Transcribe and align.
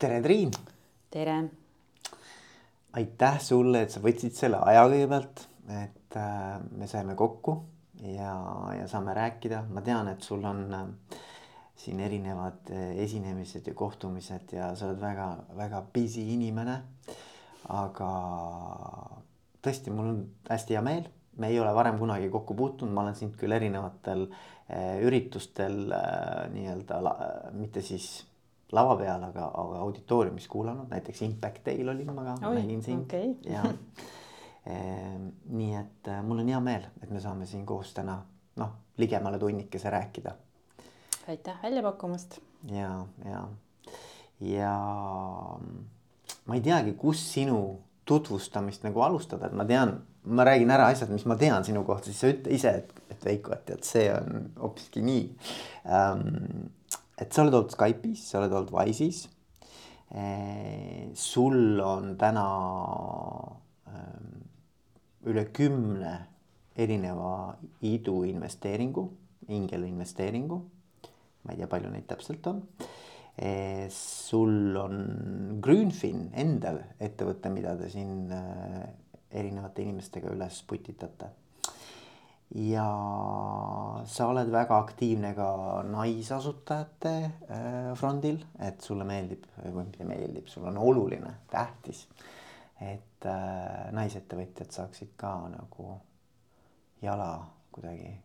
tere, 0.00 0.20
Triin. 0.22 0.50
tere. 1.10 1.44
aitäh 2.92 3.40
sulle, 3.44 3.82
et 3.84 3.92
sa 3.92 4.00
võtsid 4.00 4.32
selle 4.32 4.56
aja 4.64 4.86
kõigepealt, 4.88 5.42
et 5.76 6.16
äh, 6.16 6.54
me 6.72 6.88
saime 6.88 7.12
kokku 7.18 7.58
ja, 8.08 8.32
ja 8.78 8.86
saame 8.88 9.12
rääkida, 9.14 9.66
ma 9.68 9.82
tean, 9.84 10.08
et 10.08 10.24
sul 10.24 10.46
on 10.48 10.62
äh, 10.72 11.18
siin 11.76 12.00
erinevad 12.00 12.72
äh, 12.72 12.94
esinemised 13.04 13.68
ja 13.68 13.74
kohtumised 13.76 14.56
ja 14.56 14.70
sa 14.72 14.88
oled 14.88 15.02
väga-väga 15.04 15.82
busy 15.92 16.24
inimene. 16.32 16.78
aga 17.68 18.10
tõesti, 19.60 19.92
mul 19.92 20.14
on 20.14 20.24
hästi 20.48 20.78
hea 20.78 20.84
meel, 20.86 21.12
me 21.36 21.52
ei 21.52 21.60
ole 21.60 21.76
varem 21.76 22.00
kunagi 22.00 22.32
kokku 22.32 22.56
puutunud, 22.56 22.96
ma 22.96 23.04
olen 23.04 23.20
sind 23.20 23.36
küll 23.36 23.52
erinevatel 23.52 24.30
üritustel 25.04 25.92
nii-öelda 26.54 26.98
mitte 27.58 27.82
siis 27.84 28.29
lava 28.72 28.96
peal, 28.96 29.22
aga, 29.26 29.46
aga 29.62 29.80
auditooriumis 29.86 30.46
kuulanud, 30.48 30.88
näiteks 30.90 31.22
Impact 31.26 31.64
Day'l 31.66 31.88
olin 31.90 32.12
ma 32.14 32.24
ka, 32.28 32.52
nägin 32.54 32.82
sind 32.82 33.06
okay. 33.08 33.34
ja 33.46 33.64
ehm, 34.66 35.30
nii 35.50 35.74
et 35.80 36.10
äh, 36.12 36.22
mul 36.26 36.44
on 36.44 36.52
hea 36.52 36.60
meel, 36.64 36.86
et 37.02 37.10
me 37.10 37.22
saame 37.22 37.48
siin 37.50 37.66
koos 37.66 37.94
täna 37.96 38.20
noh, 38.60 38.76
ligemale 39.00 39.38
tunnikese 39.38 39.90
rääkida. 39.90 40.34
aitäh 41.28 41.62
välja 41.62 41.82
pakkumast. 41.82 42.38
ja, 42.70 43.06
ja, 43.24 43.44
ja 44.40 44.74
ma 46.46 46.54
ei 46.54 46.60
teagi, 46.64 46.94
kus 46.98 47.22
sinu 47.32 47.80
tutvustamist 48.04 48.82
nagu 48.86 49.02
alustada, 49.06 49.46
et 49.46 49.54
ma 49.54 49.64
tean, 49.64 49.94
ma 50.24 50.44
räägin 50.44 50.70
ära 50.70 50.88
asjad, 50.90 51.10
mis 51.14 51.24
ma 51.28 51.36
tean 51.38 51.64
sinu 51.64 51.84
kohta, 51.86 52.10
siis 52.10 52.20
sa 52.20 52.30
ütle 52.32 52.54
ise, 52.54 52.72
et, 52.82 53.02
et 53.10 53.24
Veiko, 53.24 53.54
et 53.54 53.64
tead, 53.68 53.86
see 53.86 54.08
on 54.12 54.50
hoopiski 54.58 55.02
nii 55.04 55.24
ähm, 55.86 56.70
et 57.20 57.32
sa 57.32 57.44
oled 57.44 57.56
olnud 57.58 57.74
Skype'is, 57.74 58.24
sa 58.30 58.40
oled 58.40 58.54
olnud 58.56 58.72
Wise'is. 58.74 59.26
Eh, 60.10 61.10
sul 61.14 61.78
on 61.84 62.16
täna 62.18 62.46
ehm, 63.86 64.40
üle 65.30 65.44
kümne 65.54 66.14
erineva 66.80 67.54
iduinvesteeringu, 67.86 69.04
ingelinvesteeringu. 69.48 70.60
ma 71.40 71.54
ei 71.54 71.56
tea, 71.56 71.68
palju 71.72 71.92
neid 71.92 72.08
täpselt 72.08 72.46
on. 72.50 72.64
Eh, 73.40 73.86
sul 73.94 74.76
on 74.76 74.96
Grünfin 75.62 76.26
endal 76.36 76.82
ettevõte, 77.00 77.52
mida 77.52 77.76
te 77.78 77.88
siin 77.92 78.32
eh, 78.34 78.82
erinevate 79.30 79.86
inimestega 79.86 80.34
üles 80.34 80.58
putitate 80.68 81.30
ja 82.54 82.86
sa 84.10 84.26
oled 84.30 84.50
väga 84.50 84.78
aktiivne 84.82 85.32
ka 85.36 85.50
naisasutajate 85.86 87.12
äh, 87.22 87.92
frondil, 87.98 88.40
et 88.58 88.82
sulle 88.82 89.06
meeldib 89.06 89.46
või 89.62 89.84
mitte 89.84 90.06
meeldib, 90.08 90.48
sul 90.50 90.66
on 90.70 90.80
oluline, 90.82 91.36
tähtis, 91.50 92.06
et 92.82 93.28
äh, 93.28 93.90
naisettevõtjad 93.94 94.74
saaksid 94.74 95.14
ka 95.20 95.34
nagu 95.52 95.94
jala 97.02 97.30
kuidagi 97.70 98.16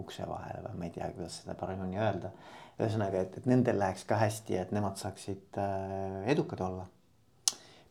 ukse 0.00 0.26
vahele 0.28 0.64
või 0.66 0.80
ma 0.80 0.88
ei 0.88 0.94
tea, 0.94 1.10
kuidas 1.14 1.40
seda 1.42 1.54
paremini 1.58 2.00
öelda. 2.00 2.32
ühesõnaga, 2.80 3.20
et, 3.20 3.36
et 3.38 3.46
nendel 3.46 3.78
läheks 3.78 4.06
ka 4.08 4.16
hästi, 4.16 4.56
et 4.56 4.72
nemad 4.72 4.98
saaksid 4.98 5.58
äh, 5.60 6.24
edukad 6.32 6.64
olla. 6.66 6.86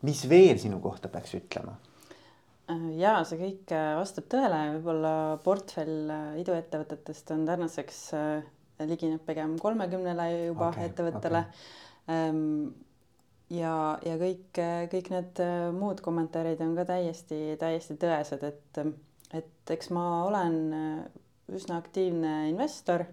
mis 0.02 0.30
veel 0.30 0.60
sinu 0.60 0.80
kohta 0.80 1.08
peaks 1.08 1.36
ütlema? 1.36 1.78
Äh, 2.70 2.90
ja 3.02 3.16
see 3.26 3.40
kõik 3.40 3.72
äh, 3.74 3.96
vastab 3.98 4.28
tõele, 4.32 4.60
võib-olla 4.78 5.14
portfell 5.46 6.12
äh, 6.14 6.38
iduettevõtetest 6.44 7.34
on 7.34 7.48
tänaseks 7.48 8.02
ligineb 8.90 9.26
pigem 9.28 9.58
kolmekümnele 9.60 10.28
juba 10.52 10.70
okay, 10.70 10.90
ettevõttele. 10.90 11.44
okay.. 11.50 11.66
Ähm, 12.10 12.70
ja, 13.52 13.74
ja 14.06 14.16
kõik, 14.22 14.62
kõik 14.94 15.10
need 15.14 15.42
muud 15.76 16.00
kommentaarid 16.06 16.62
on 16.64 16.78
ka 16.78 16.86
täiesti, 16.94 17.58
täiesti 17.60 17.98
tõesed, 18.00 18.46
et, 18.48 18.80
et 19.36 19.74
eks 19.76 19.92
ma 19.94 20.06
olen 20.30 20.56
üsna 21.52 21.82
aktiivne 21.82 22.48
investor 22.54 23.04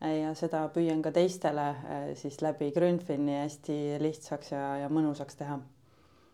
ja 0.00 0.34
seda 0.36 0.66
püüan 0.74 1.04
ka 1.04 1.14
teistele 1.16 1.70
siis 2.18 2.42
läbi 2.44 2.72
Grünfini 2.74 3.38
hästi 3.44 3.78
lihtsaks 4.02 4.52
ja, 4.56 4.66
ja 4.82 4.92
mõnusaks 4.92 5.38
teha 5.38 5.60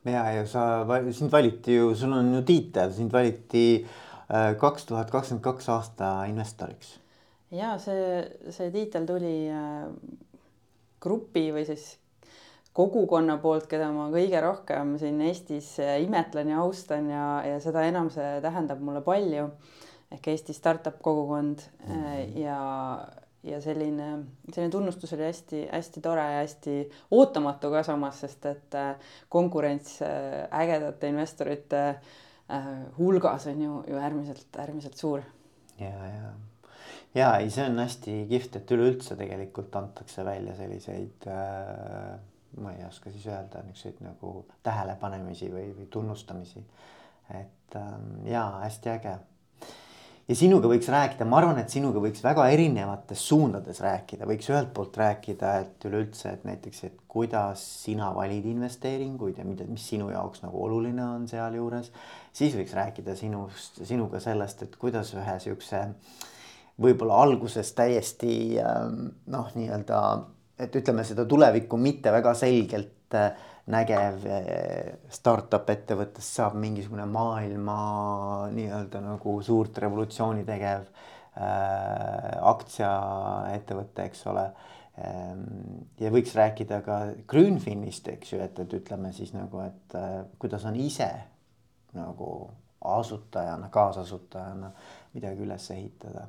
ja, 0.04 0.24
ja 0.34 0.46
sa, 0.46 0.64
sind 1.10 1.32
valiti 1.32 1.76
ju, 1.76 1.94
sul 1.98 2.12
on 2.16 2.34
ju 2.34 2.42
tiitel, 2.46 2.92
sind 2.94 3.12
valiti 3.12 3.66
äh, 3.82 4.52
kaks 4.58 4.86
tuhat 4.90 5.10
kakskümmend 5.10 5.44
kaks 5.44 5.68
aasta 5.72 6.12
investoriks. 6.30 6.98
ja 7.52 7.76
see, 7.78 8.22
see 8.50 8.70
tiitel 8.74 9.06
tuli 9.08 9.36
äh, 9.52 9.88
grupi 11.02 11.50
või 11.54 11.66
siis 11.68 11.96
kogukonna 12.72 13.36
poolt, 13.42 13.66
keda 13.68 13.90
ma 13.92 14.08
kõige 14.12 14.40
rohkem 14.40 14.96
siin 15.00 15.20
Eestis 15.20 15.74
imetlen 16.00 16.54
ja 16.54 16.62
austan 16.62 17.10
ja, 17.12 17.26
ja 17.44 17.58
seda 17.60 17.84
enam 17.84 18.08
see 18.10 18.38
tähendab 18.44 18.80
mulle 18.80 19.02
palju 19.04 19.50
ehk 20.12 20.28
Eesti 20.32 20.54
startup 20.56 21.00
kogukond 21.04 21.60
mm 21.86 21.92
-hmm. 21.92 22.38
ja 22.40 22.58
ja 23.42 23.60
selline, 23.60 24.08
selline 24.52 24.70
tunnustus 24.70 25.12
oli 25.12 25.26
hästi-hästi 25.26 26.00
tore 26.00 26.22
ja 26.22 26.38
hästi 26.40 26.76
ootamatu 27.10 27.70
ka 27.70 27.82
samas, 27.86 28.20
sest 28.22 28.46
et 28.46 28.78
äh, 28.78 28.94
konkurents 29.28 29.98
äh, 30.02 30.46
ägedate 30.62 31.10
investorite 31.10 31.82
äh, 31.88 32.72
hulgas 32.98 33.46
on 33.50 33.62
ju, 33.62 33.84
ju 33.88 33.98
äärmiselt, 33.98 34.46
äärmiselt 34.58 34.96
suur. 34.96 35.22
ja, 35.80 36.06
ja, 36.06 36.32
ja 37.14 37.36
ei, 37.38 37.50
see 37.50 37.66
on 37.66 37.78
hästi 37.82 38.18
kihvt, 38.30 38.60
et 38.60 38.76
üleüldse 38.76 39.16
tegelikult 39.18 39.74
antakse 39.76 40.24
välja 40.24 40.54
selliseid 40.56 41.26
äh, 41.26 42.20
ma 42.60 42.72
ei 42.72 42.84
oska 42.84 43.10
siis 43.10 43.26
öelda, 43.26 43.62
niisuguseid 43.66 44.02
nagu 44.04 44.46
tähelepanemisi 44.62 45.48
või, 45.52 45.70
või 45.76 45.86
tunnustamisi. 45.90 46.64
et 47.30 47.76
ähm, 47.76 48.26
ja 48.26 48.44
hästi 48.62 48.90
äge 48.90 49.18
ja 50.28 50.36
sinuga 50.38 50.70
võiks 50.70 50.88
rääkida, 50.92 51.26
ma 51.28 51.40
arvan, 51.40 51.58
et 51.62 51.72
sinuga 51.72 52.00
võiks 52.02 52.22
väga 52.24 52.46
erinevates 52.54 53.22
suundades 53.28 53.80
rääkida, 53.82 54.26
võiks 54.28 54.50
ühelt 54.52 54.70
poolt 54.74 54.96
rääkida, 55.00 55.54
et 55.64 55.86
üleüldse, 55.88 56.34
et 56.36 56.44
näiteks, 56.46 56.82
et 56.88 56.98
kuidas 57.10 57.62
sina 57.82 58.12
valid 58.14 58.46
investeeringuid 58.52 59.40
ja 59.42 59.46
mida, 59.46 59.66
mis 59.68 59.86
sinu 59.92 60.10
jaoks 60.12 60.44
nagu 60.44 60.62
oluline 60.66 61.04
on 61.04 61.26
sealjuures. 61.30 61.90
siis 62.32 62.54
võiks 62.56 62.74
rääkida 62.78 63.16
sinust, 63.18 63.82
sinuga 63.88 64.20
sellest, 64.20 64.62
et 64.62 64.76
kuidas 64.76 65.12
ühe 65.14 65.38
siukse 65.42 65.82
võib-olla 66.82 67.18
alguses 67.22 67.74
täiesti 67.76 68.58
ähm, 68.62 69.10
noh, 69.26 69.50
nii-öelda, 69.54 69.98
et 70.62 70.76
ütleme 70.78 71.04
seda 71.04 71.26
tulevikku 71.28 71.76
mitte 71.76 72.12
väga 72.14 72.34
selgelt 72.38 73.01
äh, 73.18 73.32
nägev 73.70 74.24
eh, 74.26 74.92
startup 75.12 75.68
ettevõttest 75.70 76.38
saab 76.38 76.56
mingisugune 76.58 77.06
maailma 77.06 77.76
nii-öelda 78.54 79.02
nagu 79.04 79.36
suurt 79.44 79.78
revolutsiooni 79.84 80.42
tegev 80.46 80.82
äh, 80.82 82.32
aktsiaettevõte, 82.52 84.08
eks 84.08 84.26
ole 84.32 84.48
ähm,. 84.98 85.44
ja 86.00 86.10
võiks 86.14 86.34
rääkida 86.34 86.80
ka 86.86 86.98
Grünfinist, 87.30 88.10
eks 88.10 88.34
ju, 88.34 88.42
et, 88.42 88.58
et 88.58 88.74
ütleme 88.80 89.12
siis 89.14 89.30
nagu, 89.36 89.62
et 89.62 89.96
äh, 89.98 90.18
kuidas 90.42 90.66
on 90.66 90.78
ise 90.82 91.08
nagu 91.94 92.32
asutajana, 92.82 93.68
kaasasutajana 93.70 94.72
midagi 95.14 95.44
üles 95.46 95.70
ehitada. 95.70 96.26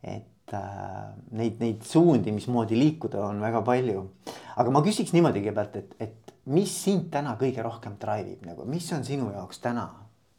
et 0.00 0.56
äh, 0.56 1.10
neid, 1.36 1.60
neid 1.60 1.84
suundi, 1.84 2.32
mismoodi 2.32 2.80
liikuda, 2.80 3.26
on 3.28 3.44
väga 3.44 3.60
palju. 3.60 4.08
Aga 4.60 4.74
ma 4.74 4.82
küsiks 4.84 5.14
niimoodi 5.16 5.40
kõigepealt, 5.40 5.80
et, 5.80 5.96
et 6.04 6.32
mis 6.52 6.72
sind 6.84 7.08
täna 7.12 7.36
kõige 7.40 7.64
rohkem 7.64 7.96
drive 8.00 8.36
ib 8.36 8.46
nagu, 8.48 8.66
mis 8.68 8.86
on 8.96 9.04
sinu 9.06 9.30
jaoks 9.32 9.62
täna 9.64 9.88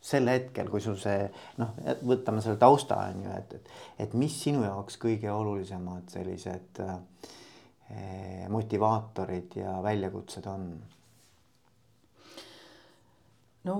sel 0.01 0.29
hetkel, 0.31 0.69
kui 0.71 0.81
sul 0.81 0.97
see 0.97 1.27
noh, 1.61 1.75
võtame 2.01 2.41
selle 2.41 2.57
tausta 2.61 2.97
on 3.11 3.21
ju, 3.25 3.37
et, 3.37 3.53
et, 3.59 3.71
et 4.05 4.17
mis 4.17 4.33
sinu 4.33 4.63
jaoks 4.65 4.97
kõige 5.01 5.29
olulisemad 5.29 6.09
sellised 6.09 6.81
eh, 6.81 8.45
motivaatorid 8.49 9.59
ja 9.61 9.77
väljakutsed 9.85 10.49
on? 10.49 10.67
no 13.69 13.77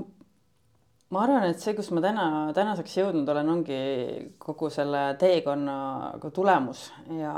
ma 1.12 1.26
arvan, 1.26 1.50
et 1.50 1.60
see, 1.60 1.74
kus 1.76 1.90
ma 1.96 2.04
täna, 2.06 2.26
tänaseks 2.56 3.00
jõudnud 3.02 3.30
olen, 3.34 3.50
ongi 3.58 3.82
kogu 4.42 4.70
selle 4.72 5.16
teekonna 5.20 6.20
tulemus 6.30 6.86
ja, 7.18 7.34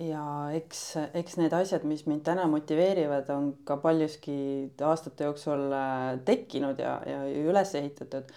ja 0.00 0.24
eks, 0.56 0.80
eks 1.18 1.36
need 1.40 1.52
asjad, 1.56 1.84
mis 1.88 2.06
mind 2.08 2.24
täna 2.24 2.46
motiveerivad, 2.50 3.28
on 3.34 3.52
ka 3.68 3.76
paljuski 3.82 4.34
aastate 4.80 5.28
jooksul 5.28 5.68
äh, 5.76 6.16
tekkinud 6.24 6.80
ja, 6.80 6.96
ja 7.06 7.22
üles 7.44 7.74
ehitatud. 7.76 8.32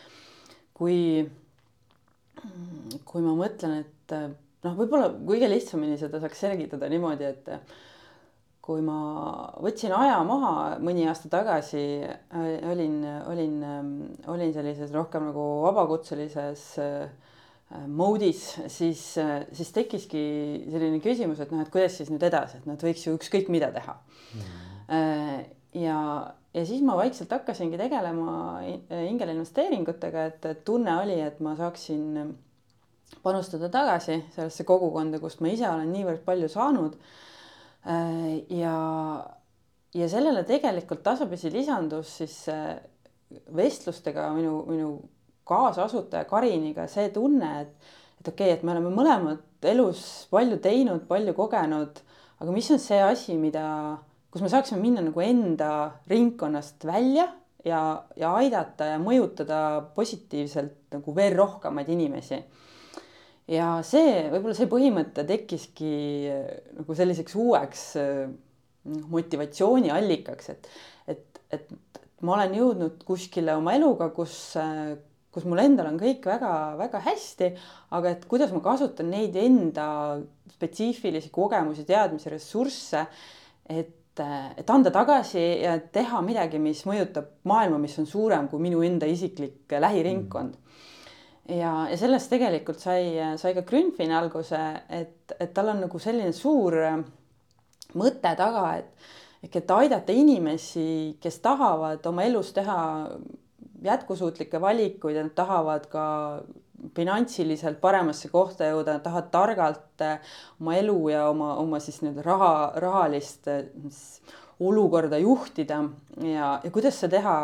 kui, 0.75 1.23
kui 3.07 3.21
ma 3.23 3.35
mõtlen, 3.39 3.85
et 3.85 4.15
äh, 4.15 4.29
noh, 4.65 4.75
võib-olla 4.75 5.13
kõige 5.15 5.47
lihtsamini 5.47 5.95
seda 5.99 6.19
saaks 6.19 6.43
selgitada 6.43 6.89
niimoodi, 6.91 7.29
et 7.29 7.51
äh, 7.55 7.75
kui 8.65 8.81
ma 8.83 8.97
võtsin 9.61 9.93
aja 9.95 10.17
maha 10.25 10.75
mõni 10.83 11.05
aasta 11.07 11.29
tagasi, 11.29 12.01
olin, 12.65 12.97
olin, 13.29 13.59
olin 14.33 14.53
sellises 14.55 14.91
rohkem 14.91 15.29
nagu 15.29 15.43
vabakutselises 15.67 16.63
äh, 16.81 17.05
Äh, 17.73 17.87
mode'is, 17.87 18.59
siis, 18.67 19.17
äh, 19.17 19.47
siis 19.57 19.71
tekkiski 19.73 20.21
selline 20.69 20.99
küsimus, 21.01 21.39
et 21.41 21.49
noh, 21.49 21.63
et 21.63 21.71
kuidas 21.73 21.95
siis 21.97 22.11
nüüd 22.13 22.21
edasi, 22.27 22.59
et 22.59 22.67
nad 22.69 22.81
võiks 22.85 23.07
ju 23.07 23.15
ükskõik 23.17 23.47
mida 23.49 23.71
teha 23.73 23.95
mm. 24.37 25.39
ja, 25.81 25.99
ja 26.53 26.65
siis 26.69 26.83
ma 26.85 26.93
vaikselt 26.99 27.33
hakkasingi 27.33 27.79
tegelema 27.81 28.35
ingelinvesteeringutega, 29.09 30.27
et, 30.29 30.45
et 30.51 30.61
tunne 30.67 30.93
oli, 31.01 31.17
et 31.25 31.41
ma 31.41 31.55
saaksin 31.57 32.35
panustada 33.25 33.71
tagasi 33.73 34.19
sellesse 34.35 34.67
kogukonda, 34.69 35.17
kust 35.23 35.41
ma 35.41 35.49
ise 35.49 35.65
olen 35.65 35.89
niivõrd 35.89 36.21
palju 36.27 36.51
saanud. 36.53 36.99
ja, 38.59 38.77
ja 39.93 40.11
sellele 40.13 40.45
tegelikult 40.45 41.01
tasapisi 41.05 41.49
lisandus 41.53 42.13
siis 42.21 42.37
vestlustega 43.57 44.29
minu, 44.37 44.59
minu 44.69 44.93
kaasasutaja 45.45 46.25
Kariniga 46.29 46.87
see 46.91 47.11
tunne, 47.13 47.51
et, 47.61 47.93
et 48.19 48.27
okei 48.27 48.49
okay,, 48.49 48.57
et 48.57 48.65
me 48.65 48.73
oleme 48.73 48.91
mõlemad 48.93 49.69
elus 49.69 50.25
palju 50.33 50.59
teinud, 50.63 51.05
palju 51.09 51.33
kogenud, 51.37 52.01
aga 52.41 52.53
mis 52.53 52.69
on 52.73 52.81
see 52.81 52.99
asi, 53.01 53.37
mida, 53.39 53.65
kus 54.33 54.43
me 54.43 54.51
saaksime 54.51 54.81
minna 54.81 55.03
nagu 55.05 55.23
enda 55.23 55.71
ringkonnast 56.11 56.85
välja 56.87 57.27
ja, 57.65 57.81
ja 58.17 58.33
aidata 58.39 58.91
ja 58.93 58.99
mõjutada 59.01 59.59
positiivselt 59.95 60.95
nagu 60.97 61.15
veel 61.17 61.35
rohkemaid 61.37 61.89
inimesi. 61.93 62.41
ja 63.51 63.79
see, 63.85 64.25
võib-olla 64.33 64.57
see 64.57 64.69
põhimõte 64.69 65.25
tekkiski 65.27 65.95
nagu 66.79 66.97
selliseks 66.97 67.35
uueks 67.37 67.87
noh, 67.97 69.03
motivatsiooniallikaks, 69.13 70.49
et, 70.53 70.69
et, 71.13 71.43
et 71.53 71.69
ma 72.25 72.37
olen 72.37 72.55
jõudnud 72.57 73.03
kuskile 73.05 73.55
oma 73.57 73.75
eluga, 73.77 74.09
kus 74.13 74.55
kus 75.35 75.43
mul 75.49 75.59
endal 75.59 75.89
on 75.91 75.99
kõik 75.99 76.23
väga-väga 76.29 77.01
hästi, 77.09 77.51
aga 77.97 78.13
et 78.15 78.23
kuidas 78.31 78.53
ma 78.55 78.61
kasutan 78.63 79.09
neid 79.11 79.35
enda 79.35 79.87
spetsiifilisi 80.55 81.31
kogemusi, 81.35 81.83
teadmisi, 81.87 82.31
ressursse, 82.31 83.01
et, 83.67 84.21
et 84.23 84.71
anda 84.71 84.93
tagasi 84.95 85.43
ja 85.65 85.75
teha 85.91 86.21
midagi, 86.23 86.61
mis 86.63 86.85
mõjutab 86.87 87.33
maailma, 87.51 87.81
mis 87.83 87.97
on 87.99 88.07
suurem 88.07 88.47
kui 88.47 88.63
minu 88.63 88.79
enda 88.87 89.09
isiklik 89.11 89.75
lähiringkond. 89.75 90.55
Ja, 91.51 91.73
ja 91.91 91.97
sellest 91.99 92.31
tegelikult 92.31 92.79
sai, 92.81 93.11
sai 93.37 93.51
ka 93.53 93.65
Grünfini 93.67 94.15
alguse, 94.15 94.61
et, 94.87 95.35
et 95.35 95.51
tal 95.53 95.75
on 95.75 95.83
nagu 95.83 95.99
selline 96.01 96.31
suur 96.33 96.79
mõte 97.99 98.31
taga, 98.39 98.65
et 98.79 99.13
et 99.45 99.71
aidata 99.71 100.09
inimesi, 100.09 101.17
kes 101.21 101.35
tahavad 101.43 102.05
oma 102.09 102.23
elus 102.25 102.47
teha 102.55 102.77
jätkusuutlikke 103.85 104.61
valikuid 104.61 105.15
ja 105.15 105.23
nad 105.25 105.35
tahavad 105.37 105.89
ka 105.91 106.05
finantsiliselt 106.95 107.79
paremasse 107.81 108.29
kohta 108.29 108.67
jõuda, 108.69 108.97
nad 108.97 109.05
tahavad 109.05 109.29
targalt 109.33 110.03
eh, 110.03 110.33
oma 110.61 110.75
elu 110.79 110.97
ja 111.13 111.27
oma, 111.29 111.53
oma 111.61 111.79
siis 111.83 112.01
nii-öelda 112.03 112.25
raha, 112.25 112.55
rahalist 112.83 113.47
eh, 113.51 113.69
olukorda 114.59 115.19
juhtida 115.19 115.81
ja, 116.23 116.59
ja 116.63 116.71
kuidas 116.71 116.99
seda 116.99 117.17
teha 117.17 117.37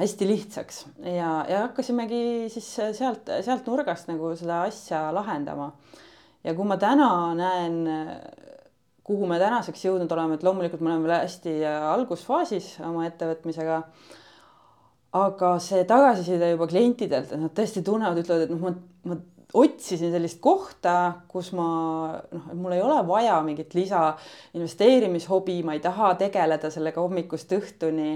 hästi 0.00 0.28
lihtsaks 0.28 0.84
ja, 1.02 1.30
ja 1.48 1.64
hakkasimegi 1.66 2.50
siis 2.52 2.68
sealt, 2.98 3.30
sealt 3.42 3.66
nurgast 3.66 4.10
nagu 4.10 4.34
seda 4.38 4.62
asja 4.68 5.08
lahendama. 5.14 5.72
ja 6.44 6.54
kui 6.54 6.68
ma 6.68 6.76
täna 6.80 7.10
näen, 7.34 7.80
kuhu 9.04 9.26
me 9.26 9.40
tänaseks 9.40 9.82
jõudnud 9.84 10.12
oleme, 10.14 10.36
et 10.38 10.46
loomulikult 10.46 10.84
me 10.84 10.92
oleme 10.92 11.18
hästi 11.24 11.56
algusfaasis 11.66 12.76
oma 12.86 13.08
ettevõtmisega 13.08 13.82
aga 15.16 15.56
see 15.62 15.82
tagasiside 15.88 16.52
juba 16.52 16.68
klientidelt, 16.70 17.32
et 17.32 17.40
nad 17.42 17.52
tõesti 17.54 17.82
tunnevad, 17.86 18.20
ütlevad, 18.22 18.46
et 18.46 18.52
noh, 18.54 18.60
ma, 18.62 18.74
ma 19.10 19.16
otsisin 19.58 20.12
sellist 20.12 20.38
kohta, 20.42 21.24
kus 21.30 21.50
ma 21.56 21.70
noh, 22.30 22.44
et 22.52 22.58
mul 22.58 22.76
ei 22.76 22.84
ole 22.84 23.00
vaja 23.08 23.40
mingit 23.46 23.74
lisa 23.74 24.12
investeerimishobi, 24.54 25.60
ma 25.66 25.74
ei 25.74 25.82
taha 25.82 26.14
tegeleda 26.20 26.70
sellega 26.70 27.02
hommikust 27.02 27.58
õhtuni. 27.58 28.14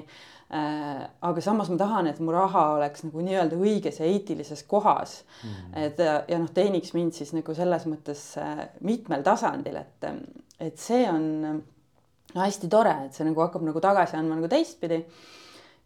Äh,. 0.55 1.01
aga 1.25 1.41
samas 1.43 1.71
ma 1.73 1.79
tahan, 1.81 2.07
et 2.07 2.19
mu 2.23 2.31
raha 2.31 2.67
oleks 2.77 3.07
nagu 3.07 3.23
nii-öelda 3.25 3.57
õiges 3.59 3.97
ja 3.99 4.07
eetilises 4.07 4.61
kohas. 4.69 5.23
Mm.. 5.41 5.71
et 5.87 6.03
ja, 6.05 6.19
ja 6.31 6.39
noh, 6.39 6.51
teeniks 6.55 6.93
mind 6.95 7.17
siis 7.17 7.33
nagu 7.35 7.57
selles 7.57 7.87
mõttes 7.91 8.27
äh, 8.39 8.67
mitmel 8.85 9.25
tasandil, 9.27 9.81
et, 9.81 10.07
et 10.63 10.77
see 10.79 11.09
on 11.11 11.25
äh, 11.49 11.57
hästi 12.37 12.71
tore, 12.71 12.93
et 13.09 13.17
see 13.17 13.27
nagu 13.27 13.43
hakkab 13.43 13.65
nagu 13.67 13.83
tagasi 13.83 14.21
andma 14.21 14.37
nagu 14.37 14.53
teistpidi 14.53 15.01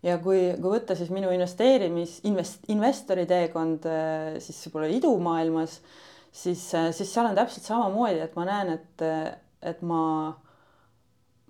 ja 0.07 0.19
kui, 0.23 0.41
kui 0.59 0.73
võtta 0.73 0.97
siis 0.99 1.11
minu 1.15 1.31
investeerimis, 1.35 2.19
invest-, 2.29 2.67
investori 2.73 3.27
teekond 3.29 3.87
äh, 3.91 4.37
siis 4.43 4.61
võib-olla 4.67 4.91
idumaailmas, 4.95 5.79
siis, 6.31 6.67
äh, 6.79 6.91
siis 6.97 7.13
seal 7.13 7.31
on 7.31 7.39
täpselt 7.39 7.67
samamoodi, 7.67 8.21
et 8.25 8.37
ma 8.39 8.47
näen, 8.49 8.75
et, 8.79 9.07
et 9.73 9.81
ma, 9.87 10.03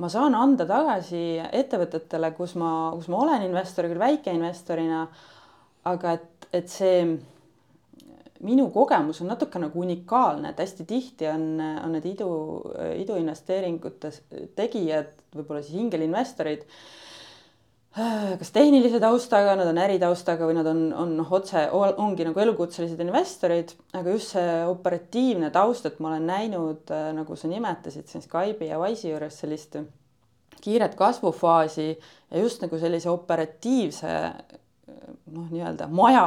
ma 0.00 0.12
saan 0.12 0.36
anda 0.38 0.66
tagasi 0.68 1.24
ettevõtetele, 1.52 2.32
kus 2.38 2.56
ma, 2.60 2.92
kus 2.96 3.10
ma 3.12 3.24
olen 3.24 3.48
investor, 3.48 3.90
küll 3.90 4.00
väikeinvestorina, 4.00 5.02
aga 5.88 6.16
et, 6.18 6.48
et 6.56 6.72
see 6.72 7.02
minu 8.46 8.68
kogemus 8.70 9.18
on 9.22 9.32
natuke 9.32 9.58
nagu 9.60 9.80
unikaalne, 9.82 10.52
et 10.52 10.60
hästi 10.62 10.86
tihti 10.86 11.26
on, 11.26 11.58
on 11.58 11.92
need 11.96 12.06
idu, 12.06 12.30
iduinvesteeringute 13.02 14.12
tegijad, 14.56 15.10
võib-olla 15.34 15.64
siis 15.66 15.80
ingelinvestorid 15.82 16.62
kas 18.38 18.50
tehnilise 18.54 19.00
taustaga, 19.02 19.54
nad 19.58 19.68
on 19.70 19.78
äritaustaga 19.82 20.46
või 20.48 20.56
nad 20.58 20.68
on, 20.70 20.82
on 20.94 21.14
noh, 21.18 21.30
otse 21.34 21.64
ongi 21.74 22.26
nagu 22.26 22.42
elukutselised 22.42 23.00
investorid, 23.02 23.72
aga 23.96 24.14
just 24.14 24.34
see 24.36 24.58
operatiivne 24.68 25.50
taust, 25.54 25.88
et 25.88 25.98
ma 26.02 26.12
olen 26.12 26.28
näinud, 26.28 26.84
äh, 26.94 27.08
nagu 27.16 27.38
sa 27.38 27.50
nimetasid 27.50 28.10
siin 28.10 28.24
Skype'i 28.24 28.70
ja 28.70 28.78
Wise'i 28.82 29.12
juures 29.12 29.40
sellist 29.42 29.78
kiiret 30.62 30.96
kasvufaasi 30.98 31.88
ja 31.90 32.40
just 32.42 32.62
nagu 32.64 32.78
sellise 32.78 33.10
operatiivse 33.10 34.14
noh, 35.32 35.46
nii-öelda 35.50 35.88
maja, 35.92 36.24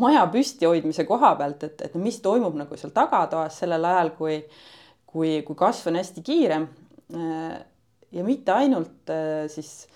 maja 0.00 0.24
püsti 0.32 0.68
hoidmise 0.68 1.06
koha 1.08 1.34
pealt, 1.38 1.64
et, 1.68 1.86
et 1.88 1.94
mis 2.00 2.18
toimub 2.24 2.56
nagu 2.58 2.78
seal 2.78 2.92
tagatoas 2.94 3.60
sellel 3.62 3.84
ajal, 3.90 4.12
kui, 4.18 4.40
kui, 5.08 5.38
kui 5.46 5.58
kasv 5.58 5.90
on 5.92 6.00
hästi 6.00 6.24
kiire. 6.26 6.62
Äh, 7.14 7.54
ja 8.12 8.24
mitte 8.24 8.54
ainult 8.54 9.10
äh, 9.12 9.46
siis 9.52 9.86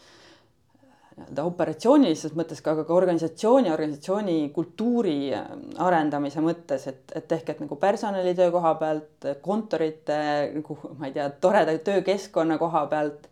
nii-öelda 1.13 1.45
operatsioonilises 1.45 2.33
mõttes, 2.37 2.63
aga 2.65 2.85
ka 2.89 2.95
organisatsiooni, 2.97 3.71
organisatsiooni 3.73 4.37
kultuuri 4.55 5.17
äh, 5.37 5.47
arendamise 5.85 6.43
mõttes, 6.45 6.87
et, 6.89 7.05
et 7.19 7.33
ehk 7.37 7.53
et 7.53 7.63
nagu 7.65 7.77
personalitöö 7.81 8.51
koha 8.55 8.75
pealt, 8.81 9.29
kontorite 9.45 10.19
nagu 10.57 10.79
ma 10.99 11.09
ei 11.09 11.17
tea, 11.17 11.29
toreda 11.43 11.75
töökeskkonna 11.79 12.59
koha 12.61 12.87
pealt 12.93 13.29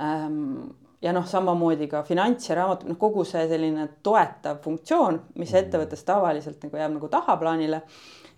ähm,. 0.00 0.68
ja 1.02 1.12
noh, 1.14 1.26
samamoodi 1.30 1.86
ka 1.86 2.02
finants 2.02 2.48
ja 2.48 2.56
raamat, 2.58 2.86
noh, 2.88 2.98
kogu 2.98 3.22
see 3.28 3.44
selline 3.50 3.84
toetav 4.02 4.62
funktsioon, 4.64 5.20
mis 5.36 5.52
mm. 5.52 5.60
ettevõttes 5.60 6.02
tavaliselt 6.08 6.64
nagu 6.64 6.80
jääb 6.80 6.96
nagu 6.96 7.10
tahaplaanile. 7.12 7.82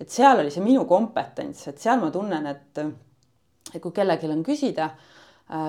et 0.00 0.10
seal 0.10 0.42
oli 0.42 0.50
see 0.50 0.64
minu 0.64 0.84
kompetents, 0.84 1.68
et 1.68 1.78
seal 1.78 2.02
ma 2.02 2.10
tunnen, 2.10 2.46
et, 2.46 2.82
et 3.74 3.80
kui 3.80 3.94
kellelgi 3.94 4.28
on 4.28 4.44
küsida 4.44 4.90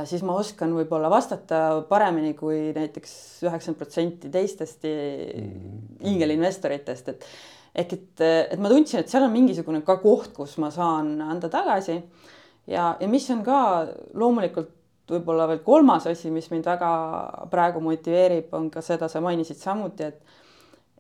siis 0.06 0.22
ma 0.26 0.36
oskan 0.38 0.74
võib-olla 0.78 1.10
vastata 1.10 1.82
paremini 1.90 2.36
kui 2.38 2.70
näiteks 2.76 3.14
üheksakümmend 3.48 3.80
protsenti 3.80 4.30
teistest 4.34 4.86
mm. 4.86 5.88
ingelinvestoritest, 6.12 7.10
et 7.10 7.26
ehk 7.82 7.96
et, 7.96 8.26
et 8.54 8.60
ma 8.62 8.70
tundsin, 8.70 9.02
et 9.02 9.10
seal 9.10 9.26
on 9.26 9.34
mingisugune 9.34 9.82
ka 9.88 9.98
koht, 10.04 10.34
kus 10.36 10.58
ma 10.62 10.70
saan 10.74 11.16
anda 11.24 11.50
tagasi. 11.50 11.98
ja, 12.68 12.92
ja 13.00 13.10
mis 13.10 13.26
on 13.34 13.42
ka 13.48 13.58
loomulikult 14.14 14.78
võib-olla 15.12 15.48
veel 15.50 15.64
kolmas 15.66 16.06
asi, 16.08 16.30
mis 16.32 16.48
mind 16.52 16.68
väga 16.70 16.92
praegu 17.52 17.82
motiveerib, 17.84 18.54
on 18.56 18.70
ka 18.72 18.84
seda, 18.86 19.10
sa 19.12 19.24
mainisid 19.24 19.60
samuti, 19.60 20.12
et 20.12 20.40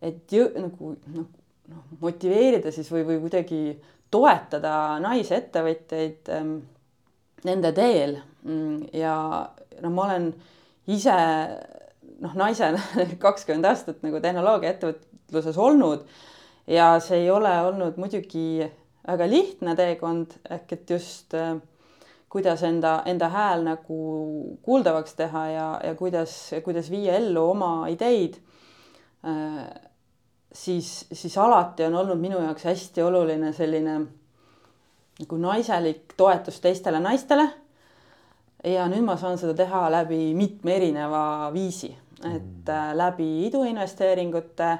et 0.01 0.33
jõ, 0.33 0.47
nagu 0.57 0.95
noh, 1.13 1.27
noh 1.69 1.97
motiveerida 2.01 2.71
siis 2.73 2.87
või, 2.89 3.03
või 3.05 3.19
kuidagi 3.21 3.59
toetada 4.11 4.97
naisettevõtjaid 5.03 6.31
ähm, 6.33 6.55
nende 7.47 7.71
teel 7.75 8.17
mm, 8.43 8.91
ja 8.93 9.15
no 9.81 9.93
ma 9.93 10.07
olen 10.09 10.31
ise 10.91 11.15
noh, 12.21 12.35
naisena 12.37 12.81
kakskümmend 13.25 13.69
aastat 13.69 14.03
nagu 14.05 14.21
tehnoloogiaettevõtluses 14.23 15.57
olnud 15.57 16.05
ja 16.71 16.93
see 17.03 17.23
ei 17.23 17.31
ole 17.33 17.53
olnud 17.67 17.97
muidugi 18.01 18.61
väga 19.07 19.27
lihtne 19.29 19.75
teekond 19.75 20.37
ehk 20.49 20.73
et 20.77 20.95
just 20.95 21.33
äh, 21.37 21.55
kuidas 22.31 22.63
enda, 22.63 23.01
enda 23.05 23.27
hääl 23.29 23.65
nagu 23.65 23.97
kuuldavaks 24.63 25.17
teha 25.19 25.45
ja, 25.51 25.67
ja 25.83 25.95
kuidas, 25.99 26.35
kuidas 26.63 26.91
viia 26.91 27.17
ellu 27.19 27.49
oma 27.51 27.87
ideid 27.91 28.37
äh,. 29.27 29.65
siis, 30.53 31.07
siis 31.13 31.37
alati 31.37 31.83
on 31.89 31.95
olnud 31.95 32.19
minu 32.19 32.39
jaoks 32.39 32.63
hästi 32.69 33.03
oluline 33.03 33.51
selline 33.53 33.99
nagu 35.23 35.37
naiselik 35.41 36.15
toetus 36.17 36.59
teistele 36.63 36.99
naistele. 37.03 37.47
ja 38.63 38.85
nüüd 38.89 39.05
ma 39.05 39.15
saan 39.17 39.39
seda 39.41 39.55
teha 39.57 39.87
läbi 39.89 40.35
mitme 40.37 40.75
erineva 40.77 41.49
viisi, 41.53 41.89
et 42.19 42.41
mm. 42.41 42.69
äh, 42.69 42.91
läbi 42.93 43.29
iduinvesteeringute, 43.47 44.75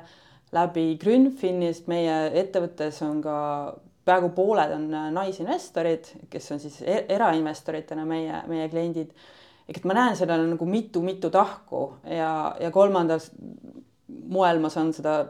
läbi 0.54 0.84
Grünfinist, 1.02 1.88
meie 1.90 2.28
ettevõttes 2.44 3.02
on 3.02 3.24
ka 3.26 3.38
peaaegu 4.06 4.30
pooled 4.38 4.76
on 4.76 4.86
äh, 4.94 5.10
naisinvestorid, 5.16 6.12
kes 6.30 6.52
on 6.54 6.62
siis 6.62 6.82
e-, 6.86 7.06
erainvestoritena 7.10 8.06
meie, 8.06 8.44
meie 8.52 8.70
kliendid 8.70 9.16
ehk 9.72 9.80
et 9.80 9.88
ma 9.88 9.96
näen 9.96 10.18
sellele 10.20 10.50
nagu 10.52 10.68
mitu-mitu 10.68 11.32
tahku 11.34 11.86
ja, 12.06 12.32
ja 12.60 12.72
kolmandal 12.76 13.22
moel 14.32 14.60
ma 14.62 14.70
saan 14.74 14.92
seda, 14.96 15.24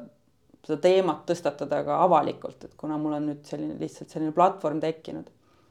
seda 0.66 0.78
teemat 0.82 1.26
tõstatada 1.30 1.82
ka 1.86 2.00
avalikult, 2.06 2.66
et 2.68 2.74
kuna 2.78 2.98
mul 3.02 3.18
on 3.18 3.30
nüüd 3.32 3.46
selline 3.48 3.78
lihtsalt 3.82 4.14
selline 4.14 4.34
platvorm 4.36 4.80
tekkinud 4.84 5.30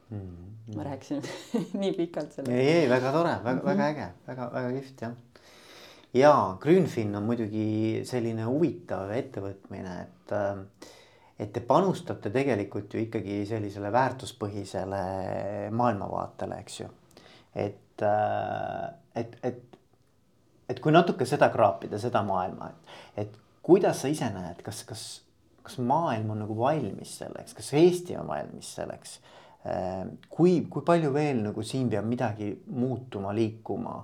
mm. 0.09 0.19
-hmm. 0.19 0.77
ma 0.77 0.87
rääkisin 0.89 1.21
nii 1.81 1.91
pikalt 1.97 2.31
sellest. 2.31 2.53
ei, 2.53 2.67
ei 2.83 2.89
väga 2.89 3.11
tore, 3.11 3.35
väga 3.43 3.51
mm, 3.53 3.59
-hmm. 3.59 3.65
väga 3.65 3.87
äge, 3.87 4.07
väga, 4.27 4.49
väga 4.53 4.71
kihvt 4.79 5.01
jah. 5.01 5.13
ja 6.13 6.57
Grünfin 6.59 7.15
on 7.15 7.23
muidugi 7.23 8.01
selline 8.05 8.43
huvitav 8.43 9.11
ettevõtmine, 9.11 10.01
et 10.01 10.31
äh, 10.31 10.89
et 11.41 11.49
te 11.53 11.61
panustate 11.65 12.29
tegelikult 12.29 12.93
ju 12.93 13.01
ikkagi 13.01 13.41
sellisele 13.49 13.89
väärtuspõhisele 13.93 15.03
maailmavaatele, 15.73 16.59
eks 16.61 16.79
ju. 16.79 16.89
et, 17.55 18.03
äh, 18.05 18.89
et, 19.15 19.37
et, 19.43 19.79
et 20.69 20.79
kui 20.79 20.93
natuke 20.93 21.25
seda 21.25 21.49
kraapida, 21.49 21.99
seda 21.99 22.21
maailma, 22.23 22.69
et, 22.69 23.25
et 23.25 23.39
kuidas 23.71 24.03
sa 24.03 24.11
ise 24.11 24.27
näed, 24.35 24.59
kas, 24.65 24.83
kas, 24.87 25.05
kas 25.63 25.79
maailm 25.79 26.33
on 26.35 26.43
nagu 26.43 26.57
valmis 26.59 27.17
selleks, 27.23 27.55
kas 27.57 27.73
Eesti 27.79 28.19
on 28.19 28.27
valmis 28.27 28.73
selleks? 28.77 29.19
Äh, 29.65 30.03
kui, 30.29 30.59
kui 30.69 30.83
palju 30.85 31.13
veel 31.15 31.39
nagu 31.45 31.63
siin 31.63 31.89
peab 31.89 32.07
midagi 32.09 32.51
muutuma, 32.67 33.33
liikuma 33.37 33.99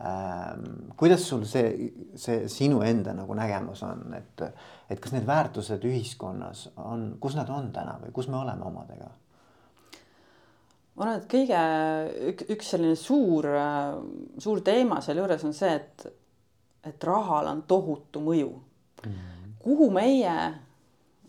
Ähm, 0.00 0.90
kuidas 0.96 1.28
sul 1.28 1.42
see, 1.44 1.92
see 2.14 2.44
sinu 2.48 2.84
enda 2.86 3.10
nagu 3.18 3.34
nägemus 3.34 3.80
on, 3.82 4.04
et, 4.14 4.44
et 4.86 5.00
kas 5.02 5.10
need 5.10 5.24
väärtused 5.26 5.82
ühiskonnas 5.88 6.68
on, 6.78 7.16
kus 7.18 7.34
nad 7.34 7.50
on 7.50 7.72
täna 7.74 7.96
või 8.04 8.12
kus 8.14 8.28
me 8.30 8.38
oleme 8.38 8.62
omadega? 8.68 9.08
ma 10.94 11.02
arvan, 11.02 11.18
et 11.18 11.26
kõige 11.32 11.64
üks, 12.30 12.46
üks 12.54 12.70
selline 12.76 12.94
suur, 12.94 13.50
suur 14.38 14.62
teema 14.62 15.00
sealjuures 15.02 15.42
on 15.50 15.58
see, 15.58 15.74
et, 15.74 16.06
et 16.86 17.10
rahal 17.10 17.50
on 17.50 17.64
tohutu 17.66 18.22
mõju. 18.22 18.52
Kuhu 19.62 19.90
meie 19.94 20.34
äh, 20.34 20.54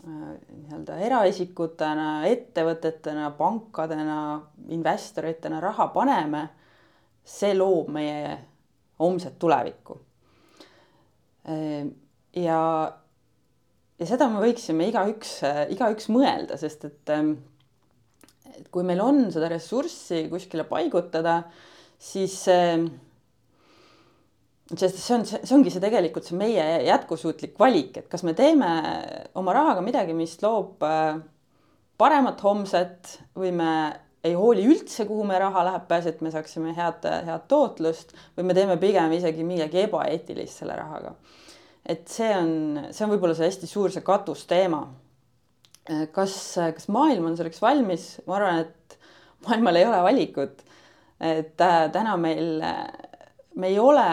nii-öelda 0.03 0.99
eraisikutena, 1.05 2.09
ettevõtetena, 2.29 3.31
pankadena, 3.37 4.19
investoritena 4.71 5.59
raha 5.63 5.89
paneme, 5.93 6.45
see 7.25 7.53
loob 7.57 7.91
meie 7.93 8.37
homset 8.99 9.37
tulevikku. 9.39 9.97
Ehm, 11.49 11.91
ja, 12.35 12.61
ja 13.99 14.07
seda 14.09 14.27
me 14.31 14.41
võiksime 14.43 14.89
igaüks, 14.89 15.39
igaüks 15.75 16.09
mõelda, 16.11 16.57
sest 16.59 16.85
et, 16.89 17.13
ehm, 17.13 17.35
et 18.55 18.67
kui 18.73 18.85
meil 18.87 19.01
on 19.03 19.27
seda 19.33 19.49
ressurssi 19.51 20.25
kuskile 20.31 20.65
paigutada, 20.69 21.41
siis 21.99 22.41
sest 24.77 24.99
see 25.01 25.15
on, 25.15 25.25
see 25.25 25.55
ongi 25.55 25.71
see 25.73 25.81
tegelikult 25.81 26.27
see 26.27 26.37
meie 26.37 26.65
jätkusuutlik 26.85 27.57
valik, 27.59 27.95
et 27.97 28.09
kas 28.11 28.21
me 28.27 28.35
teeme 28.37 28.69
oma 29.39 29.55
rahaga 29.55 29.81
midagi, 29.81 30.13
mis 30.17 30.35
loob 30.43 30.83
äh, 30.85 31.17
paremat 31.99 32.43
homset 32.45 33.15
või 33.37 33.51
me 33.57 33.71
ei 34.23 34.35
hooli 34.35 34.65
üldse, 34.67 35.05
kuhu 35.07 35.23
meie 35.27 35.39
raha 35.41 35.63
läheb, 35.65 35.85
peaasi, 35.89 36.13
et 36.13 36.23
me 36.23 36.31
saaksime 36.33 36.73
head, 36.75 37.05
head 37.25 37.45
tootlust 37.51 38.13
või 38.37 38.49
me 38.49 38.55
teeme 38.57 38.75
pigem 38.81 39.13
isegi 39.15 39.45
midagi 39.47 39.85
ebaeetilist 39.85 40.61
selle 40.61 40.75
rahaga. 40.77 41.15
et 41.89 42.07
see 42.11 42.29
on, 42.35 42.51
see 42.91 43.05
on 43.05 43.13
võib-olla 43.13 43.37
see 43.37 43.47
hästi 43.49 43.69
suur 43.71 43.93
see 43.93 44.03
katusteema. 44.05 44.83
kas, 46.13 46.35
kas 46.75 46.89
maailm 46.93 47.31
on 47.31 47.37
selleks 47.39 47.61
valmis, 47.63 48.09
ma 48.27 48.37
arvan, 48.37 48.59
et 48.67 48.99
maailmal 49.47 49.79
ei 49.79 49.87
ole 49.87 50.03
valikut. 50.03 50.63
et 51.19 51.61
äh, 51.65 51.81
täna 51.91 52.17
meil, 52.17 52.61
me 53.55 53.67
ei 53.67 53.79
ole 53.79 54.07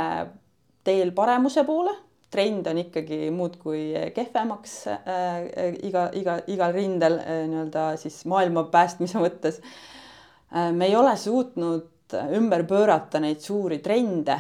teel 0.87 1.11
paremuse 1.16 1.66
poole, 1.66 1.93
trend 2.31 2.66
on 2.71 2.78
ikkagi 2.81 3.26
muudkui 3.35 3.83
kehvemaks 4.14 4.78
äh, 4.95 5.76
iga, 5.87 6.09
iga, 6.14 6.40
igal 6.50 6.75
rindel 6.75 7.21
äh, 7.21 7.45
nii-öelda 7.50 7.93
siis 8.00 8.23
maailma 8.31 8.66
päästmise 8.73 9.21
mõttes 9.23 9.61
Äh, 10.55 10.73
me 10.73 10.87
ei 10.87 10.97
ole 10.97 11.16
suutnud 11.16 12.14
ümber 12.33 12.64
pöörata 12.66 13.21
neid 13.21 13.43
suuri 13.43 13.81
trende, 13.83 14.38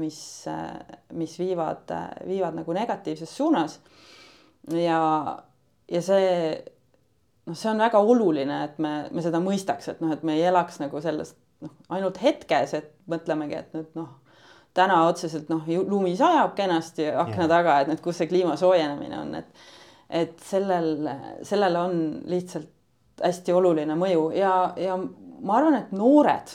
mis, 0.00 0.46
äh, 0.48 0.96
mis 1.12 1.36
viivad, 1.38 1.92
viivad 2.26 2.56
nagu 2.56 2.72
negatiivses 2.72 3.36
suunas. 3.36 3.80
ja, 4.70 5.38
ja 5.90 6.02
see 6.02 6.62
noh, 7.46 7.56
see 7.56 7.70
on 7.70 7.82
väga 7.82 7.98
oluline, 7.98 8.62
et 8.64 8.78
me, 8.78 8.92
me 9.10 9.22
seda 9.22 9.42
mõistaks, 9.42 9.90
et 9.90 10.00
noh, 10.00 10.12
et 10.14 10.22
me 10.22 10.38
ei 10.38 10.46
elaks 10.48 10.78
nagu 10.80 11.00
sellest 11.02 11.36
noh, 11.60 11.74
ainult 11.90 12.22
hetkes, 12.22 12.74
et 12.78 12.92
mõtlemegi, 13.10 13.58
et 13.58 13.74
nüüd 13.76 13.98
noh, 13.98 14.08
täna 14.74 15.02
otseselt 15.06 15.50
noh, 15.52 15.66
lumi 15.88 16.14
sajab 16.16 16.54
kenasti 16.56 17.08
akna 17.10 17.44
yeah. 17.44 17.50
taga, 17.50 17.78
et 17.80 17.92
nüüd, 17.92 18.00
kus 18.04 18.20
see 18.20 18.30
kliima 18.30 18.56
soojenemine 18.60 19.18
on, 19.20 19.34
et 19.42 19.70
et 20.12 20.40
sellel, 20.44 21.06
sellel 21.48 21.76
on 21.80 21.94
lihtsalt 22.28 23.22
hästi 23.24 23.54
oluline 23.56 23.94
mõju 23.96 24.26
ja, 24.36 24.50
ja 24.76 24.96
ma 24.98 25.56
arvan, 25.56 25.78
et 25.78 25.94
noored, 25.96 26.52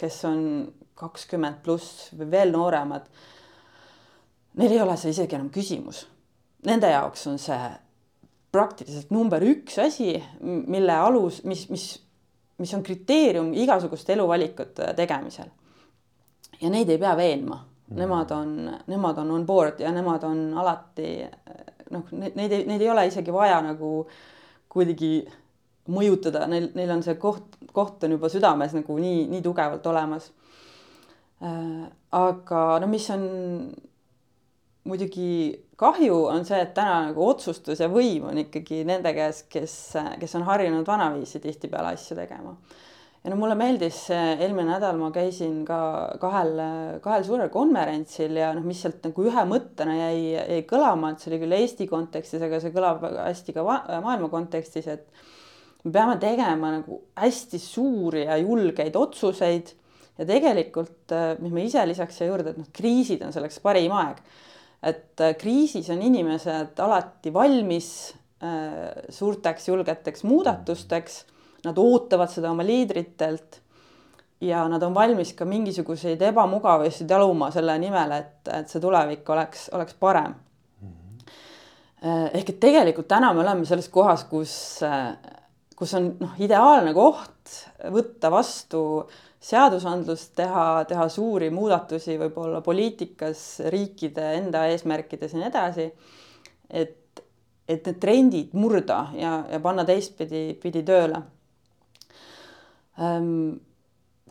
kes 0.00 0.18
on 0.28 0.42
kakskümmend 0.98 1.62
pluss 1.64 2.10
või 2.14 2.28
veel 2.34 2.52
nooremad, 2.54 3.06
neil 4.60 4.76
ei 4.76 4.82
ole 4.84 4.98
see 5.00 5.14
isegi 5.14 5.38
enam 5.38 5.48
küsimus. 5.54 6.04
Nende 6.68 6.92
jaoks 6.92 7.26
on 7.30 7.40
see 7.40 7.58
praktiliselt 8.54 9.10
number 9.12 9.42
üks 9.44 9.80
asi, 9.82 10.14
mille 10.40 10.94
alus, 10.94 11.42
mis, 11.48 11.66
mis, 11.72 11.88
mis 12.60 12.74
on 12.76 12.84
kriteerium 12.86 13.52
igasuguste 13.64 14.14
eluvalikute 14.14 14.92
tegemisel. 14.96 15.50
Ja 16.60 16.70
neid 16.70 16.90
ei 16.90 16.98
pea 16.98 17.14
veenma, 17.16 17.60
mm. 17.60 17.96
nemad 18.00 18.34
on, 18.36 18.54
nemad 18.86 19.18
on 19.22 19.30
on 19.30 19.46
board 19.46 19.80
ja 19.80 19.92
nemad 19.92 20.24
on 20.24 20.44
alati 20.58 21.08
noh, 21.90 22.12
neid 22.12 22.52
ei, 22.52 22.66
neid 22.68 22.82
ei 22.82 22.90
ole 22.90 23.06
isegi 23.08 23.32
vaja 23.34 23.60
nagu 23.64 24.04
kuidagi 24.74 25.16
mõjutada, 25.94 26.46
neil, 26.50 26.70
neil 26.74 26.90
on 26.94 27.02
see 27.04 27.18
koht, 27.20 27.58
koht 27.76 28.04
on 28.06 28.16
juba 28.16 28.30
südames 28.32 28.72
nagu 28.74 28.96
nii, 28.98 29.26
nii 29.30 29.42
tugevalt 29.44 29.84
olemas. 29.86 30.30
Äh, 31.44 31.84
aga 32.16 32.62
no 32.80 32.88
mis 32.90 33.06
on 33.12 33.26
muidugi 34.88 35.28
kahju, 35.80 36.16
on 36.30 36.44
see, 36.46 36.60
et 36.62 36.74
täna 36.76 37.00
nagu 37.08 37.26
otsustus 37.26 37.80
ja 37.82 37.88
võim 37.92 38.28
on 38.30 38.40
ikkagi 38.44 38.82
nende 38.86 39.12
käes, 39.16 39.44
kes, 39.50 39.76
kes 40.20 40.36
on 40.38 40.46
harjunud 40.48 40.86
vanaviisi 40.86 41.40
tihtipeale 41.42 41.94
asju 41.96 42.16
tegema. 42.18 42.54
Ja 43.24 43.32
no 43.32 43.38
mulle 43.40 43.56
meeldis, 43.56 44.02
eelmine 44.12 44.68
nädal 44.68 44.98
ma 45.00 45.08
käisin 45.14 45.62
ka 45.64 45.78
kahel, 46.20 46.58
kahel 47.04 47.24
suurel 47.24 47.48
konverentsil 47.52 48.36
ja 48.36 48.50
noh, 48.56 48.66
mis 48.68 48.82
sealt 48.84 49.06
nagu 49.08 49.24
ühe 49.24 49.44
mõttena 49.48 49.94
jäi, 49.96 50.18
jäi 50.34 50.64
kõlama, 50.68 51.14
et 51.14 51.24
see 51.24 51.32
oli 51.32 51.40
küll 51.44 51.56
Eesti 51.56 51.88
kontekstis, 51.88 52.44
aga 52.44 52.60
see 52.60 52.74
kõlab 52.74 53.06
hästi 53.06 53.56
ka 53.56 53.64
maailma 53.64 54.28
kontekstis, 54.32 54.90
et 54.92 55.08
me 55.84 55.94
peame 55.94 56.18
tegema 56.20 56.74
nagu 56.78 57.00
hästi 57.16 57.60
suuri 57.60 58.26
ja 58.26 58.36
julgeid 58.40 58.96
otsuseid 59.00 59.72
ja 60.18 60.26
tegelikult, 60.28 61.12
äh, 61.12 61.34
mis 61.42 61.52
me 61.54 61.64
ise 61.66 61.82
lisaks 61.88 62.18
siia 62.18 62.30
juurde, 62.30 62.54
et 62.54 62.60
noh, 62.60 62.70
kriisid 62.74 63.22
on 63.26 63.34
selleks 63.34 63.60
parim 63.64 63.94
aeg. 63.96 64.20
et 64.84 65.20
äh, 65.24 65.32
kriisis 65.40 65.88
on 65.88 66.02
inimesed 66.04 66.80
alati 66.84 67.32
valmis 67.32 67.88
äh, 68.44 68.92
suurteks 69.08 69.68
julgeteks 69.70 70.26
muudatusteks, 70.28 71.22
nad 71.64 71.78
ootavad 71.78 72.30
seda 72.32 72.50
oma 72.50 72.66
liidritelt 72.66 73.60
ja 74.44 74.64
nad 74.68 74.82
on 74.82 74.94
valmis 74.94 75.32
ka 75.36 75.46
mingisuguseid 75.48 76.22
ebamugavusi 76.22 77.06
taluma 77.08 77.50
selle 77.54 77.78
nimel, 77.80 78.12
et, 78.18 78.50
et 78.52 78.68
see 78.68 78.82
tulevik 78.82 79.28
oleks, 79.30 79.68
oleks 79.72 79.96
parem. 80.00 80.34
Mhm. 80.84 81.22
ehk 82.34 82.50
et 82.50 82.60
tegelikult 82.60 83.08
täna 83.08 83.32
me 83.32 83.40
oleme 83.40 83.64
selles 83.64 83.88
kohas, 83.88 84.26
kus 84.28 84.54
kus 85.76 85.94
on 85.98 86.10
noh, 86.20 86.34
ideaalne 86.42 86.94
koht 86.94 87.54
võtta 87.92 88.30
vastu 88.32 88.80
seadusandlust, 89.44 90.32
teha, 90.38 90.84
teha 90.88 91.06
suuri 91.12 91.50
muudatusi 91.52 92.16
võib-olla 92.20 92.62
poliitikas, 92.64 93.42
riikide 93.72 94.30
enda 94.38 94.64
eesmärkides 94.72 95.34
ja 95.34 95.40
nii 95.40 95.50
edasi. 95.50 95.88
et, 96.70 97.24
et 97.68 97.86
need 97.86 98.00
trendid 98.00 98.54
murda 98.56 99.08
ja, 99.18 99.36
ja 99.50 99.60
panna 99.60 99.84
teistpidi, 99.84 100.54
pidi 100.62 100.82
tööle. 100.86 101.20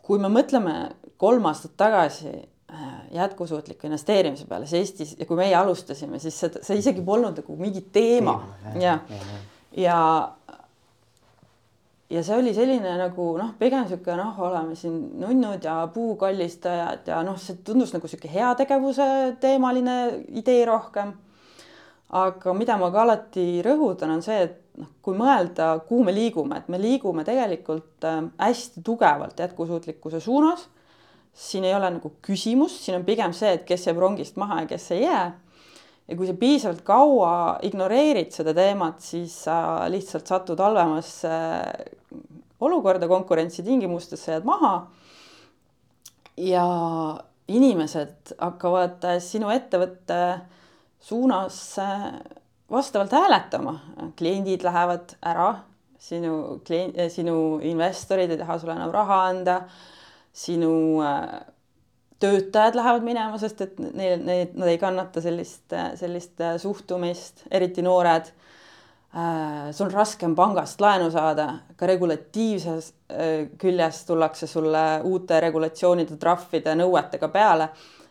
Kui 0.04 0.20
me 0.20 0.28
mõtleme 0.32 0.74
kolm 1.20 1.46
aastat 1.48 1.76
tagasi 1.80 2.30
äh, 2.30 2.94
jätkusuutliku 3.14 3.86
investeerimise 3.88 4.46
peale, 4.48 4.66
siis 4.66 4.80
Eestis 4.80 5.14
ja 5.18 5.26
kui 5.28 5.38
meie 5.38 5.54
alustasime, 5.56 6.18
siis 6.20 6.38
see, 6.40 6.62
see 6.64 6.80
isegi 6.80 7.04
polnud 7.04 7.38
nagu 7.40 7.56
mingi 7.56 7.84
teema, 7.94 8.34
ja, 8.80 8.98
ja, 9.76 9.98
ja, 12.10 12.22
see 12.22 12.36
oli 12.36 12.54
selline 12.56 12.96
nagu 13.00 13.28
noh, 13.40 13.54
pigem 13.60 13.86
sihuke 13.88 14.16
noh, 14.18 14.40
oleme 14.48 14.76
siin 14.76 14.98
nunnud 15.22 15.64
ja 15.64 15.78
puukallistajad 15.94 17.08
ja 17.12 17.22
noh, 17.26 17.38
see 17.40 17.62
tundus 17.64 17.94
nagu 17.96 18.10
sihuke 18.10 18.32
heategevuse 18.32 19.06
teemaline 19.40 19.98
idee 20.40 20.64
rohkem. 20.68 21.14
aga 22.14 22.52
mida 22.54 22.76
ma 22.78 22.92
ka 22.94 23.02
alati 23.02 23.62
rõhutan, 23.64 24.12
on 24.14 24.20
see, 24.22 24.42
et 24.44 24.60
noh, 24.80 24.90
kui 25.04 25.16
mõelda, 25.18 25.74
kuhu 25.88 26.04
me 26.06 26.14
liigume, 26.14 26.58
et 26.60 26.70
me 26.72 26.80
liigume 26.80 27.24
tegelikult 27.26 28.06
äh, 28.08 28.22
hästi 28.40 28.82
tugevalt 28.86 29.40
jätkusuutlikkuse 29.40 30.20
suunas. 30.20 30.68
siin 31.34 31.64
ei 31.64 31.74
ole 31.74 31.88
nagu 31.90 32.12
küsimust, 32.22 32.84
siin 32.84 33.00
on 33.00 33.04
pigem 33.04 33.32
see, 33.34 33.56
et 33.56 33.64
kes 33.66 33.88
jääb 33.88 33.98
rongist 33.98 34.36
maha 34.38 34.60
ja 34.62 34.68
kes 34.70 34.90
ei 34.94 35.02
jää. 35.02 35.26
ja 36.08 36.16
kui 36.16 36.26
sa 36.26 36.34
piisavalt 36.38 36.82
kaua 36.86 37.58
ignoreerid 37.62 38.30
seda 38.30 38.54
teemat, 38.54 39.00
siis 39.00 39.36
sa 39.44 39.86
lihtsalt 39.90 40.26
satud 40.26 40.60
halvemasse 40.60 41.32
olukorda 42.60 43.08
konkurentsitingimustes, 43.08 44.24
sa 44.24 44.36
jääd 44.36 44.44
maha. 44.44 44.74
ja 46.36 46.66
inimesed 47.48 48.34
hakkavad 48.38 49.04
sinu 49.20 49.50
ettevõtte 49.52 50.20
suunas 51.00 51.58
vastavalt 52.74 53.12
hääletama, 53.14 53.78
kliendid 54.18 54.66
lähevad 54.66 55.16
ära, 55.22 55.54
sinu 55.98 56.60
klient, 56.66 56.98
sinu 57.14 57.58
investorid 57.64 58.30
ei 58.34 58.40
taha 58.40 58.58
sulle 58.60 58.74
enam 58.76 58.92
raha 58.92 59.20
anda 59.30 59.62
sinu 60.34 61.02
äh, 61.02 61.40
töötajad 62.20 62.74
lähevad 62.74 63.04
minema, 63.06 63.38
sest 63.38 63.60
et 63.60 63.78
neil, 63.78 64.22
need, 64.24 64.56
nad 64.58 64.70
ei 64.70 64.80
kannata 64.82 65.22
sellist, 65.22 65.68
sellist 66.00 66.40
äh, 66.42 66.56
suhtumist, 66.58 67.44
eriti 67.50 67.84
noored. 67.86 68.32
Äh, 69.14 69.70
sul 69.70 69.86
on 69.86 69.94
raskem 69.94 70.34
pangast 70.34 70.82
laenu 70.82 71.10
saada, 71.14 71.48
ka 71.78 71.86
regulatiivses 71.86 72.92
küljes 73.60 74.00
tullakse 74.08 74.48
sulle 74.50 74.82
uute 75.06 75.38
regulatsioonide, 75.44 76.16
trahvide, 76.18 76.74
nõuetega 76.80 77.28
peale. 77.30 77.68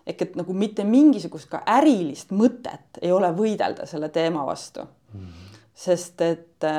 Ehk 0.08 0.22
et 0.22 0.36
nagu 0.36 0.54
mitte 0.54 0.84
mingisugust 0.84 1.50
ka 1.52 1.64
ärilist 1.78 2.32
mõtet 2.36 3.02
ei 3.02 3.12
ole 3.12 3.32
võidelda 3.36 3.86
selle 3.90 4.10
teema 4.10 4.46
vastu 4.46 4.84
mm. 4.84 5.20
-hmm. 5.20 5.58
sest 5.74 6.22
et 6.22 6.70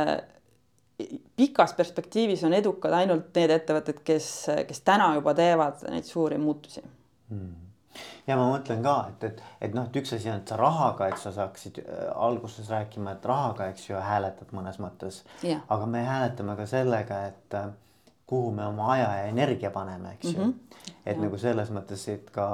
pikas 1.36 1.72
perspektiivis 1.74 2.44
on 2.44 2.54
edukad 2.54 2.92
ainult 2.92 3.34
need 3.34 3.50
ettevõtted, 3.50 4.00
kes, 4.06 4.30
kes 4.68 4.80
täna 4.86 5.14
juba 5.18 5.34
teevad 5.34 5.82
neid 5.90 6.06
suuri 6.06 6.38
muutusi 6.38 6.82
mm. 7.28 7.54
ja 8.26 8.36
ma 8.38 8.46
mõtlen 8.52 8.82
ka, 8.84 8.94
et, 9.10 9.24
et, 9.30 9.42
et 9.60 9.74
noh, 9.74 9.88
et 9.88 9.98
üks 10.02 10.14
asi 10.14 10.30
on, 10.30 10.42
et 10.42 10.52
sa 10.52 10.58
rahaga, 10.60 11.08
et 11.10 11.18
sa 11.18 11.32
saaksid 11.34 11.82
äh, 11.82 12.04
alguses 12.14 12.70
rääkima, 12.70 13.16
et 13.16 13.26
rahaga, 13.26 13.68
eks 13.74 13.88
ju, 13.90 13.98
hääletad 13.98 14.54
mõnes 14.54 14.78
mõttes. 14.82 15.24
aga 15.44 15.86
me 15.86 16.04
hääletame 16.06 16.56
ka 16.60 16.68
sellega, 16.70 17.24
et 17.32 17.58
äh, 17.58 17.72
kuhu 18.26 18.54
me 18.54 18.66
oma 18.66 18.92
aja 18.94 19.10
ja 19.18 19.28
energia 19.32 19.70
paneme, 19.70 20.14
eks 20.14 20.32
ju 20.32 20.38
mm. 20.38 20.52
-hmm. 20.52 20.90
et 21.06 21.16
ja. 21.16 21.22
nagu 21.22 21.38
selles 21.38 21.70
mõttes, 21.70 22.08
et 22.08 22.30
ka 22.30 22.46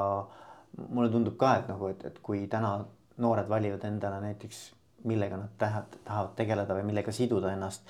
mulle 0.89 1.11
tundub 1.11 1.37
ka, 1.37 1.57
et 1.61 1.69
nagu, 1.71 1.89
et, 1.93 2.05
et 2.07 2.19
kui 2.23 2.47
täna 2.51 2.79
noored 3.21 3.49
valivad 3.49 3.85
endale 3.85 4.21
näiteks, 4.25 4.61
millega 5.05 5.37
nad 5.41 5.53
tahavad, 5.59 5.99
tahavad 6.05 6.33
tegeleda 6.37 6.77
või 6.77 6.87
millega 6.91 7.13
siduda 7.13 7.53
ennast 7.55 7.89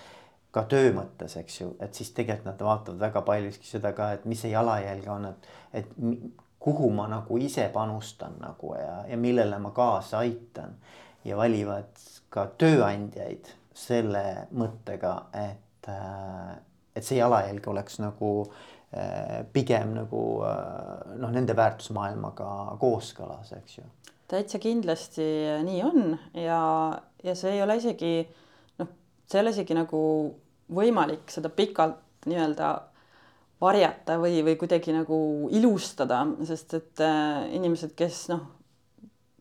ka 0.54 0.64
töö 0.70 0.92
mõttes, 0.94 1.36
eks 1.38 1.60
ju, 1.60 1.72
et 1.82 1.94
siis 1.94 2.10
tegelikult 2.14 2.48
nad 2.50 2.62
vaatavad 2.66 3.00
väga 3.00 3.22
paljuski 3.26 3.66
seda 3.66 3.92
ka, 3.94 4.12
et 4.16 4.24
mis 4.30 4.40
see 4.42 4.50
jalajälg 4.50 5.06
on, 5.10 5.28
et, 5.30 5.50
et 5.80 5.92
kuhu 6.60 6.90
ma 6.94 7.06
nagu 7.10 7.38
ise 7.38 7.68
panustan 7.74 8.34
nagu 8.42 8.74
ja, 8.78 9.04
ja 9.10 9.18
millele 9.18 9.58
ma 9.62 9.70
kaasa 9.74 10.24
aitan. 10.24 10.76
ja 11.24 11.36
valivad 11.36 11.98
ka 12.32 12.46
tööandjaid 12.58 13.50
selle 13.76 14.46
mõttega, 14.56 15.12
et, 15.36 15.88
äh, 15.88 16.54
et 16.96 17.04
see 17.04 17.18
jalajälg 17.18 17.66
oleks 17.68 17.98
nagu 18.00 18.30
äh, 18.46 18.79
pigem 19.54 19.94
nagu 19.94 20.22
äh, 20.46 21.16
noh, 21.20 21.30
nende 21.30 21.56
väärtusmaailmaga 21.56 22.76
kooskõlas, 22.82 23.52
eks 23.60 23.78
ju. 23.78 23.88
täitsa 24.30 24.58
kindlasti 24.62 25.26
nii 25.66 25.82
on 25.86 26.14
ja, 26.34 26.60
ja 27.22 27.34
see 27.38 27.56
ei 27.56 27.62
ole 27.62 27.78
isegi 27.78 28.14
see 29.30 29.38
ei 29.38 29.44
ole 29.44 29.54
isegi 29.54 29.76
nagu 29.78 30.00
võimalik 30.74 31.30
seda 31.30 31.50
pikalt 31.54 32.26
nii-öelda 32.30 32.70
varjata 33.60 34.16
või, 34.20 34.40
või 34.44 34.56
kuidagi 34.58 34.94
nagu 34.94 35.20
ilustada, 35.54 36.22
sest 36.48 36.74
et 36.78 37.02
äh, 37.04 37.46
inimesed, 37.56 37.92
kes 37.96 38.24
noh, 38.32 38.46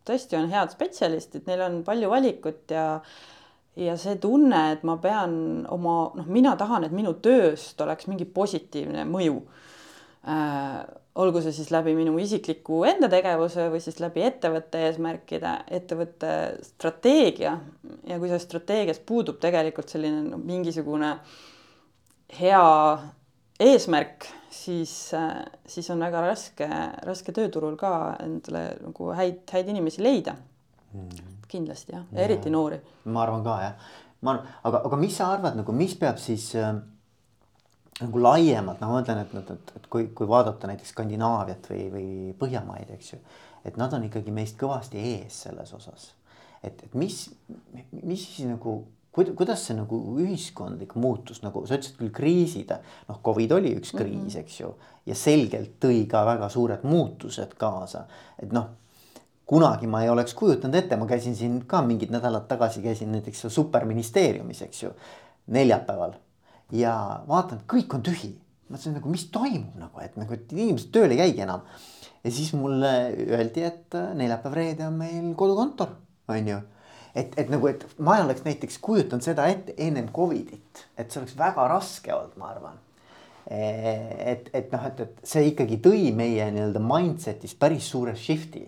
tõesti 0.08 0.38
on 0.40 0.50
head 0.52 0.74
spetsialistid, 0.76 1.46
neil 1.48 1.64
on 1.66 1.82
palju 1.88 2.10
valikut 2.12 2.74
ja 2.76 2.86
ja 3.78 3.98
see 4.00 4.18
tunne, 4.22 4.62
et 4.74 4.86
ma 4.88 4.98
pean 5.02 5.66
oma, 5.72 5.98
noh, 6.18 6.30
mina 6.32 6.56
tahan, 6.60 6.88
et 6.88 6.96
minu 6.96 7.14
tööst 7.24 7.80
oleks 7.82 8.10
mingi 8.10 8.26
positiivne 8.26 9.06
mõju. 9.10 9.42
Äh, 10.30 10.80
olgu 11.20 11.42
see 11.44 11.54
siis 11.56 11.72
läbi 11.74 11.94
minu 11.98 12.16
isikliku 12.22 12.84
enda 12.88 13.10
tegevuse 13.12 13.68
või 13.72 13.82
siis 13.84 14.00
läbi 14.04 14.24
ettevõtte 14.28 14.82
eesmärkide, 14.88 15.54
ettevõtte 15.80 16.34
strateegia. 16.66 17.56
Ja 18.08 18.20
kui 18.20 18.32
selles 18.32 18.48
strateegias 18.48 19.00
puudub 19.00 19.40
tegelikult 19.42 19.92
selline 19.92 20.26
no, 20.28 20.42
mingisugune 20.42 21.16
hea 22.40 22.68
eesmärk, 23.60 24.30
siis, 24.54 24.94
siis 25.68 25.90
on 25.92 26.06
väga 26.06 26.22
raske, 26.24 26.70
raske 27.08 27.36
tööturul 27.36 27.76
ka 27.80 28.16
endale 28.24 28.64
nagu 28.84 29.12
häid, 29.18 29.44
häid 29.52 29.74
inimesi 29.74 30.06
leida. 30.06 30.38
Mm.. 30.94 31.29
Kindlasti 31.50 31.96
jah 31.96 32.06
ja., 32.12 32.22
eriti 32.28 32.54
noori. 32.54 32.80
ma 33.10 33.26
arvan 33.26 33.44
ka 33.44 33.58
jah, 33.64 33.92
ma 34.22 34.36
arvan, 34.36 34.56
aga, 34.64 34.86
aga 34.92 35.02
mis 35.02 35.18
sa 35.18 35.34
arvad 35.34 35.60
nagu, 35.60 35.76
mis 35.76 35.98
peab 36.00 36.22
siis 36.22 36.54
äh 36.56 36.72
nagu 38.00 38.22
laiemalt, 38.24 38.80
noh, 38.80 38.92
ma 38.92 39.02
mõtlen, 39.02 39.24
et, 39.24 39.34
et, 39.42 39.50
et, 39.56 39.74
et 39.80 39.90
kui, 39.92 40.08
kui 40.16 40.30
vaadata 40.30 40.70
näiteks 40.70 40.94
Skandinaaviat 40.94 41.68
või, 41.72 41.82
või 41.92 42.06
Põhjamaid, 42.40 42.94
eks 42.96 43.14
ju, 43.14 43.20
et 43.68 43.80
nad 43.80 43.94
on 43.96 44.06
ikkagi 44.08 44.32
meist 44.36 44.56
kõvasti 44.60 45.02
ees 45.16 45.42
selles 45.48 45.74
osas. 45.76 46.14
et, 46.64 46.80
et 46.84 46.96
mis, 47.00 47.18
mis 47.92 48.24
siis 48.24 48.48
nagu, 48.48 48.82
kuidas 49.12 49.66
see 49.68 49.76
nagu 49.78 50.00
ühiskondlik 50.20 50.96
muutus 51.00 51.42
nagu 51.44 51.66
sa 51.68 51.78
ütlesid 51.80 52.00
küll 52.00 52.12
kriisid, 52.16 52.72
noh, 53.08 53.20
Covid 53.26 53.58
oli 53.58 53.74
üks 53.80 53.92
kriis 53.96 54.16
mm, 54.16 54.28
-hmm. 54.28 54.40
eks 54.44 54.60
ju, 54.62 54.74
ja 55.06 55.16
selgelt 55.16 55.80
tõi 55.84 56.06
ka 56.08 56.24
väga 56.28 56.50
suured 56.50 56.84
muutused 56.88 57.56
kaasa, 57.60 58.06
et 58.40 58.52
noh 58.56 58.76
kunagi 59.50 59.88
ma 59.90 60.04
ei 60.06 60.12
oleks 60.14 60.36
kujutanud 60.38 60.78
ette, 60.78 60.98
ma 61.00 61.08
käisin 61.10 61.36
siin 61.38 61.62
ka 61.70 61.82
mingid 61.82 62.12
nädalad 62.14 62.46
tagasi 62.50 62.84
käisin 62.84 63.10
näiteks 63.16 63.48
superministeeriumis, 63.50 64.62
eks 64.68 64.84
ju, 64.84 64.92
neljapäeval 65.56 66.14
ja 66.78 66.94
vaatan, 67.28 67.64
kõik 67.70 67.96
on 67.98 68.06
tühi. 68.06 68.36
mõtlesin 68.70 68.94
nagu, 69.00 69.10
mis 69.10 69.26
toimub 69.34 69.80
nagu, 69.82 70.02
et 70.06 70.18
nagu, 70.22 70.36
et 70.36 70.52
inimesed 70.54 70.92
tööl 70.94 71.16
ei 71.16 71.18
käigi 71.24 71.42
enam. 71.48 71.66
ja 72.24 72.32
siis 72.32 72.54
mulle 72.54 72.92
öeldi, 73.26 73.64
et 73.66 73.96
äh, 73.98 74.12
neljapäev-reede 74.22 74.86
on 74.86 75.00
meil 75.02 75.34
kodukontor, 75.36 75.96
on 76.28 76.54
ju. 76.54 76.62
et, 77.16 77.34
et 77.38 77.50
nagu, 77.50 77.68
et 77.68 77.88
ma 77.98 78.20
oleks 78.22 78.46
näiteks 78.46 78.78
kujutanud 78.78 79.26
seda 79.26 79.48
ette 79.50 79.74
ennem 79.78 80.14
Covidit, 80.14 80.86
et 80.98 81.10
see 81.10 81.24
oleks 81.24 81.38
väga 81.38 81.68
raske 81.74 82.14
olnud, 82.14 82.38
ma 82.38 82.54
arvan 82.54 82.78
et, 83.50 84.50
et 84.54 84.72
noh, 84.72 84.84
et, 84.86 85.00
et 85.00 85.22
see 85.26 85.48
ikkagi 85.50 85.80
tõi 85.82 86.12
meie 86.14 86.52
nii-öelda 86.54 86.82
mindset'is 86.86 87.56
päris 87.58 87.88
suure 87.90 88.14
shift'i 88.14 88.68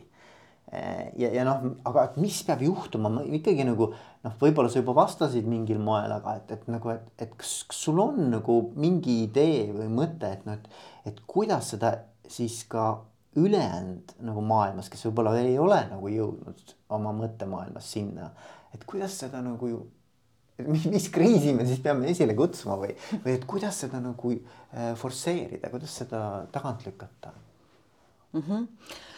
ja, 0.71 1.29
ja 1.35 1.43
noh, 1.43 1.65
aga 1.87 2.05
mis 2.21 2.37
peab 2.47 2.61
juhtuma, 2.63 3.11
ma 3.11 3.23
ikkagi 3.27 3.65
nagu 3.67 3.89
noh, 3.91 4.35
võib-olla 4.39 4.71
sa 4.71 4.79
juba 4.79 4.95
vastasid 5.01 5.47
mingil 5.49 5.81
moel, 5.83 6.13
aga 6.15 6.37
et, 6.39 6.53
et 6.55 6.67
nagu, 6.71 6.93
et, 6.93 7.09
et 7.19 7.33
kas, 7.35 7.57
kas 7.67 7.81
sul 7.87 7.99
on 7.99 8.21
nagu 8.31 8.57
mingi 8.79 9.21
idee 9.25 9.65
või 9.75 9.89
mõte, 9.91 10.31
et 10.31 10.47
noh, 10.47 10.55
et, 10.55 10.83
et 11.11 11.23
kuidas 11.27 11.73
seda 11.73 11.95
siis 12.31 12.61
ka 12.71 12.93
ülejäänud 13.39 14.15
nagu 14.27 14.43
maailmas, 14.43 14.87
kes 14.91 15.03
võib-olla 15.09 15.35
ei 15.39 15.57
ole 15.59 15.79
nagu 15.91 16.11
jõudnud 16.11 16.75
oma 16.95 17.13
mõttemaailmas 17.19 17.91
sinna, 17.97 18.31
et 18.75 18.87
kuidas 18.87 19.19
seda 19.23 19.43
nagu 19.43 19.75
mis, 20.71 20.87
mis 20.91 21.11
kriisi 21.11 21.51
me 21.55 21.67
siis 21.67 21.83
peame 21.83 22.11
esile 22.11 22.35
kutsuma 22.37 22.79
või, 22.79 22.95
või 23.25 23.35
et 23.35 23.47
kuidas 23.49 23.83
seda 23.83 23.99
nagu 24.03 24.35
äh, 24.35 24.91
forsseerida, 24.99 25.71
kuidas 25.71 25.99
seda 26.03 26.25
tagant 26.55 26.87
lükata 26.87 27.35
mm? 27.35 28.43
-hmm 28.43 29.09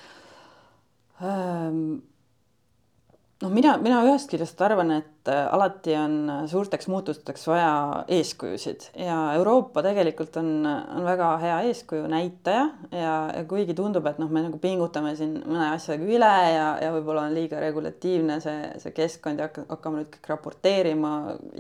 noh, 3.44 3.52
mina, 3.52 3.74
mina 3.82 4.00
ühest 4.08 4.32
küljest 4.32 4.62
arvan, 4.64 4.92
et 4.96 5.30
äh, 5.32 5.44
alati 5.54 5.96
on 6.00 6.16
suurteks 6.50 6.88
muutusteks 6.92 7.46
vaja 7.50 7.74
eeskujusid 8.12 8.88
ja 9.00 9.18
Euroopa 9.38 9.84
tegelikult 9.86 10.38
on, 10.42 10.52
on 10.66 11.06
väga 11.06 11.30
hea 11.44 11.58
eeskuju 11.70 12.08
näitaja 12.12 12.66
ja, 12.92 13.14
ja 13.36 13.44
kuigi 13.50 13.76
tundub, 13.78 14.08
et 14.10 14.20
noh, 14.22 14.32
me 14.34 14.46
nagu 14.46 14.60
pingutame 14.64 15.16
siin 15.20 15.36
mõne 15.42 15.70
asjaga 15.74 16.08
üle 16.08 16.34
ja, 16.56 16.68
ja 16.84 16.92
võib-olla 16.96 17.28
on 17.28 17.38
liiga 17.38 17.62
regulatiivne 17.64 18.40
see, 18.44 18.74
see 18.84 18.96
keskkond 18.96 19.44
ja 19.44 19.50
hakkame 19.52 20.02
nüüd 20.02 20.12
kõik 20.16 20.34
raporteerima 20.34 21.14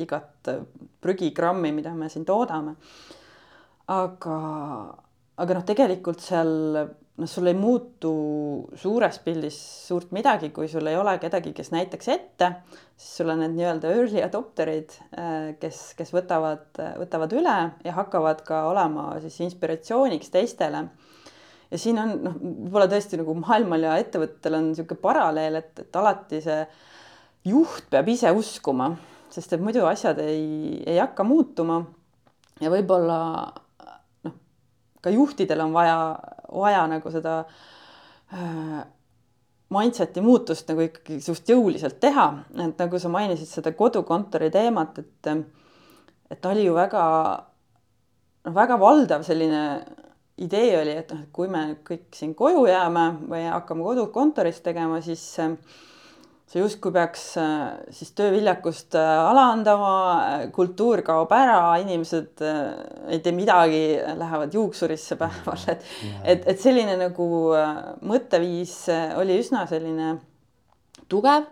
igat 0.04 0.54
prügigrammi, 1.04 1.74
mida 1.76 1.94
me 1.98 2.10
siin 2.12 2.26
toodame. 2.28 2.78
aga, 3.92 4.36
aga 5.44 5.56
noh, 5.58 5.66
tegelikult 5.68 6.24
seal 6.24 6.54
noh, 7.18 7.30
sul 7.30 7.50
ei 7.50 7.58
muutu 7.58 8.14
suures 8.80 9.20
pildis 9.24 9.58
suurt 9.88 10.14
midagi, 10.16 10.50
kui 10.56 10.68
sul 10.72 10.88
ei 10.90 10.98
ole 10.98 11.16
kedagi, 11.22 11.54
kes 11.56 11.72
näitaks 11.74 12.10
ette, 12.14 12.50
siis 12.98 13.20
sul 13.20 13.34
on 13.34 13.44
need 13.44 13.56
nii-öelda 13.58 13.92
early 13.94 14.24
adopter'id, 14.26 14.98
äh, 15.18 15.54
kes, 15.62 15.84
kes 16.00 16.14
võtavad, 16.16 16.82
võtavad 17.02 17.36
üle 17.38 17.58
ja 17.86 17.96
hakkavad 18.00 18.44
ka 18.48 18.66
olema 18.72 19.12
siis 19.24 19.40
inspiratsiooniks 19.46 20.34
teistele. 20.34 20.88
ja 21.72 21.82
siin 21.82 22.02
on 22.02 22.18
noh, 22.26 22.38
võib-olla 22.42 22.90
tõesti 22.90 23.22
nagu 23.22 23.38
maailmal 23.42 23.90
ja 23.90 23.98
ettevõtetel 24.02 24.60
on 24.60 24.70
niisugune 24.72 25.02
paralleel, 25.02 25.62
et, 25.62 25.86
et 25.86 26.02
alati 26.02 26.42
see 26.42 26.62
juht 27.50 27.90
peab 27.92 28.08
ise 28.10 28.32
uskuma, 28.32 28.94
sest 29.34 29.54
et 29.54 29.62
muidu 29.62 29.86
asjad 29.90 30.20
ei, 30.24 30.82
ei 30.86 30.98
hakka 30.98 31.26
muutuma. 31.28 31.84
ja 32.62 32.70
võib-olla 32.74 33.20
ka 35.04 35.12
juhtidel 35.12 35.66
on 35.66 35.74
vaja, 35.76 35.98
vaja 36.54 36.84
nagu 36.92 37.12
seda 37.12 37.40
äh, 38.34 38.84
mindset'i 39.74 40.22
muutust 40.22 40.70
nagu 40.70 40.86
ikkagi 40.86 41.20
suht 41.24 41.50
jõuliselt 41.50 42.00
teha, 42.04 42.28
et 42.66 42.80
nagu 42.80 43.00
sa 43.00 43.12
mainisid 43.14 43.50
seda 43.50 43.74
kodukontori 43.78 44.52
teemat, 44.54 45.02
et 45.02 45.34
et 46.34 46.46
oli 46.50 46.66
ju 46.66 46.74
väga 46.74 47.04
noh, 48.46 48.54
väga 48.54 48.78
valdav 48.80 49.26
selline 49.26 49.64
idee 50.42 50.78
oli, 50.82 50.96
et 50.98 51.12
noh, 51.14 51.24
et 51.26 51.32
kui 51.36 51.50
me 51.52 51.64
kõik 51.86 52.14
siin 52.18 52.34
koju 52.36 52.66
jääme 52.68 53.06
või 53.30 53.44
hakkame 53.46 53.86
kodukontoris 53.86 54.62
tegema, 54.66 55.02
siis 55.06 55.24
äh, 55.42 55.54
see 56.54 56.62
justkui 56.62 56.94
peaks 56.94 57.24
äh, 57.42 57.72
siis 57.94 58.12
tööviljakust 58.14 58.94
äh, 59.00 59.12
alandama, 59.26 59.94
kultuur 60.54 61.02
kaob 61.06 61.32
ära, 61.34 61.80
inimesed 61.82 62.44
äh, 62.46 62.60
ei 63.16 63.24
tee 63.26 63.34
midagi, 63.34 63.82
lähevad 64.20 64.54
juuksurisse 64.54 65.18
päeval, 65.18 65.66
et 65.74 65.88
et, 66.22 66.46
et 66.54 66.62
selline 66.62 66.94
nagu 67.00 67.28
mõtteviis 68.06 68.78
oli 69.18 69.40
üsna 69.42 69.66
selline 69.70 70.14
tugev. 71.10 71.50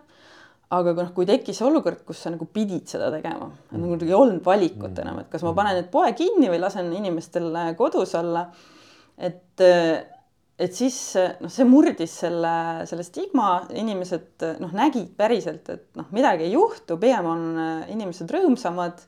aga 0.72 0.94
noh, 0.96 1.10
kui 1.12 1.26
tekkis 1.28 1.58
olukord, 1.66 2.04
kus 2.06 2.22
sa 2.22 2.30
nagu 2.32 2.46
pidid 2.48 2.86
seda 2.88 3.10
tegema, 3.12 3.50
nagu 3.74 3.98
ei 3.98 4.14
olnud 4.16 4.40
valikut 4.46 5.02
enam, 5.02 5.18
et 5.20 5.28
kas 5.34 5.42
ma 5.44 5.52
panen 5.56 5.80
nüüd 5.80 5.90
poe 5.92 6.14
kinni 6.16 6.48
või 6.48 6.62
lasen 6.62 6.88
inimestel 6.94 7.50
kodus 7.76 8.14
olla. 8.22 8.46
et 9.18 9.66
et 10.60 10.76
siis 10.76 10.96
noh, 11.16 11.50
see 11.52 11.66
murdis 11.68 12.14
selle, 12.24 12.54
selle 12.88 13.04
stigma, 13.06 13.64
inimesed 13.78 14.46
noh, 14.62 14.72
nägid 14.76 15.12
päriselt, 15.18 15.68
et 15.72 15.88
noh, 15.98 16.08
midagi 16.14 16.48
ei 16.48 16.56
juhtu, 16.56 16.98
pigem 17.00 17.28
on 17.32 17.44
äh, 17.56 17.92
inimesed 17.96 18.32
rõõmsamad. 18.32 19.04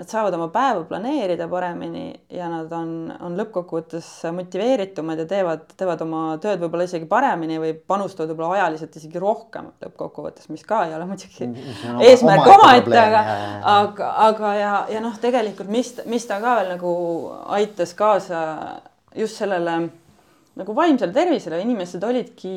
Nad 0.00 0.08
saavad 0.08 0.32
oma 0.32 0.46
päeva 0.48 0.80
planeerida 0.88 1.44
paremini 1.44 2.06
ja 2.32 2.46
nad 2.48 2.70
on, 2.72 3.10
on 3.20 3.34
lõppkokkuvõttes 3.36 4.06
motiveeritumad 4.32 5.20
ja 5.20 5.26
teevad, 5.28 5.66
teevad 5.76 6.00
oma 6.06 6.22
tööd 6.40 6.62
võib-olla 6.62 6.86
isegi 6.88 7.04
paremini 7.04 7.58
või 7.60 7.74
panustavad 7.76 8.32
võib-olla 8.32 8.62
ajaliselt 8.62 8.96
isegi 8.96 9.20
rohkem 9.20 9.68
lõppkokkuvõttes, 9.84 10.48
mis 10.48 10.64
ka 10.64 10.86
ei 10.86 10.96
ole 10.96 11.04
muidugi 11.10 11.50
no, 11.50 11.98
eesmärk 12.00 12.48
omaette, 12.48 12.96
aga, 12.96 13.20
aga, 13.74 14.08
aga 14.30 14.54
ja, 14.56 14.72
ja 14.94 15.04
noh, 15.04 15.20
tegelikult 15.20 15.68
mis, 15.68 15.92
mis 16.08 16.24
ta 16.24 16.40
ka 16.40 16.56
veel 16.62 16.72
nagu 16.78 16.94
aitas 17.60 17.92
kaasa 17.98 18.40
just 19.20 19.36
sellele 19.36 19.82
nagu 20.58 20.74
vaimsele 20.74 21.14
tervisele, 21.14 21.60
inimesed 21.62 22.02
olidki 22.04 22.52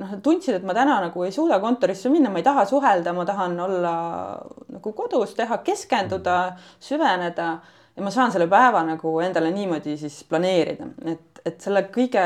noh, 0.00 0.14
tundsid, 0.24 0.58
et 0.58 0.64
ma 0.66 0.74
täna 0.76 0.96
nagu 1.04 1.24
ei 1.26 1.32
suuda 1.34 1.58
kontorisse 1.62 2.10
minna, 2.12 2.30
ma 2.32 2.40
ei 2.40 2.46
taha 2.46 2.64
suhelda, 2.68 3.12
ma 3.16 3.26
tahan 3.28 3.58
olla 3.66 3.96
nagu 4.78 4.92
kodus, 4.96 5.34
teha, 5.38 5.60
keskenduda, 5.66 6.38
süveneda 6.82 7.50
ja 7.98 8.04
ma 8.06 8.14
saan 8.14 8.32
selle 8.34 8.48
päeva 8.50 8.84
nagu 8.86 9.18
endale 9.24 9.52
niimoodi 9.54 9.98
siis 10.00 10.22
planeerida, 10.30 10.88
et, 11.12 11.42
et 11.44 11.60
selle 11.62 11.84
kõige 11.94 12.24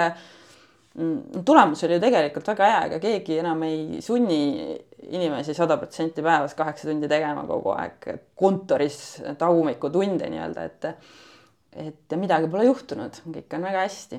mm, 0.94 1.42
tulemus 1.48 1.82
oli 1.86 1.98
ju 1.98 2.04
tegelikult 2.06 2.52
väga 2.52 2.70
hea, 2.70 2.82
ega 2.90 3.02
keegi 3.02 3.40
enam 3.42 3.66
ei 3.66 4.02
sunni 4.04 4.42
inimesi 5.10 5.54
sada 5.56 5.76
protsenti 5.80 6.22
päevas 6.22 6.54
kaheksa 6.54 6.88
tundi 6.88 7.10
tegema 7.10 7.42
kogu 7.48 7.72
aeg 7.74 8.06
kontoris 8.38 9.00
tagumikutunde 9.38 10.30
nii-öelda, 10.30 10.68
et 10.70 10.90
et 11.72 12.14
midagi 12.20 12.50
pole 12.52 12.66
juhtunud, 12.68 13.22
kõik 13.32 13.54
on 13.56 13.62
väga 13.64 13.86
hästi. 13.86 14.18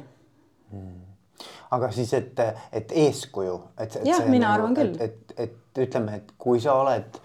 Aga 1.74 1.90
siis, 1.94 2.14
et, 2.18 2.40
et 2.72 2.92
eeskuju, 3.06 3.56
et. 3.82 4.00
jah, 4.06 4.26
mina 4.30 4.52
nagu, 4.52 4.60
arvan 4.60 4.78
küll. 4.78 4.98
et, 5.02 5.34
et, 5.34 5.48
et 5.48 5.86
ütleme, 5.88 6.20
et 6.22 6.34
kui 6.38 6.62
sa 6.62 6.76
oled, 6.82 7.20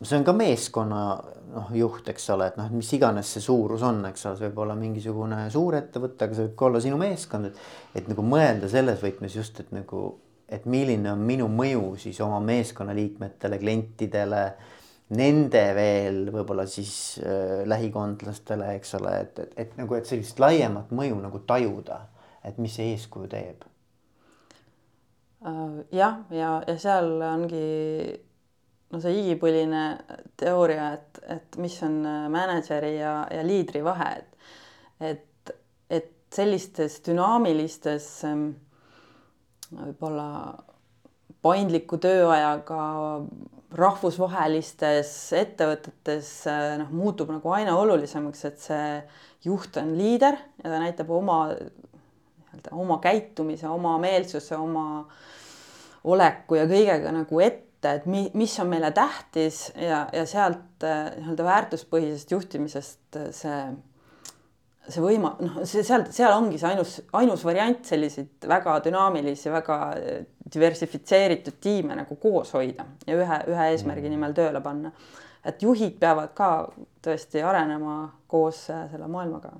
see 0.00 0.18
on 0.18 0.26
ka 0.26 0.34
meeskonna 0.36 1.04
noh, 1.50 1.70
juht, 1.74 2.08
eks 2.12 2.28
ole, 2.34 2.50
et 2.50 2.58
noh, 2.60 2.70
mis 2.74 2.90
iganes 2.96 3.30
see 3.34 3.44
suurus 3.44 3.84
on, 3.86 4.02
eks 4.10 4.26
ole, 4.28 4.38
see 4.38 4.48
võib 4.48 4.64
olla 4.66 4.76
mingisugune 4.78 5.42
suurettevõte, 5.52 6.26
aga 6.26 6.36
see 6.36 6.48
võib 6.48 6.58
ka 6.58 6.68
olla 6.68 6.82
sinu 6.84 6.98
meeskond, 7.00 7.50
et. 7.50 7.62
et 8.00 8.10
nagu 8.10 8.24
mõelda 8.26 8.70
selles 8.70 9.00
võtmes 9.02 9.38
just, 9.40 9.62
et 9.62 9.72
nagu, 9.74 10.04
et 10.50 10.66
milline 10.70 11.12
on 11.12 11.24
minu 11.24 11.48
mõju 11.52 11.94
siis 12.04 12.20
oma 12.24 12.40
meeskonnaliikmetele, 12.44 13.58
klientidele 13.62 14.44
nende 15.16 15.64
veel 15.74 16.22
võib-olla 16.30 16.68
siis 16.70 16.92
äh, 17.24 17.64
lähikondlastele, 17.66 18.76
eks 18.78 18.94
ole, 19.00 19.16
et, 19.24 19.42
et, 19.42 19.56
et 19.64 19.76
nagu, 19.80 19.96
et 19.98 20.06
sellist 20.06 20.38
laiemat 20.42 20.92
mõju 20.94 21.18
nagu 21.18 21.42
tajuda 21.48 22.04
et 22.44 22.58
mis 22.58 22.72
see 22.74 22.92
eeskuju 22.94 23.28
teeb? 23.30 23.64
Äh, 25.40 25.78
jah, 25.96 26.20
ja, 26.34 26.56
ja 26.66 26.76
seal 26.80 27.14
ongi 27.24 27.66
no 28.90 29.00
see 29.02 29.20
igipõline 29.22 29.84
teooria, 30.40 30.90
et, 30.98 31.20
et 31.36 31.60
mis 31.62 31.76
on 31.86 32.00
äh, 32.04 32.26
mänedžeri 32.32 32.96
ja, 32.98 33.14
ja 33.32 33.44
liidri 33.46 33.84
vahe, 33.86 34.10
et 34.18 34.30
et, 35.00 35.52
et 35.88 36.10
sellistes 36.34 36.98
dünaamilistes 37.06 38.08
ähm, 38.28 38.50
võib-olla 39.70 40.26
paindliku 41.40 41.96
tööajaga 42.02 42.82
rahvusvahelistes 43.80 45.12
ettevõtetes 45.40 46.32
äh, 46.50 46.74
noh, 46.82 46.90
muutub 46.92 47.30
nagu 47.32 47.54
aina 47.54 47.78
olulisemaks, 47.80 48.44
et 48.50 48.60
see 48.60 48.88
juht 49.46 49.78
on 49.80 49.94
liider 49.96 50.36
ja 50.60 50.74
ta 50.74 50.82
näitab 50.82 51.14
oma 51.16 51.46
nii-öelda 52.50 52.76
oma 52.76 52.98
käitumise, 53.02 53.68
oma 53.68 53.96
meelsuse, 54.02 54.56
oma 54.56 55.04
oleku 56.04 56.58
ja 56.58 56.66
kõigega 56.68 57.12
nagu 57.14 57.42
ette, 57.44 57.94
et 57.94 58.08
mi-, 58.10 58.30
mis 58.34 58.56
on 58.62 58.70
meile 58.72 58.90
tähtis 58.96 59.68
ja, 59.76 60.06
ja 60.12 60.24
sealt 60.28 60.84
äh, 60.86 61.12
nii-öelda 61.18 61.46
väärtuspõhisest 61.46 62.34
juhtimisest 62.34 63.20
äh, 63.20 63.30
see, 63.36 63.62
see 64.88 65.04
võima-, 65.04 65.34
noh, 65.44 65.62
see 65.68 65.84
seal, 65.86 66.06
seal 66.14 66.34
ongi 66.36 66.60
see 66.60 66.70
ainus, 66.72 66.98
ainus 67.20 67.44
variant 67.46 67.84
selliseid 67.86 68.48
väga 68.50 68.78
dünaamilisi, 68.86 69.52
väga 69.52 69.80
äh, 69.96 70.20
diversifitseeritud 70.50 71.60
tiime 71.62 71.96
nagu 71.98 72.16
koos 72.20 72.54
hoida 72.56 72.86
ja 73.06 73.16
ühe, 73.18 73.42
ühe 73.52 73.72
eesmärgi 73.74 74.08
mm. 74.08 74.16
nimel 74.16 74.36
tööle 74.36 74.62
panna. 74.64 74.92
Et 75.44 75.62
juhid 75.62 75.96
peavad 76.00 76.34
ka 76.36 76.50
tõesti 77.00 77.40
arenema 77.44 78.02
koos 78.28 78.66
selle 78.68 79.06
maailmaga 79.08 79.54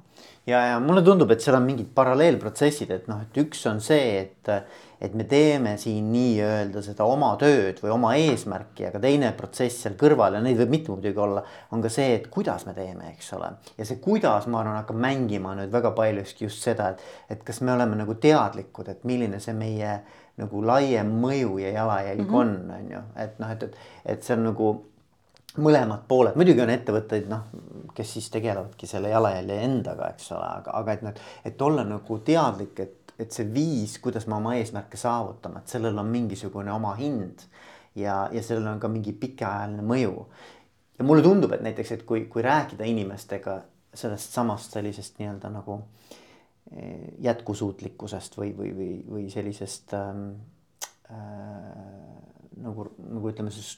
ja, 0.47 0.61
ja 0.73 0.81
mulle 0.81 1.03
tundub, 1.03 1.31
et 1.33 1.43
seal 1.43 1.57
on 1.59 1.65
mingid 1.67 1.91
paralleelprotsessid, 1.97 2.93
et 2.95 3.09
noh, 3.11 3.23
et 3.25 3.41
üks 3.43 3.63
on 3.71 3.81
see, 3.85 4.21
et, 4.21 4.51
et 5.01 5.17
me 5.17 5.25
teeme 5.29 5.77
siin 5.81 6.11
nii-öelda 6.13 6.83
seda 6.85 7.07
oma 7.09 7.33
tööd 7.41 7.81
või 7.83 7.93
oma 7.95 8.13
eesmärki, 8.21 8.89
aga 8.91 9.03
teine 9.03 9.33
protsess 9.39 9.85
seal 9.85 9.97
kõrval 10.01 10.37
ja 10.37 10.45
neid 10.45 10.61
võib 10.61 10.75
mitu 10.77 10.97
muidugi 10.97 11.25
olla, 11.25 11.45
on 11.75 11.85
ka 11.85 11.93
see, 11.93 12.15
et 12.19 12.31
kuidas 12.33 12.67
me 12.69 12.77
teeme, 12.77 13.13
eks 13.15 13.33
ole. 13.39 13.53
ja 13.79 13.89
see 13.89 14.01
kuidas, 14.03 14.49
ma 14.51 14.63
arvan, 14.63 14.81
hakkab 14.83 15.01
mängima 15.01 15.57
nüüd 15.59 15.73
väga 15.73 15.95
paljuski 15.97 16.49
just 16.49 16.65
seda, 16.67 16.93
et, 16.95 17.05
et 17.37 17.45
kas 17.47 17.63
me 17.65 17.75
oleme 17.77 17.99
nagu 18.01 18.17
teadlikud, 18.21 18.93
et 18.93 19.07
milline 19.09 19.41
see 19.43 19.57
meie 19.57 20.01
nagu 20.41 20.63
laiem 20.65 21.09
mõju 21.21 21.59
ja 21.61 21.75
jalajälg 21.75 22.23
mm 22.25 22.31
-hmm. 22.31 22.37
on, 22.37 22.71
on 22.77 22.93
ju, 22.95 23.03
et 23.17 23.39
noh, 23.39 23.51
et, 23.51 23.63
et, 23.63 23.77
et 24.05 24.23
see 24.25 24.37
on 24.37 24.47
nagu 24.49 24.71
mõlemad 25.59 26.05
pooled, 26.09 26.37
muidugi 26.39 26.63
on 26.63 26.71
ettevõtteid, 26.71 27.27
noh, 27.31 27.49
kes 27.97 28.15
siis 28.17 28.29
tegelevadki 28.31 28.87
selle 28.87 29.11
jalajälje 29.11 29.57
endaga, 29.67 30.13
eks 30.15 30.31
ole, 30.37 30.47
aga, 30.61 30.75
aga 30.79 30.95
et 30.95 31.03
noh, 31.07 31.25
et 31.51 31.63
olla 31.67 31.85
nagu 31.87 32.19
teadlik, 32.27 32.79
et, 32.85 33.15
et 33.21 33.35
see 33.35 33.49
viis, 33.51 33.97
kuidas 34.03 34.29
me 34.31 34.39
oma 34.39 34.55
eesmärke 34.59 35.01
saavutame, 35.01 35.63
et 35.63 35.75
sellel 35.75 35.99
on 35.99 36.09
mingisugune 36.13 36.73
oma 36.73 36.95
hind 37.01 37.43
ja, 37.99 38.23
ja 38.33 38.43
sellel 38.47 38.69
on 38.71 38.81
ka 38.83 38.91
mingi 38.93 39.13
pikaajaline 39.17 39.85
mõju. 39.87 40.27
ja 40.99 41.09
mulle 41.09 41.25
tundub, 41.27 41.53
et 41.57 41.65
näiteks, 41.67 41.97
et 41.97 42.07
kui, 42.07 42.27
kui 42.31 42.47
rääkida 42.47 42.87
inimestega 42.87 43.61
sellest 43.95 44.37
samast 44.37 44.77
sellisest 44.77 45.19
nii-öelda 45.19 45.51
nagu 45.51 45.81
eh, 46.71 47.11
jätkusuutlikkusest 47.27 48.39
või, 48.39 48.55
või, 48.57 48.71
või, 48.77 48.93
või 49.11 49.27
sellisest 49.33 49.97
ähm, 49.99 50.29
äh, 51.11 52.21
nagu, 52.63 52.87
nagu 53.03 53.33
ütleme 53.33 53.51
siis 53.51 53.75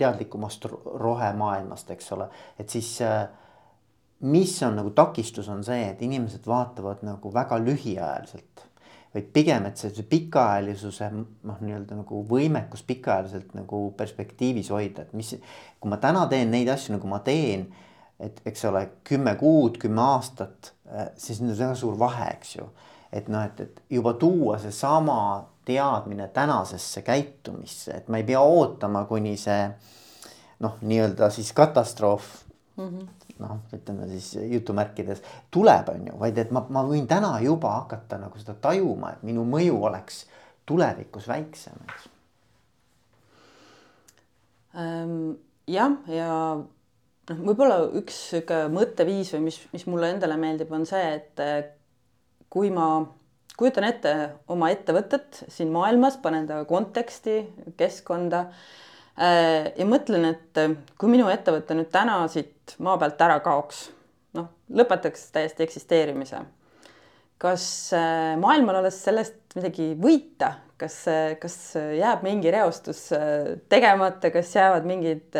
teadlikumast 0.00 0.66
rohemaailmast, 1.04 1.92
eks 1.94 2.12
ole, 2.16 2.26
et 2.58 2.72
siis 2.72 2.96
äh, 3.04 3.28
mis 4.20 4.62
on 4.62 4.76
nagu 4.76 4.90
takistus, 4.90 5.48
on 5.48 5.64
see, 5.64 5.84
et 5.90 6.02
inimesed 6.02 6.46
vaatavad 6.46 7.04
nagu 7.06 7.32
väga 7.34 7.58
lühiajaliselt, 7.62 8.66
vaid 9.14 9.30
pigem, 9.34 9.66
et 9.66 9.80
see, 9.80 9.92
see 9.94 10.06
pikaajalisuse 10.10 11.08
noh, 11.14 11.60
nii-öelda 11.60 11.98
nagu 12.02 12.20
võimekus 12.28 12.84
pikaajaliselt 12.86 13.54
nagu 13.58 13.86
perspektiivis 13.96 14.70
hoida, 14.74 15.06
et 15.06 15.16
mis, 15.16 15.32
kui 15.80 15.90
ma 15.90 15.98
täna 16.02 16.26
teen 16.30 16.52
neid 16.52 16.68
asju, 16.70 16.94
nagu 16.98 17.10
ma 17.10 17.22
teen, 17.24 17.66
et 18.20 18.42
eks 18.46 18.66
ole, 18.68 18.84
kümme 19.08 19.34
kuud, 19.40 19.80
kümme 19.80 20.04
aastat, 20.04 20.74
äh, 20.92 21.08
siis 21.16 21.40
nüüd 21.40 21.56
on 21.56 21.64
väga 21.64 21.80
suur 21.80 21.98
vahe, 21.98 22.28
eks 22.36 22.56
ju. 22.58 22.68
et 23.10 23.26
noh, 23.28 23.42
et, 23.42 23.60
et 23.64 23.80
juba 23.90 24.12
tuua 24.14 24.60
seesama 24.62 25.16
teadmine 25.70 26.28
tänasesse 26.34 27.02
käitumisse, 27.06 27.96
et 27.96 28.08
ma 28.08 28.18
ei 28.18 28.26
pea 28.26 28.40
ootama, 28.42 29.04
kuni 29.08 29.36
see 29.38 29.62
noh, 30.60 30.76
nii-öelda 30.82 31.30
siis 31.30 31.52
katastroof 31.56 32.26
mm 32.76 32.88
-hmm. 32.88 33.06
noh, 33.38 33.58
ütleme 33.74 34.08
siis 34.08 34.38
jutumärkides 34.50 35.22
tuleb, 35.50 35.88
on 35.88 36.06
ju, 36.06 36.18
vaid 36.20 36.38
et 36.38 36.50
ma, 36.50 36.64
ma 36.68 36.82
võin 36.86 37.06
täna 37.06 37.38
juba 37.40 37.72
hakata 37.80 38.18
nagu 38.18 38.38
seda 38.38 38.54
tajuma, 38.54 39.12
et 39.12 39.22
minu 39.22 39.44
mõju 39.44 39.82
oleks 39.82 40.24
tulevikus 40.66 41.28
väiksem, 41.28 41.78
eks 41.88 42.10
ähm,. 44.74 45.32
jah, 45.66 45.96
ja 46.06 46.28
noh, 47.30 47.38
võib-olla 47.46 47.82
üks 48.02 48.28
sihuke 48.30 48.66
mõtteviis 48.68 49.32
või 49.34 49.40
mis, 49.50 49.60
mis 49.72 49.86
mulle 49.86 50.10
endale 50.10 50.36
meeldib, 50.36 50.72
on 50.72 50.86
see, 50.86 51.14
et 51.14 51.76
kui 52.50 52.70
ma 52.70 53.06
kujutan 53.60 53.84
ette 53.84 54.12
oma 54.50 54.70
ettevõtet 54.72 55.42
siin 55.52 55.72
maailmas, 55.74 56.16
panen 56.22 56.46
ta 56.48 56.62
konteksti, 56.68 57.42
keskkonda 57.80 58.46
äh, 58.48 59.68
ja 59.76 59.86
mõtlen, 59.88 60.30
et 60.32 60.62
kui 61.00 61.12
minu 61.12 61.28
ettevõte 61.32 61.76
nüüd 61.76 61.90
täna 61.92 62.22
siit 62.32 62.76
maa 62.80 62.96
pealt 63.00 63.20
ära 63.20 63.36
kaoks, 63.44 63.88
noh, 64.38 64.48
lõpetaks 64.72 65.28
täiesti 65.34 65.66
eksisteerimise. 65.66 66.40
kas 67.40 67.64
äh, 67.96 68.32
maailmal 68.40 68.80
oleks 68.80 69.02
sellest 69.04 69.36
midagi 69.56 69.92
võita, 70.00 70.54
kas, 70.80 71.02
kas 71.40 71.60
jääb 71.76 72.24
mingi 72.24 72.50
reostus 72.52 73.08
tegemata, 73.68 74.30
kas 74.32 74.54
jäävad 74.56 74.86
mingid 74.88 75.36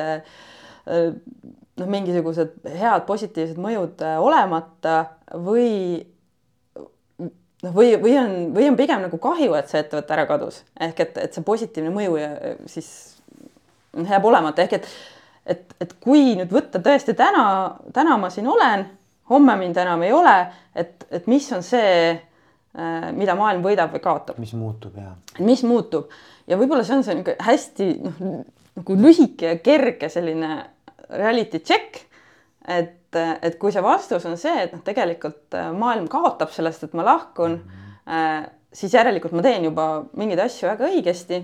noh, 1.81 1.87
mingisugused 1.89 2.59
head 2.69 3.07
positiivsed 3.09 3.61
mõjud 3.61 4.03
olemata 4.21 4.97
või 5.47 6.03
noh, 7.65 7.73
või, 7.75 7.95
või 8.01 8.17
on, 8.21 8.35
või 8.57 8.69
on 8.71 8.79
pigem 8.79 9.05
nagu 9.07 9.21
kahju, 9.23 9.55
et 9.59 9.71
see 9.71 9.83
ettevõte 9.83 10.17
ära 10.17 10.27
kadus 10.31 10.63
ehk 10.81 11.05
et, 11.07 11.19
et 11.27 11.37
see 11.37 11.47
positiivne 11.47 11.93
mõju 11.95 12.21
ja 12.21 12.31
siis 12.71 12.91
jääb 13.97 14.25
olemata 14.31 14.65
ehk 14.65 14.79
et, 14.79 14.89
et, 15.57 15.77
et 15.83 15.95
kui 16.03 16.35
nüüd 16.39 16.53
võtta 16.55 16.83
tõesti 16.85 17.17
täna, 17.19 17.45
täna 17.97 18.17
ma 18.21 18.31
siin 18.33 18.49
olen, 18.51 18.87
homme 19.31 19.57
mind 19.61 19.79
enam 19.83 20.03
ei 20.07 20.13
ole, 20.15 20.37
et, 20.75 21.07
et 21.11 21.27
mis 21.31 21.47
on 21.57 21.65
see, 21.67 22.13
äh, 22.15 23.11
mida 23.17 23.37
maailm 23.39 23.65
võidab 23.67 23.95
või 23.95 24.05
kaotab. 24.05 24.39
mis 24.43 24.55
muutub 24.59 24.97
ja. 24.99 25.15
mis 25.39 25.65
muutub 25.67 26.11
ja 26.51 26.59
võib-olla 26.61 26.87
see 26.87 26.99
on 26.99 27.07
see 27.07 27.19
niisugune 27.19 27.51
hästi 27.51 27.91
noh, 28.07 28.23
nagu 28.81 28.97
lühike 28.97 29.55
ja 29.55 29.61
kerge 29.63 30.09
selline 30.13 30.55
reality 31.11 31.59
check, 31.59 32.05
et 32.71 33.00
et, 33.17 33.43
et 33.43 33.59
kui 33.59 33.73
see 33.73 33.83
vastus 33.83 34.27
on 34.29 34.37
see, 34.39 34.55
et 34.65 34.73
noh, 34.75 34.83
tegelikult 34.85 35.57
äh, 35.59 35.71
maailm 35.77 36.09
kaotab 36.11 36.53
sellest, 36.55 36.85
et 36.87 36.95
ma 36.95 37.05
lahkun 37.07 37.59
mm, 37.59 37.83
-hmm. 38.07 38.51
siis 38.73 38.95
järelikult 38.95 39.33
ma 39.33 39.43
teen 39.43 39.65
juba 39.65 40.05
mingeid 40.17 40.39
asju 40.39 40.69
väga 40.69 40.89
õigesti. 40.89 41.43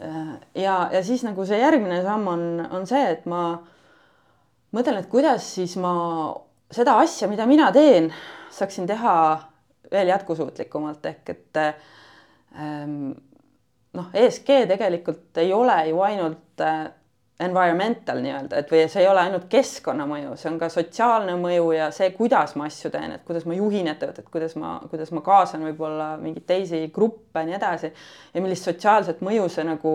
Äh, 0.00 0.34
ja, 0.54 0.88
ja 0.92 1.04
siis 1.04 1.24
nagu 1.24 1.46
see 1.46 1.58
järgmine 1.58 2.02
samm 2.02 2.28
on, 2.28 2.66
on 2.70 2.86
see, 2.86 3.10
et 3.10 3.26
ma 3.26 3.60
mõtlen, 4.72 4.98
et 4.98 5.08
kuidas 5.08 5.54
siis 5.54 5.76
ma 5.76 6.34
seda 6.70 6.98
asja, 6.98 7.28
mida 7.28 7.46
mina 7.46 7.72
teen, 7.72 8.12
saaksin 8.50 8.86
teha 8.86 9.40
veel 9.90 10.08
jätkusuutlikumalt 10.08 11.06
ehk 11.06 11.28
et 11.28 11.56
ähm, 11.56 13.10
noh, 13.92 14.10
ESG 14.14 14.68
tegelikult 14.70 15.36
ei 15.42 15.52
ole 15.52 15.88
ju 15.88 16.00
ainult 16.00 16.62
environmental 17.40 18.20
nii-öelda, 18.20 18.60
et 18.60 18.70
või 18.72 18.82
see 18.90 19.02
ei 19.04 19.08
ole 19.08 19.22
ainult 19.22 19.46
keskkonnamõju, 19.52 20.34
see 20.36 20.50
on 20.50 20.58
ka 20.60 20.68
sotsiaalne 20.72 21.36
mõju 21.40 21.70
ja 21.72 21.88
see, 21.94 22.10
kuidas 22.16 22.52
ma 22.58 22.66
asju 22.68 22.90
teen, 22.92 23.14
et 23.16 23.24
kuidas 23.26 23.46
ma 23.48 23.56
juhin 23.56 23.88
ettevõtet, 23.92 24.28
kuidas 24.32 24.56
ma, 24.60 24.74
kuidas 24.90 25.12
ma 25.16 25.22
kaasan 25.24 25.64
võib-olla 25.70 26.10
mingeid 26.20 26.46
teisi 26.48 26.82
gruppe, 26.92 27.44
nii 27.46 27.56
edasi. 27.56 27.92
ja 28.34 28.42
millist 28.44 28.68
sotsiaalset 28.68 29.22
mõju 29.24 29.48
see 29.52 29.64
nagu 29.68 29.94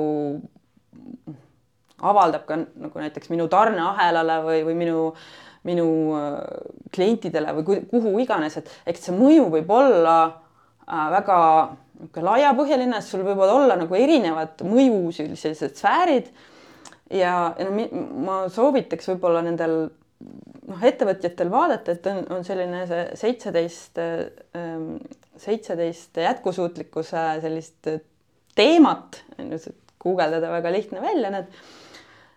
avaldab 2.06 2.48
ka 2.50 2.58
nagu 2.58 3.04
näiteks 3.04 3.30
minu 3.34 3.48
tarneahelale 3.52 4.40
või, 4.46 4.64
või 4.66 4.80
minu, 4.82 5.06
minu 5.70 5.88
äh, 6.18 6.42
klientidele 6.98 7.54
või 7.60 7.86
kuhu 7.92 8.18
iganes, 8.24 8.58
et 8.58 8.74
eks 8.90 9.08
see 9.08 9.16
mõju 9.16 9.52
võib 9.54 9.70
olla 9.72 10.18
äh, 10.26 11.06
väga 11.14 11.38
laiapõhjaline, 12.26 13.00
sul 13.06 13.24
võivad 13.24 13.54
olla 13.54 13.78
nagu 13.80 13.96
erinevad 13.96 14.66
mõju 14.66 15.14
sellised 15.14 15.78
sfäärid 15.78 16.34
ja, 17.12 17.36
ja 17.60 17.68
no 17.70 18.02
ma 18.26 18.40
soovitaks 18.54 19.10
võib-olla 19.14 19.44
nendel 19.46 19.78
noh, 20.70 20.82
ettevõtjatel 20.90 21.52
vaadata, 21.52 21.96
et 21.96 22.10
on, 22.12 22.24
on 22.38 22.46
selline 22.48 22.86
see 22.90 23.06
seitseteist, 23.22 24.02
ähm, 24.58 24.90
seitseteist 25.42 26.22
jätkusuutlikkuse 26.24 27.26
sellist 27.44 27.92
teemat, 28.56 29.22
on 29.40 29.54
ju, 29.56 29.76
guugeldada 30.06 30.52
väga 30.54 30.72
lihtne 30.74 31.02
välja 31.02 31.32
need. 31.34 31.62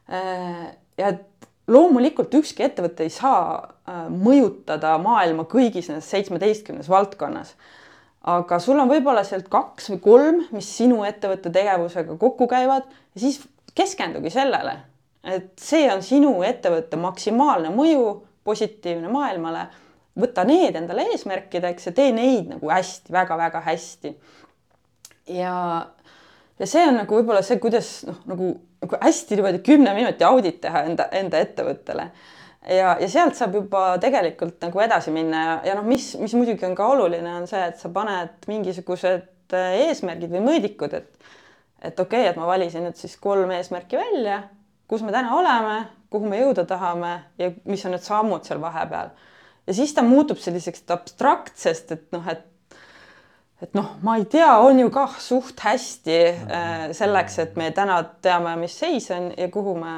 Äh, 0.09 0.68
ja 0.98 1.12
et 1.12 1.48
loomulikult 1.68 2.33
ükski 2.40 2.64
ettevõte 2.64 3.04
ei 3.04 3.12
saa 3.12 3.59
äh, 3.61 4.07
mõjutada 4.12 4.94
maailma 5.02 5.44
kõigis 5.48 5.90
nendes 5.90 6.09
seitsmeteistkümnes 6.12 6.88
valdkonnas. 6.90 7.54
aga 8.28 8.59
sul 8.61 8.81
on 8.81 8.88
võib-olla 8.90 9.22
sealt 9.24 9.46
kaks 9.48 9.90
või 9.92 10.00
kolm, 10.04 10.40
mis 10.52 10.68
sinu 10.76 11.04
ettevõtte 11.07 11.52
tegevusega 11.54 12.16
kokku 12.18 12.48
käivad 12.50 12.88
ja 12.88 13.20
siis 13.20 13.38
keskendugi 13.79 14.33
sellele, 14.35 14.75
et 15.29 15.53
see 15.62 15.87
on 15.93 16.03
sinu 16.05 16.38
ettevõtte 16.47 16.99
maksimaalne 17.01 17.71
mõju, 17.75 18.09
positiivne 18.49 19.11
maailmale. 19.12 19.69
võta 20.19 20.43
need 20.43 20.75
endale 20.75 21.05
eesmärkideks 21.12 21.87
ja 21.87 21.93
tee 21.95 22.12
neid 22.12 22.49
nagu 22.51 22.71
hästi 22.71 23.12
väga,, 23.12 23.37
väga-väga 23.37 23.61
hästi. 23.67 24.14
ja, 25.37 25.53
ja 26.59 26.67
see 26.67 26.87
on 26.88 26.99
nagu 27.03 27.21
võib-olla 27.21 27.43
see, 27.43 27.61
kuidas 27.62 28.03
noh, 28.09 28.19
nagu, 28.27 28.51
nagu 28.83 28.99
hästi 29.03 29.38
niimoodi 29.38 29.62
kümne 29.67 29.95
minuti 29.95 30.25
audit 30.25 30.61
teha 30.64 30.83
enda, 30.88 31.09
enda 31.12 31.38
ettevõttele 31.45 32.09
ja, 32.67 32.97
ja 33.01 33.09
sealt 33.09 33.38
saab 33.38 33.55
juba 33.61 33.83
tegelikult 34.03 34.59
nagu 34.64 34.83
edasi 34.83 35.14
minna 35.14 35.45
ja, 35.45 35.57
ja 35.71 35.79
noh, 35.79 35.87
mis, 35.87 36.11
mis 36.21 36.35
muidugi 36.35 36.67
on 36.67 36.75
ka 36.79 36.88
oluline, 36.95 37.35
on 37.41 37.47
see, 37.51 37.62
et 37.71 37.79
sa 37.81 37.93
paned 37.93 38.49
mingisugused 38.51 39.55
eesmärgid 39.59 40.33
või 40.33 40.45
mõõdikud, 40.45 40.97
et 40.99 41.37
et 41.83 42.01
okei 42.01 42.21
okay,, 42.21 42.31
et 42.33 42.37
ma 42.41 42.47
valisin 42.47 42.87
nüüd 42.87 42.99
siis 42.99 43.17
kolm 43.21 43.51
eesmärki 43.55 44.01
välja, 44.01 44.43
kus 44.88 45.03
me 45.03 45.12
täna 45.14 45.35
oleme, 45.37 45.79
kuhu 46.11 46.29
me 46.29 46.41
jõuda 46.41 46.64
tahame 46.69 47.14
ja 47.38 47.51
mis 47.64 47.85
on 47.87 47.97
need 47.97 48.05
sammud 48.05 48.45
seal 48.45 48.61
vahepeal. 48.61 49.11
ja 49.67 49.75
siis 49.75 49.95
ta 49.95 50.03
muutub 50.03 50.38
selliseks 50.38 50.85
abstraktsest, 50.91 51.93
et 51.93 52.12
noh, 52.12 52.29
et 52.29 52.47
et 53.62 53.75
noh, 53.75 53.88
ma 54.07 54.14
ei 54.21 54.25
tea, 54.31 54.51
on 54.62 54.79
ju 54.79 54.91
kah 54.95 55.17
suht 55.23 55.59
hästi 55.67 56.19
äh, 56.31 56.83
selleks, 56.95 57.38
et 57.43 57.57
me 57.59 57.71
täna 57.75 57.99
teame, 58.23 58.55
mis 58.61 58.77
seis 58.79 59.09
on 59.14 59.33
ja 59.35 59.49
kuhu 59.51 59.75
me 59.81 59.95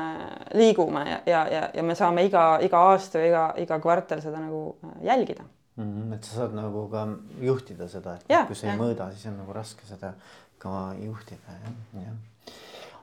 liigume 0.57 1.05
ja, 1.09 1.19
ja, 1.27 1.43
ja, 1.53 1.63
ja 1.77 1.85
me 1.85 1.97
saame 1.99 2.25
iga, 2.29 2.45
iga 2.65 2.85
aasta 2.91 3.21
või 3.21 3.29
iga, 3.29 3.47
iga 3.61 3.81
kvartal 3.85 4.23
seda 4.25 4.41
nagu 4.41 4.63
äh, 4.81 4.95
jälgida 5.11 5.45
mm. 5.45 5.85
-hmm, 5.85 6.15
et 6.17 6.25
sa 6.25 6.41
saad 6.41 6.57
nagu 6.57 6.87
ka 6.93 7.07
juhtida 7.41 7.89
seda, 7.89 8.17
et 8.17 8.33
ja, 8.33 8.47
kui 8.49 8.57
sa 8.57 8.71
ei 8.71 8.73
ja. 8.73 8.79
mõõda, 8.81 9.11
siis 9.13 9.29
on 9.29 9.37
nagu 9.43 9.53
raske 9.57 9.87
seda 9.89 10.15
ka 10.61 10.93
juhtida 11.01 11.57
jah, 11.65 11.75
jah. 12.05 12.55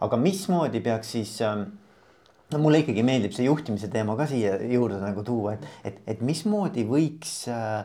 aga 0.05 0.19
mismoodi 0.21 0.81
peaks 0.85 1.13
siis 1.17 1.35
ähm, 1.45 1.67
no 2.51 2.61
mulle 2.63 2.83
ikkagi 2.83 3.03
meeldib 3.05 3.35
see 3.35 3.47
juhtimise 3.47 3.89
teema 3.93 4.15
ka 4.19 4.27
siia 4.29 4.57
juurde 4.71 4.99
nagu 5.01 5.23
tuua, 5.27 5.57
et, 5.57 5.65
et, 5.83 6.03
et 6.15 6.21
mismoodi 6.25 6.85
võiks 6.87 7.39
äh, 7.51 7.81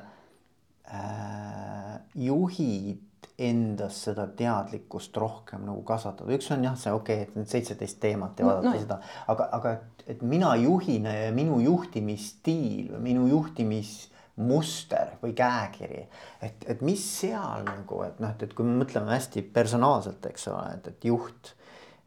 äh, 0.93 1.97
juhid 2.29 3.09
endas 3.43 3.97
seda 4.07 4.27
teadlikkust 4.39 5.17
rohkem 5.19 5.65
nagu 5.67 5.83
kasvatada, 5.87 6.31
üks 6.37 6.51
on 6.55 6.67
jah, 6.67 6.77
see 6.79 6.93
okei 6.95 7.23
okay,, 7.23 7.29
et 7.29 7.39
need 7.39 7.51
seitseteist 7.51 7.99
teemat 8.03 8.39
ja 8.39 8.47
vaadata 8.47 8.69
no, 8.69 8.75
no. 8.75 8.83
seda, 8.85 8.99
aga, 9.33 9.49
aga 9.59 9.73
et, 9.79 10.05
et 10.15 10.23
mina 10.27 10.53
juhina 10.61 11.15
ja 11.17 11.33
minu 11.35 11.59
juhtimisstiil 11.65 12.93
või 12.93 13.03
minu 13.09 13.27
juhtimis 13.33 13.97
muster 14.37 15.17
või 15.23 15.35
käekiri. 15.37 16.07
et, 16.43 16.65
et 16.67 16.81
mis 16.81 17.03
seal 17.21 17.67
nagu, 17.67 18.03
et 18.07 18.21
noh, 18.23 18.33
et, 18.33 18.47
et 18.47 18.55
kui 18.57 18.65
me 18.65 18.79
mõtleme 18.85 19.13
hästi 19.13 19.43
personaalselt, 19.55 20.25
eks 20.31 20.49
ole, 20.49 20.65
et, 20.79 20.89
et 20.89 21.05
juht 21.05 21.53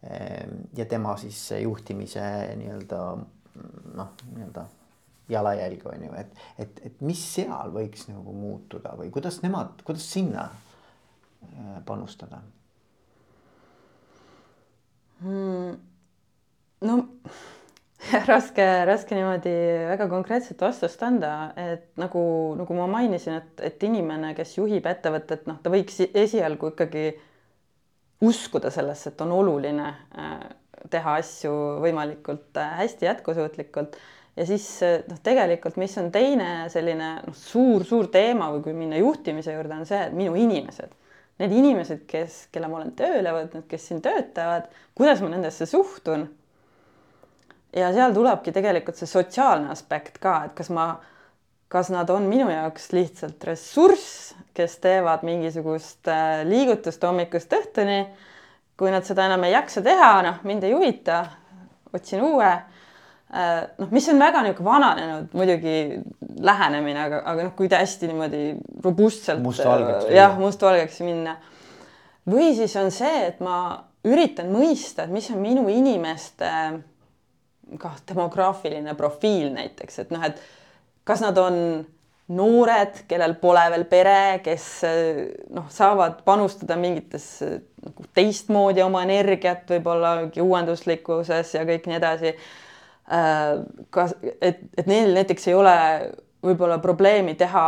ehm, 0.01 0.65
ja 0.77 0.87
tema 0.89 1.13
siis 1.21 1.51
juhtimise 1.61 2.25
nii-öelda 2.57 3.01
noh, 3.95 4.09
nii-öelda 4.33 4.65
jalajälg 5.29 5.85
on 5.89 6.03
ju, 6.05 6.13
et, 6.17 6.43
et, 6.61 6.81
et 6.89 7.01
mis 7.05 7.21
seal 7.35 7.73
võiks 7.73 8.07
nagu 8.09 8.33
muutuda 8.33 8.93
või 8.97 9.09
kuidas 9.13 9.39
nemad, 9.45 9.81
kuidas 9.85 10.05
sinna 10.11 10.49
äh, 10.49 11.79
panustada 11.85 12.41
hmm.? 15.21 15.77
no 16.85 16.97
raske, 18.29 18.65
raske 18.85 19.15
niimoodi 19.17 19.53
väga 19.89 20.07
konkreetset 20.11 20.61
vastust 20.61 21.01
anda, 21.05 21.51
et 21.57 21.87
nagu, 21.99 22.21
nagu 22.59 22.77
ma 22.77 22.87
mainisin, 22.91 23.39
et, 23.39 23.63
et 23.69 23.85
inimene, 23.87 24.33
kes 24.37 24.57
juhib 24.59 24.85
ettevõtet, 24.89 25.45
noh, 25.49 25.57
ta 25.63 25.71
võiks 25.73 26.01
esialgu 26.07 26.73
ikkagi 26.73 27.07
uskuda 28.25 28.71
sellesse, 28.73 29.11
et 29.11 29.23
on 29.25 29.33
oluline 29.35 29.87
äh, 29.89 30.35
teha 30.93 31.17
asju 31.21 31.55
võimalikult 31.83 32.61
äh, 32.61 32.77
hästi 32.83 33.09
jätkusuutlikult. 33.09 33.97
Ja 34.35 34.43
siis 34.43 34.67
noh, 35.07 35.19
tegelikult, 35.23 35.77
mis 35.79 35.95
on 36.01 36.09
teine 36.11 36.67
selline 36.71 37.11
noh, 37.23 37.35
suur-suur 37.39 38.09
teema 38.11 38.51
või 38.53 38.65
kui 38.65 38.77
minna 38.77 38.99
juhtimise 38.99 39.55
juurde, 39.55 39.79
on 39.79 39.87
see, 39.87 40.01
et 40.09 40.15
minu 40.15 40.35
inimesed, 40.35 40.91
need 41.39 41.53
inimesed, 41.55 42.03
kes, 42.09 42.41
kelle 42.51 42.67
ma 42.67 42.81
olen 42.81 42.91
tööle 42.99 43.31
võtnud, 43.35 43.63
kes 43.71 43.87
siin 43.89 44.03
töötavad, 44.03 44.67
kuidas 44.95 45.23
ma 45.23 45.31
nendesse 45.31 45.67
suhtun 45.71 46.27
ja 47.75 47.91
seal 47.93 48.13
tulebki 48.15 48.53
tegelikult 48.55 48.99
see 48.99 49.09
sotsiaalne 49.09 49.71
aspekt 49.73 50.19
ka, 50.23 50.37
et 50.47 50.55
kas 50.57 50.71
ma, 50.73 50.87
kas 51.71 51.91
nad 51.93 52.09
on 52.13 52.29
minu 52.29 52.49
jaoks 52.51 52.91
lihtsalt 52.95 53.43
ressurss, 53.49 54.35
kes 54.55 54.77
teevad 54.83 55.25
mingisugust 55.27 56.07
äh, 56.11 56.45
liigutust 56.47 57.03
hommikust 57.03 57.53
õhtuni. 57.53 58.05
kui 58.75 58.91
nad 58.91 59.05
seda 59.07 59.29
enam 59.29 59.43
ei 59.47 59.53
jaksa 59.53 59.81
teha, 59.81 60.13
noh, 60.25 60.39
mind 60.43 60.65
ei 60.67 60.73
huvita, 60.75 61.21
otsin 61.95 62.23
uue 62.27 62.49
Äh, 63.33 63.63
noh, 63.81 63.89
mis 63.91 64.05
on 64.07 64.19
väga 64.21 64.43
niisugune 64.45 64.69
vananenud 64.69 65.31
muidugi 65.33 65.97
lähenemine, 66.45 66.99
aga, 67.07 67.23
aga 67.25 67.47
noh, 67.47 67.53
kui 67.57 67.67
ta 67.67 67.79
hästi 67.81 68.07
niimoodi 68.11 68.41
robustselt 68.85 69.41
Mustvalgeks 69.43 70.11
jah, 70.13 70.37
mustvalgeks 70.37 71.01
minna. 71.01 71.33
või 72.29 72.53
siis 72.55 72.75
on 72.77 72.93
see, 72.93 73.25
et 73.31 73.41
ma 73.43 73.57
üritan 74.05 74.53
mõista, 74.53 75.07
et 75.07 75.11
mis 75.11 75.27
on 75.33 75.41
minu 75.41 75.65
inimeste 75.73 76.51
kah 77.81 77.97
demograafiline 78.09 78.95
profiil 78.97 79.51
näiteks, 79.55 79.99
et 80.03 80.13
noh, 80.13 80.23
et 80.25 80.41
kas 81.07 81.21
nad 81.23 81.37
on 81.41 81.57
noored, 82.35 83.03
kellel 83.09 83.35
pole 83.37 83.63
veel 83.73 83.85
pere, 83.89 84.41
kes 84.45 84.67
noh, 85.53 85.67
saavad 85.73 86.23
panustada 86.25 86.77
mingites 86.79 87.27
nagu 87.85 88.05
teistmoodi 88.17 88.81
oma 88.81 89.03
energiat 89.05 89.69
võib-olla 89.69 90.15
mingi 90.23 90.41
uuenduslikkuses 90.41 91.53
ja 91.53 91.65
kõik 91.67 91.85
nii 91.89 91.99
edasi. 91.99 92.33
Äh, 93.13 93.59
kas, 93.93 94.15
et, 94.41 94.63
et 94.73 94.87
neil 94.89 95.13
näiteks 95.13 95.51
ei 95.51 95.57
ole 95.57 95.75
võib-olla 96.45 96.79
probleemi 96.81 97.35
teha 97.37 97.65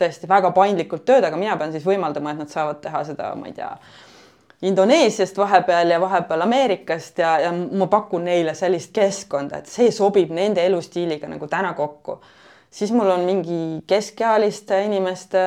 tõesti 0.00 0.28
väga 0.30 0.52
paindlikult 0.56 1.04
tööd, 1.08 1.26
aga 1.28 1.36
mina 1.40 1.56
pean 1.60 1.74
siis 1.74 1.84
võimaldama, 1.84 2.32
et 2.32 2.44
nad 2.44 2.52
saavad 2.52 2.80
teha 2.84 3.02
seda, 3.10 3.34
ma 3.36 3.50
ei 3.50 3.56
tea 3.56 3.68
Indoneesiast 4.62 5.36
vahepeal 5.38 5.90
ja 5.90 6.00
vahepeal 6.02 6.42
Ameerikast 6.42 7.18
ja, 7.22 7.36
ja 7.44 7.52
ma 7.52 7.86
pakun 7.86 8.24
neile 8.26 8.56
sellist 8.58 8.90
keskkonda, 8.96 9.60
et 9.60 9.70
see 9.70 9.92
sobib 9.94 10.32
nende 10.34 10.64
elustiiliga 10.66 11.30
nagu 11.30 11.46
täna 11.46 11.74
kokku. 11.78 12.18
siis 12.70 12.90
mul 12.92 13.10
on 13.10 13.20
mingi 13.24 13.82
keskealiste 13.86 14.82
inimeste 14.84 15.44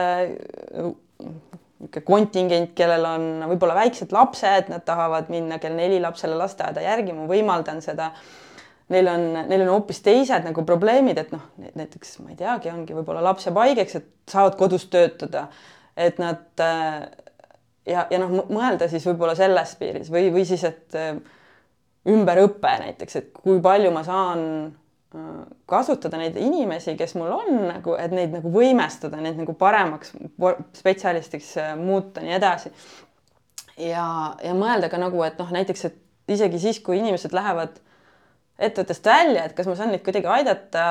niisugune 1.82 2.06
kontingent, 2.06 2.74
kellel 2.78 3.06
on 3.06 3.24
võib-olla 3.50 3.76
väiksed 3.76 4.12
lapsed, 4.14 4.70
nad 4.70 4.84
tahavad 4.86 5.30
minna 5.34 5.58
kell 5.60 5.74
neli 5.76 6.00
lapsele 6.00 6.36
lasteaeda 6.38 6.82
järgi, 6.82 7.14
ma 7.14 7.26
võimaldan 7.30 7.82
seda. 7.82 8.12
Neil 8.92 9.08
on, 9.08 9.22
neil 9.48 9.64
on 9.64 9.72
hoopis 9.72 10.02
teised 10.04 10.44
nagu 10.46 10.66
probleemid, 10.68 11.18
et 11.18 11.32
noh, 11.32 11.42
näiteks 11.58 12.20
ma 12.20 12.34
ei 12.34 12.38
teagi, 12.38 12.70
ongi 12.70 12.94
võib-olla 12.94 13.24
laps 13.24 13.48
jääb 13.48 13.58
haigeks, 13.58 13.96
et 13.96 14.08
saavad 14.30 14.58
kodus 14.60 14.86
töötada, 14.92 15.48
et 15.96 16.20
nad 16.20 16.62
ja, 17.88 18.06
ja 18.10 18.20
noh, 18.22 18.34
mõelda 18.52 18.90
siis 18.92 19.06
võib-olla 19.10 19.36
selles 19.38 19.74
piiris 19.80 20.12
või, 20.14 20.30
või 20.34 20.46
siis, 20.48 20.64
et 20.68 20.98
äh, 20.98 21.16
ümberõpe 22.12 22.76
näiteks, 22.86 23.18
et 23.20 23.32
kui 23.36 23.62
palju 23.64 23.92
ma 23.94 24.04
saan 24.06 24.44
äh, 24.68 25.30
kasutada 25.70 26.20
neid 26.22 26.38
inimesi, 26.42 26.96
kes 27.00 27.16
mul 27.20 27.32
on 27.36 27.64
nagu, 27.70 27.96
et 28.00 28.14
neid 28.16 28.34
nagu 28.38 28.52
võimestada, 28.54 29.22
neid 29.22 29.40
nagu 29.42 29.56
paremaks 29.58 30.14
spetsialistiks 30.78 31.56
äh, 31.62 31.72
muuta, 31.80 32.24
nii 32.26 32.38
edasi. 32.38 32.74
ja, 33.78 34.06
ja 34.44 34.58
mõelda 34.58 34.92
ka 34.92 35.02
nagu, 35.02 35.24
et 35.26 35.40
noh, 35.42 35.54
näiteks, 35.54 35.88
et 35.90 35.98
isegi 36.32 36.62
siis, 36.62 36.82
kui 36.84 37.00
inimesed 37.02 37.34
lähevad 37.36 37.82
ettevõttest 38.62 39.06
välja, 39.06 39.48
et 39.48 39.58
kas 39.58 39.66
ma 39.68 39.74
saan 39.76 39.90
neid 39.92 40.04
kuidagi 40.06 40.30
aidata 40.30 40.84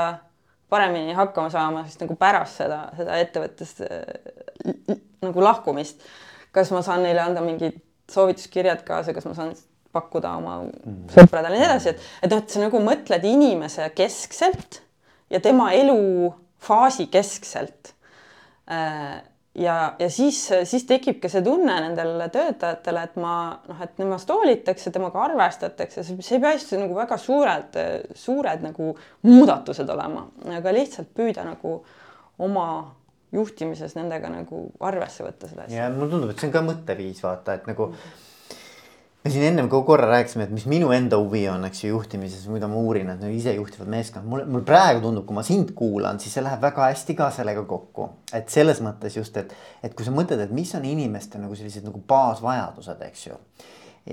paremini 0.71 1.15
hakkama 1.15 1.51
saama, 1.51 1.85
siis 1.87 2.01
nagu 2.03 2.15
pärast 2.19 2.59
seda, 2.61 2.81
seda 2.99 3.19
ettevõttest 3.23 3.83
nagu 5.23 5.43
lahkumist 5.43 6.03
kas 6.53 6.73
ma 6.75 6.83
saan 6.87 7.05
neile 7.07 7.23
anda 7.23 7.43
mingid 7.45 7.79
soovituskirjad 8.11 8.85
kaasa, 8.87 9.15
kas 9.15 9.27
ma 9.29 9.35
saan 9.37 9.55
pakkuda 9.95 10.35
oma 10.39 10.61
mm. 10.65 11.09
sõpradele 11.15 11.59
ja 11.59 11.65
nii 11.65 11.69
edasi, 11.71 11.95
et, 11.95 12.05
et 12.23 12.31
noh, 12.33 12.43
et 12.43 12.53
sa 12.55 12.63
nagu 12.63 12.83
mõtled 12.85 13.27
inimese 13.27 13.89
keskselt 13.97 14.81
ja 15.31 15.41
tema 15.43 15.71
elufaasi 15.75 17.09
keskselt. 17.11 17.95
Äh, 18.71 19.19
ja, 19.59 19.77
ja 19.99 20.11
siis, 20.11 20.45
siis 20.65 20.87
tekib 20.87 21.19
ka 21.23 21.31
see 21.33 21.43
tunne 21.47 21.75
nendele 21.85 22.29
töötajatele, 22.33 23.07
et 23.09 23.19
ma 23.23 23.35
noh, 23.69 23.83
et 23.83 23.97
temast 23.99 24.31
hoolitakse, 24.31 24.93
temaga 24.95 25.25
arvestatakse, 25.27 26.05
see 26.07 26.37
ei 26.39 26.43
pea 26.43 26.55
just 26.55 26.75
nagu 26.79 26.95
väga 26.99 27.19
suured, 27.21 27.81
suured 28.19 28.67
nagu 28.67 28.93
muudatused 29.27 29.91
olema, 29.91 30.29
aga 30.59 30.75
lihtsalt 30.77 31.11
püüda 31.17 31.47
nagu 31.47 31.81
oma 32.41 32.69
juhtimises 33.33 33.95
nendega 33.99 34.31
nagu 34.33 34.65
arvesse 34.87 35.25
võtta 35.27 35.51
seda 35.51 35.67
asja. 35.67 35.85
ja 35.85 35.93
mulle 35.95 36.11
tundub, 36.11 36.33
et 36.33 36.41
see 36.41 36.51
on 36.51 36.57
ka 36.57 36.65
mõtteviis 36.67 37.23
vaata, 37.25 37.57
et 37.61 37.71
nagu 37.71 37.91
me 39.21 39.33
siin 39.33 39.45
ennem 39.51 39.69
ka 39.71 39.83
korra 39.87 40.09
rääkisime, 40.11 40.47
et 40.49 40.55
mis 40.55 40.67
minu 40.71 40.91
enda 40.97 41.19
huvi 41.21 41.43
on, 41.53 41.65
eks 41.69 41.85
ju, 41.85 41.93
juhtimises, 41.93 42.47
mida 42.53 42.69
ma 42.71 42.81
uurin, 42.81 43.11
et 43.13 43.21
no 43.21 43.31
isejuhtivad 43.31 43.91
meeskond, 43.93 44.27
mulle, 44.31 44.47
mul 44.51 44.65
praegu 44.67 45.05
tundub, 45.05 45.27
kui 45.29 45.37
ma 45.37 45.45
sind 45.47 45.75
kuulan, 45.79 46.21
siis 46.23 46.35
see 46.37 46.45
läheb 46.45 46.63
väga 46.65 46.89
hästi 46.89 47.19
ka 47.19 47.29
sellega 47.37 47.67
kokku. 47.69 48.09
et 48.35 48.49
selles 48.51 48.81
mõttes 48.85 49.19
just, 49.19 49.37
et, 49.37 49.53
et 49.83 49.95
kui 49.95 50.07
sa 50.07 50.15
mõtled, 50.15 50.41
et 50.41 50.55
mis 50.55 50.73
on 50.79 50.87
inimeste 50.89 51.39
nagu 51.43 51.59
sellised 51.59 51.87
nagu 51.87 52.03
baasvajadused, 52.09 53.07
eks 53.11 53.27
ju 53.29 53.39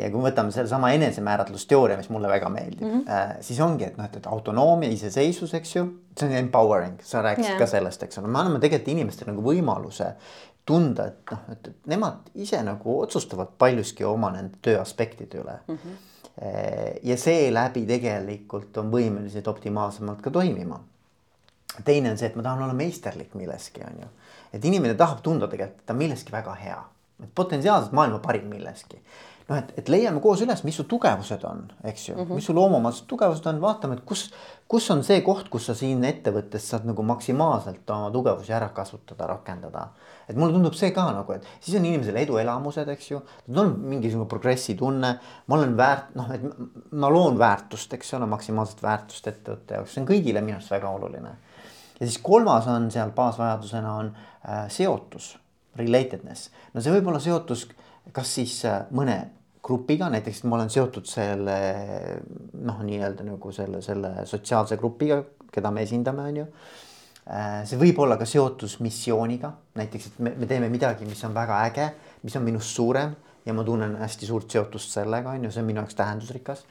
ja 0.01 0.09
kui 0.11 0.21
me 0.21 0.29
võtame 0.29 0.53
sellesama 0.53 0.91
enesemääratlusteooria, 0.95 1.97
mis 1.99 2.09
mulle 2.13 2.29
väga 2.31 2.49
meeldib 2.53 2.81
mm, 2.81 2.99
-hmm. 3.05 3.41
siis 3.45 3.59
ongi, 3.63 3.87
et 3.87 3.97
noh, 3.97 4.05
et, 4.05 4.27
autonoomia, 4.27 4.89
iseseisvus, 4.89 5.53
eks 5.53 5.75
ju, 5.75 5.85
see 6.19 6.29
on 6.29 6.35
empowering, 6.41 6.99
sa 7.03 7.21
rääkisid 7.21 7.53
yeah. 7.53 7.59
ka 7.59 7.67
sellest, 7.67 8.03
eks 8.03 8.19
ole, 8.21 8.27
me 8.27 8.39
anname 8.39 8.59
tegelikult 8.63 8.93
inimestele 8.95 9.31
nagu 9.31 9.45
võimaluse 9.45 10.11
tunda, 10.67 11.07
et 11.07 11.31
noh, 11.31 11.45
et, 11.51 11.71
et 11.71 11.93
nemad 11.93 12.29
ise 12.35 12.59
nagu 12.65 12.99
otsustavad 13.01 13.55
paljuski 13.57 14.05
oma 14.07 14.31
nende 14.35 14.59
töö 14.61 14.81
aspektide 14.81 15.41
üle 15.41 15.59
mm. 15.67 15.77
-hmm. 15.77 15.95
ja 17.03 17.17
seeläbi 17.17 17.85
tegelikult 17.85 18.77
on 18.77 18.91
võimelised 18.91 19.47
optimaalsemalt 19.47 20.21
ka 20.21 20.29
toimima. 20.29 20.79
teine 21.85 22.11
on 22.11 22.17
see, 22.17 22.27
et 22.27 22.35
ma 22.35 22.43
tahan 22.43 22.63
olla 22.63 22.73
meisterlik 22.73 23.33
milleski, 23.33 23.81
on 23.81 24.01
ju. 24.01 24.07
et 24.53 24.65
inimene 24.65 24.93
tahab 24.93 25.21
tunda 25.21 25.47
tegelikult, 25.47 25.79
et 25.79 25.85
ta 25.85 25.93
on 25.93 25.99
milleski 25.99 26.31
väga 26.31 26.53
hea, 26.53 26.83
et 27.23 27.29
potentsiaalselt 27.35 27.91
maailma 27.91 28.19
parim 28.19 28.45
milleski 28.45 29.01
noh, 29.47 29.57
et, 29.57 29.71
et 29.79 29.89
leiame 29.91 30.21
koos 30.23 30.41
üles, 30.43 30.61
mis 30.67 30.75
su 30.75 30.85
tugevused 30.89 31.43
on, 31.47 31.63
eks 31.87 32.09
ju 32.09 32.15
mm, 32.15 32.23
-hmm. 32.23 32.39
mis 32.39 32.45
sul 32.49 32.55
loomuomased 32.55 33.07
tugevused 33.07 33.45
on, 33.47 33.61
vaatame, 33.61 33.95
et 33.95 34.03
kus, 34.05 34.27
kus 34.67 34.89
on 34.91 35.03
see 35.03 35.21
koht, 35.21 35.49
kus 35.49 35.69
sa 35.69 35.75
siin 35.75 36.03
ettevõttes 36.03 36.67
saad 36.71 36.85
nagu 36.87 37.03
maksimaalselt 37.03 37.89
oma 37.95 38.11
tugevusi 38.11 38.53
ära 38.53 38.69
kasutada, 38.69 39.27
rakendada. 39.27 39.87
et 40.29 40.35
mulle 40.35 40.53
tundub 40.53 40.73
see 40.73 40.91
ka 40.91 41.11
nagu, 41.13 41.33
et 41.33 41.47
siis 41.59 41.77
on 41.79 41.85
inimesel 41.85 42.15
eduelamused, 42.15 42.89
eks 42.89 43.11
ju, 43.11 43.21
on 43.55 43.73
mingisugune 43.79 44.27
progressi 44.27 44.75
tunne. 44.75 45.19
ma 45.47 45.55
olen 45.55 45.77
väärt, 45.77 46.15
noh, 46.15 46.31
et 46.31 46.41
ma 46.91 47.09
loon 47.09 47.39
väärtust, 47.39 47.93
eks 47.93 48.13
ole, 48.13 48.25
maksimaalset 48.25 48.83
väärtust 48.83 49.27
ettevõtte 49.27 49.75
jaoks, 49.75 49.93
see 49.93 50.01
on 50.01 50.07
kõigile 50.07 50.41
minu 50.41 50.57
arust 50.57 50.71
väga 50.71 50.89
oluline. 50.89 51.35
ja 51.99 52.05
siis 52.05 52.17
kolmas 52.17 52.67
on 52.67 52.91
seal 52.91 53.11
baasvajadusena 53.11 53.95
on 53.95 54.15
äh, 54.49 54.69
seotus, 54.69 55.37
relatedness, 55.75 56.49
no 56.73 56.81
see 56.81 56.91
võib 56.91 57.07
olla 57.07 57.19
seotus 57.19 57.67
kas 58.11 58.35
siis 58.35 58.59
äh, 58.65 58.85
mõne 58.91 59.17
grupiga, 59.67 60.09
näiteks 60.13 60.43
ma 60.47 60.57
olen 60.57 60.71
seotud 60.71 61.07
selle 61.09 61.57
noh, 62.63 62.81
nii-öelda 62.87 63.25
nagu 63.27 63.51
selle, 63.55 63.81
selle 63.85 64.13
sotsiaalse 64.29 64.77
grupiga, 64.79 65.21
keda 65.53 65.71
me 65.73 65.83
esindame, 65.87 66.27
on 66.31 66.41
ju. 66.41 66.47
Äh, 67.27 67.61
see 67.67 67.79
võib 67.79 67.99
olla 68.03 68.15
ka 68.19 68.27
seotus 68.29 68.77
missiooniga, 68.83 69.51
näiteks, 69.75 70.11
et 70.11 70.19
me, 70.23 70.31
me 70.39 70.47
teeme 70.47 70.69
midagi, 70.71 71.07
mis 71.07 71.23
on 71.27 71.35
väga 71.35 71.63
äge, 71.67 71.87
mis 72.23 72.35
on 72.39 72.45
minust 72.45 72.75
suurem 72.77 73.15
ja 73.47 73.55
ma 73.55 73.65
tunnen 73.67 73.97
hästi 73.99 74.29
suurt 74.29 74.51
seotust 74.51 74.95
sellega, 74.95 75.33
on 75.35 75.47
ju, 75.47 75.51
see 75.51 75.63
on 75.63 75.67
minu 75.67 75.83
jaoks 75.83 75.97
tähendusrikas. 75.99 76.63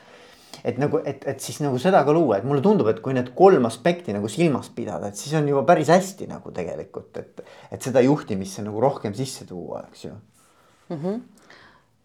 et 0.65 0.79
nagu, 0.81 1.03
et, 1.05 1.25
et 1.29 1.41
siis 1.45 1.59
nagu 1.61 1.77
seda 1.81 2.01
ka 2.07 2.13
luua, 2.17 2.39
et 2.39 2.47
mulle 2.49 2.63
tundub, 2.65 2.89
et 2.89 3.03
kui 3.05 3.13
need 3.13 3.29
kolm 3.37 3.69
aspekti 3.69 4.15
nagu 4.17 4.29
silmas 4.33 4.71
pidada, 4.73 5.11
et 5.13 5.21
siis 5.21 5.35
on 5.37 5.49
juba 5.49 5.67
päris 5.69 5.93
hästi 5.93 6.31
nagu 6.31 6.53
tegelikult, 6.57 7.21
et, 7.21 7.43
et 7.77 7.85
seda 7.85 8.01
juhtimisse 8.01 8.65
nagu 8.65 8.81
rohkem 8.81 9.13
sisse 9.17 9.45
tuua, 9.45 9.85
eks 9.91 10.07
ju 10.09 10.15
mm. 10.15 10.97
-hmm 10.97 11.21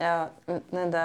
ja 0.01 0.13
nende 0.73 1.01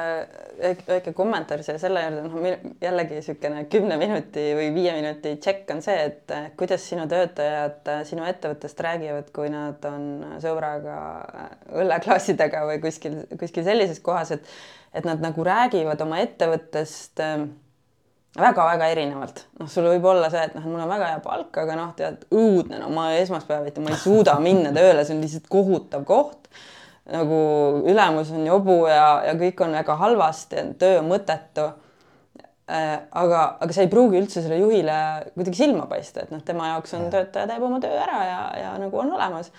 väike 0.88 1.12
kommentaar 1.16 1.60
siia 1.64 1.76
selle 1.80 2.02
juurde, 2.04 2.22
noh 2.24 2.76
jällegi 2.82 3.18
niisugune 3.18 3.64
kümne 3.72 3.98
minuti 4.00 4.44
või 4.56 4.70
viie 4.74 4.94
minuti 4.96 5.34
tšekk 5.42 5.74
on 5.74 5.82
see, 5.84 5.98
et 6.08 6.32
eh, 6.34 6.48
kuidas 6.58 6.86
sinu 6.88 7.04
töötajad 7.10 7.90
eh, 7.92 8.00
sinu 8.08 8.24
ettevõttest 8.28 8.80
räägivad, 8.86 9.28
kui 9.36 9.50
nad 9.52 9.84
on 9.90 10.08
sõbraga 10.42 10.96
eh, 11.26 11.52
õlleklaasidega 11.82 12.64
või 12.70 12.80
kuskil, 12.84 13.20
kuskil 13.36 13.66
sellises 13.68 14.00
kohas, 14.04 14.34
et 14.38 14.56
et 14.96 15.04
nad 15.04 15.20
nagu 15.20 15.44
räägivad 15.44 16.00
oma 16.00 16.22
ettevõttest 16.22 17.20
väga-väga 18.40 18.86
erinevalt. 18.94 19.42
noh, 19.60 19.68
sul 19.68 19.90
võib 19.90 20.06
olla 20.08 20.30
see, 20.32 20.46
et 20.48 20.54
noh, 20.56 20.64
mul 20.64 20.80
on 20.86 20.88
väga 20.88 21.10
hea 21.10 21.18
palk, 21.24 21.58
aga 21.60 21.76
noh, 21.76 21.90
tead 21.98 22.24
õudne, 22.32 22.78
no 22.80 22.88
ma 22.94 23.10
esmaspäeviti 23.18 23.84
ma 23.84 23.92
ei 23.92 24.00
suuda 24.00 24.38
minna 24.40 24.72
tööle, 24.72 25.04
see 25.04 25.18
on 25.18 25.20
lihtsalt 25.24 25.50
kohutav 25.52 26.08
koht 26.08 26.48
nagu 27.12 27.40
ülemus 27.86 28.30
on 28.34 28.46
jobu 28.46 28.84
ja, 28.90 29.08
ja 29.28 29.34
kõik 29.38 29.60
on 29.64 29.74
väga 29.78 29.98
halvasti, 30.00 30.64
töö 30.80 31.00
on 31.00 31.10
mõttetu 31.10 31.66
äh,. 32.66 32.96
aga, 33.10 33.42
aga 33.62 33.76
see 33.76 33.86
ei 33.86 33.92
pruugi 33.92 34.18
üldse 34.18 34.42
selle 34.42 34.58
juhile 34.58 34.96
kuidagi 35.36 35.60
silma 35.60 35.86
paista, 35.90 36.24
et 36.24 36.34
noh, 36.34 36.42
tema 36.46 36.72
jaoks 36.72 36.96
on 36.98 37.06
töötaja 37.12 37.46
teeb 37.50 37.62
oma 37.62 37.78
töö 37.82 37.94
ära 37.94 38.18
ja, 38.26 38.40
ja 38.62 38.74
nagu 38.82 38.98
on 39.02 39.14
olemas 39.18 39.52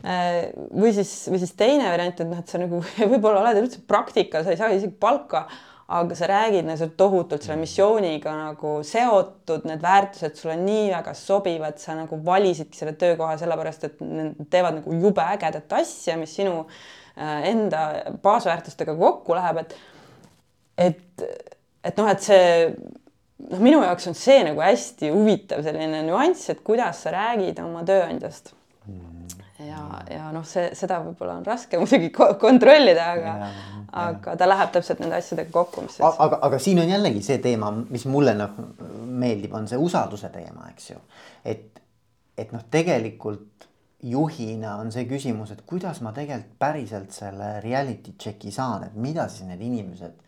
äh,. 0.00 0.48
või 0.72 0.94
siis, 0.96 1.12
või 1.28 1.42
siis 1.44 1.52
teine 1.58 1.90
variant, 1.92 2.24
et 2.24 2.30
noh, 2.30 2.40
et 2.40 2.50
sa 2.54 2.62
nagu 2.62 2.80
võib-olla 3.12 3.44
oled 3.44 3.64
üldse 3.66 3.84
praktikal, 3.88 4.46
sa 4.46 4.54
ei 4.54 4.60
saa 4.60 4.72
isegi 4.72 4.94
palka 5.00 5.46
aga 5.88 6.16
sa 6.16 6.28
räägid 6.30 6.64
nagu 6.64 6.88
tohutult 6.96 7.44
selle 7.44 7.58
missiooniga 7.60 8.32
nagu 8.38 8.78
seotud, 8.86 9.66
need 9.68 9.82
väärtused 9.84 10.38
sulle 10.38 10.56
nii 10.60 10.88
väga 10.94 11.14
sobivad, 11.18 11.78
sa 11.78 11.96
nagu 11.98 12.18
valisidki 12.24 12.78
selle 12.78 12.94
töökoha 13.00 13.36
sellepärast, 13.40 13.84
et 13.84 14.00
need 14.00 14.48
teevad 14.52 14.80
nagu 14.80 15.00
jube 15.02 15.24
ägedat 15.34 15.76
asja, 15.80 16.16
mis 16.20 16.32
sinu 16.36 16.62
äh, 16.64 17.50
enda 17.50 17.84
baasväärtustega 18.24 18.96
kokku 18.96 19.36
läheb, 19.36 19.64
et 19.64 19.76
et, 20.78 21.24
et 21.84 22.00
noh, 22.00 22.08
et 22.10 22.24
see 22.24 22.48
noh, 22.72 23.60
minu 23.60 23.82
jaoks 23.84 24.08
on 24.10 24.16
see 24.18 24.40
nagu 24.46 24.64
hästi 24.64 25.12
huvitav 25.14 25.62
selline 25.66 26.02
nüanss, 26.08 26.48
et 26.50 26.64
kuidas 26.66 27.04
sa 27.04 27.12
räägid 27.14 27.60
oma 27.62 27.84
tööandjast. 27.86 28.54
mm.. 28.54 28.63
Ja, 29.58 29.82
ja 30.10 30.30
noh, 30.34 30.44
see, 30.48 30.70
seda 30.78 31.00
võib-olla 31.04 31.38
on 31.40 31.46
raske 31.46 31.78
muidugi 31.82 32.10
kontrollida, 32.14 33.10
aga, 33.14 33.50
aga 34.04 34.36
ta 34.40 34.48
läheb 34.48 34.72
täpselt 34.74 35.02
nende 35.04 35.20
asjadega 35.20 35.52
kokku, 35.54 35.86
mis. 35.86 36.00
aga, 36.04 36.40
aga 36.48 36.60
siin 36.62 36.82
on 36.82 36.90
jällegi 36.90 37.22
see 37.26 37.38
teema, 37.44 37.70
mis 37.90 38.06
mulle 38.10 38.36
noh 38.38 38.58
meeldib, 39.04 39.54
on 39.54 39.68
see 39.70 39.80
usalduse 39.80 40.32
teema, 40.34 40.68
eks 40.72 40.90
ju. 40.90 40.98
et, 41.44 41.80
et 42.38 42.52
noh, 42.54 42.66
tegelikult 42.70 43.68
juhina 44.04 44.74
on 44.82 44.90
see 44.92 45.06
küsimus, 45.08 45.54
et 45.54 45.62
kuidas 45.64 46.02
ma 46.04 46.12
tegelikult 46.12 46.58
päriselt 46.60 47.14
selle 47.16 47.54
reality 47.64 48.18
check'i 48.20 48.52
saan, 48.52 48.84
et 48.88 48.98
mida 49.00 49.30
siis 49.32 49.48
need 49.48 49.62
inimesed 49.64 50.20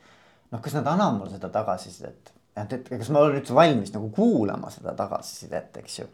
noh, 0.53 0.63
kas 0.63 0.77
nad 0.79 0.87
annavad 0.87 1.19
mulle 1.19 1.35
seda 1.35 1.51
tagasisidet, 1.53 2.33
et, 2.57 2.77
et 2.79 2.91
kas 2.91 3.11
ma 3.13 3.23
olen 3.23 3.41
üldse 3.41 3.57
valmis 3.57 3.93
nagu 3.95 4.11
kuulama 4.15 4.71
seda 4.75 4.95
tagasisidet, 4.99 5.81
eks 5.83 5.99
ju. 6.01 6.07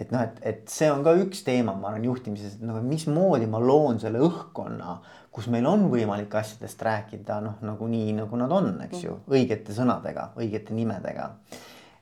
et 0.00 0.12
noh, 0.14 0.22
et, 0.24 0.38
et 0.48 0.62
see 0.72 0.88
on 0.92 1.02
ka 1.04 1.14
üks 1.20 1.44
teema, 1.46 1.74
ma 1.78 1.90
arvan 1.90 2.06
juhtimises, 2.08 2.56
et 2.56 2.64
noh, 2.66 2.80
mismoodi 2.84 3.48
ma 3.50 3.60
loon 3.62 4.00
selle 4.02 4.22
õhkkonna, 4.24 4.96
kus 5.32 5.48
meil 5.52 5.66
on 5.68 5.86
võimalik 5.92 6.34
asjadest 6.40 6.80
rääkida 6.84 7.40
noh, 7.44 7.60
nagu 7.64 7.88
nii, 7.88 8.16
nagu 8.22 8.40
nad 8.40 8.52
on, 8.52 8.74
eks 8.88 9.04
ju, 9.04 9.18
õigete 9.32 9.76
sõnadega, 9.76 10.30
õigete 10.40 10.76
nimedega 10.76 11.30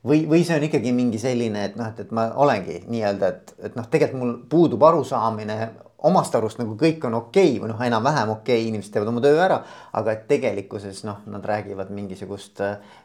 või, 0.07 0.25
või 0.29 0.45
see 0.47 0.57
on 0.57 0.67
ikkagi 0.67 0.93
mingi 0.97 1.21
selline, 1.21 1.67
et 1.69 1.77
noh, 1.79 1.91
et, 1.91 2.01
et 2.07 2.15
ma 2.17 2.31
olengi 2.41 2.81
nii-öelda, 2.89 3.29
et, 3.35 3.55
et 3.69 3.79
noh, 3.79 3.87
tegelikult 3.91 4.23
mul 4.23 4.35
puudub 4.51 4.87
arusaamine 4.89 5.59
omast 6.09 6.35
arust 6.35 6.61
nagu 6.61 6.77
kõik 6.79 7.05
on 7.09 7.17
okei 7.19 7.51
okay, 7.51 7.61
või 7.63 7.73
noh, 7.73 7.83
enam-vähem 7.85 8.33
okei 8.37 8.61
okay,, 8.61 8.69
inimesed 8.71 8.93
teevad 8.95 9.11
oma 9.13 9.23
töö 9.25 9.41
ära. 9.43 9.61
aga 9.93 10.13
et 10.13 10.27
tegelikkuses 10.29 11.05
noh, 11.05 11.21
nad 11.27 11.45
räägivad 11.45 11.91
mingisugust 11.95 12.63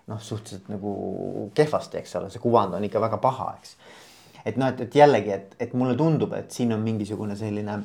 noh, 0.07 0.21
suhteliselt 0.21 0.69
nagu 0.71 1.51
kehvasti, 1.55 1.99
eks 1.99 2.15
ole, 2.19 2.31
see 2.31 2.43
kuvand 2.43 2.77
on 2.77 2.87
ikka 2.87 3.01
väga 3.03 3.19
paha, 3.23 3.51
eks. 3.59 3.75
et 4.45 4.57
noh, 4.57 4.71
et, 4.71 4.81
et 4.87 4.95
jällegi, 5.01 5.31
et, 5.35 5.55
et 5.59 5.73
mulle 5.73 5.95
tundub, 5.99 6.33
et 6.37 6.51
siin 6.51 6.73
on 6.73 6.83
mingisugune 6.83 7.35
selline 7.39 7.79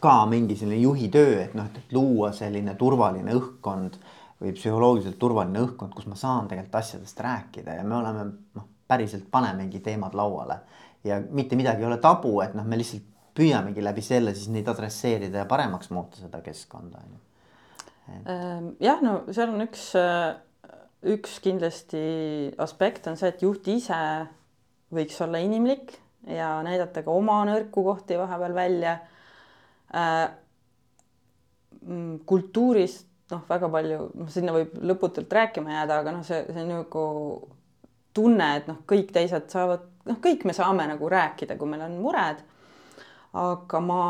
ka 0.00 0.14
mingi 0.26 0.56
selline 0.56 0.80
juhi 0.80 1.08
töö, 1.12 1.40
et 1.44 1.54
noh, 1.54 1.68
et 1.68 1.92
luua 1.96 2.32
selline 2.36 2.74
turvaline 2.80 3.34
õhkkond 3.36 4.00
või 4.40 4.54
psühholoogiliselt 4.56 5.18
turvaline 5.20 5.60
õhkkond, 5.66 5.92
kus 5.96 6.08
ma 6.08 6.16
saan 6.16 6.48
tegelikult 6.48 6.80
asjadest 6.80 7.20
rääkida 7.20 7.80
ja 7.80 7.84
me 7.84 7.96
oleme 7.98 8.28
noh, 8.56 8.68
päriselt 8.88 9.26
panemegi 9.30 9.80
teemad 9.84 10.16
lauale 10.16 10.60
ja 11.04 11.20
mitte 11.30 11.56
midagi 11.56 11.84
ei 11.84 11.88
ole 11.88 12.00
tabu, 12.00 12.40
et 12.44 12.54
noh, 12.56 12.64
me 12.66 12.78
lihtsalt 12.80 13.06
püüamegi 13.36 13.84
läbi 13.84 14.04
selle 14.04 14.34
siis 14.36 14.50
neid 14.52 14.68
adresseerida 14.70 15.42
ja 15.42 15.48
paremaks 15.50 15.90
muuta 15.94 16.20
seda 16.20 16.42
keskkonda 16.44 17.02
on 17.02 17.14
ju. 17.14 17.20
Ehm, 18.10 18.68
jah, 18.82 19.02
no 19.04 19.20
seal 19.30 19.52
on 19.54 19.64
üks, 19.64 19.90
üks 21.14 21.38
kindlasti 21.44 22.02
aspekt 22.60 23.06
on 23.10 23.18
see, 23.20 23.30
et 23.30 23.44
juht 23.44 23.68
ise 23.70 24.00
võiks 24.94 25.20
olla 25.22 25.38
inimlik 25.42 25.94
ja 26.26 26.56
näidata 26.66 27.04
ka 27.06 27.14
oma 27.14 27.38
nõrku 27.48 27.84
kohti 27.86 28.18
vahepeal 28.18 28.56
välja. 28.56 28.96
Ehm, 29.94 30.34
mm, 31.84 32.18
kultuurist 32.28 33.06
noh, 33.30 33.46
väga 33.48 33.70
palju, 33.70 34.02
noh, 34.18 34.30
sinna 34.32 34.54
võib 34.54 34.76
lõputult 34.90 35.32
rääkima 35.32 35.74
jääda, 35.78 36.00
aga 36.02 36.14
noh, 36.14 36.24
see, 36.26 36.42
see 36.50 36.66
nagu 36.66 37.04
tunne, 38.16 38.48
et 38.58 38.70
noh, 38.70 38.80
kõik 38.90 39.12
teised 39.14 39.50
saavad, 39.52 39.84
noh, 40.08 40.18
kõik 40.22 40.46
me 40.48 40.54
saame 40.56 40.86
nagu 40.90 41.10
rääkida, 41.10 41.56
kui 41.58 41.70
meil 41.70 41.84
on 41.86 41.98
mured 42.02 42.42
aga 43.32 43.80
ma, 43.80 44.02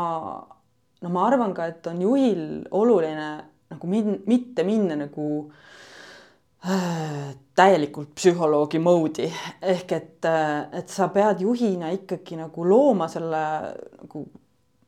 no 1.01 1.09
ma 1.09 1.27
arvan 1.27 1.53
ka, 1.53 1.67
et 1.69 1.87
on 1.91 2.01
juhil 2.01 2.43
oluline 2.71 3.29
nagu 3.71 3.87
min, 3.87 4.17
mitte 4.27 4.65
minna 4.67 4.97
nagu 4.99 5.27
äh, 6.65 7.31
täielikult 7.55 8.15
psühholoogi 8.17 8.81
moodi. 8.81 9.29
Ehk 9.61 9.95
et, 9.97 10.25
äh, 10.25 10.67
et 10.81 10.89
sa 10.89 11.11
pead 11.13 11.43
juhina 11.45 11.91
ikkagi 11.95 12.39
nagu 12.39 12.67
looma 12.67 13.07
selle 13.11 13.45
nagu 14.01 14.25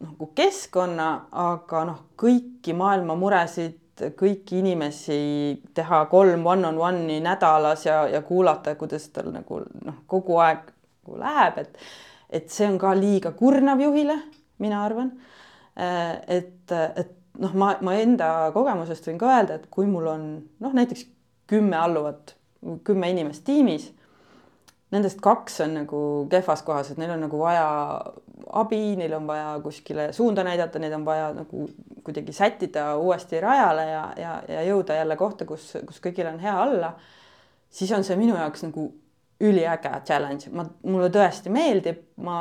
nagu 0.03 0.29
keskkonna, 0.35 1.09
aga 1.31 1.85
noh, 1.87 1.99
kõiki 2.19 2.75
maailma 2.75 3.15
muresid, 3.19 3.79
kõiki 4.19 4.59
inimesi 4.59 5.17
teha 5.77 6.03
kolm 6.11 6.45
one-on-one'i 6.49 7.19
nädalas 7.23 7.85
ja, 7.85 8.03
ja 8.09 8.23
kuulata, 8.25 8.75
kuidas 8.79 9.05
tal 9.13 9.31
nagu 9.33 9.61
noh, 9.85 10.01
kogu 10.09 10.39
aeg 10.43 10.65
nagu 10.67 11.19
läheb, 11.21 11.61
et 11.63 11.77
et 12.33 12.49
see 12.53 12.67
on 12.67 12.79
ka 12.81 12.93
liiga 12.97 13.33
kurnav 13.37 13.81
juhile, 13.83 14.17
mina 14.63 14.83
arvan. 14.85 15.11
Äh, 15.77 16.17
et, 16.39 16.71
et 16.73 17.13
noh, 17.41 17.53
ma, 17.57 17.73
ma 17.85 17.95
enda 18.01 18.29
kogemusest 18.55 19.09
võin 19.09 19.19
ka 19.21 19.31
öelda, 19.37 19.57
et 19.59 19.67
kui 19.73 19.89
mul 19.89 20.09
on 20.11 20.25
noh, 20.63 20.73
näiteks 20.75 21.05
kümme 21.49 21.77
alluvat, 21.77 22.35
kümme 22.87 23.09
inimest 23.11 23.43
tiimis, 23.47 23.89
nendest 24.93 25.21
kaks 25.23 25.59
on 25.65 25.79
nagu 25.81 26.01
kehvas 26.31 26.61
kohas, 26.65 26.91
et 26.93 27.01
neil 27.01 27.15
on 27.15 27.25
nagu 27.25 27.39
vaja 27.41 27.65
abi, 28.61 28.81
neil 28.99 29.15
on 29.17 29.27
vaja 29.27 29.55
kuskile 29.63 30.11
suunda 30.13 30.45
näidata, 30.45 30.81
neid 30.81 30.93
on 30.93 31.05
vaja 31.05 31.31
nagu 31.35 31.67
kuidagi 32.05 32.35
sättida 32.35 32.93
uuesti 33.01 33.41
rajale 33.41 33.87
ja, 33.89 34.03
ja, 34.19 34.33
ja 34.47 34.65
jõuda 34.67 34.99
jälle 34.99 35.17
kohta, 35.17 35.47
kus, 35.49 35.71
kus 35.87 36.01
kõigil 36.03 36.29
on 36.29 36.39
hea 36.43 36.55
olla. 36.61 36.93
siis 37.73 37.91
on 37.91 38.03
see 38.03 38.17
minu 38.19 38.35
jaoks 38.37 38.67
nagu 38.67 38.91
üliäge 39.41 39.91
challenge, 40.05 40.51
ma, 40.53 40.65
mulle 40.87 41.09
tõesti 41.13 41.51
meeldib, 41.53 42.01
ma, 42.23 42.37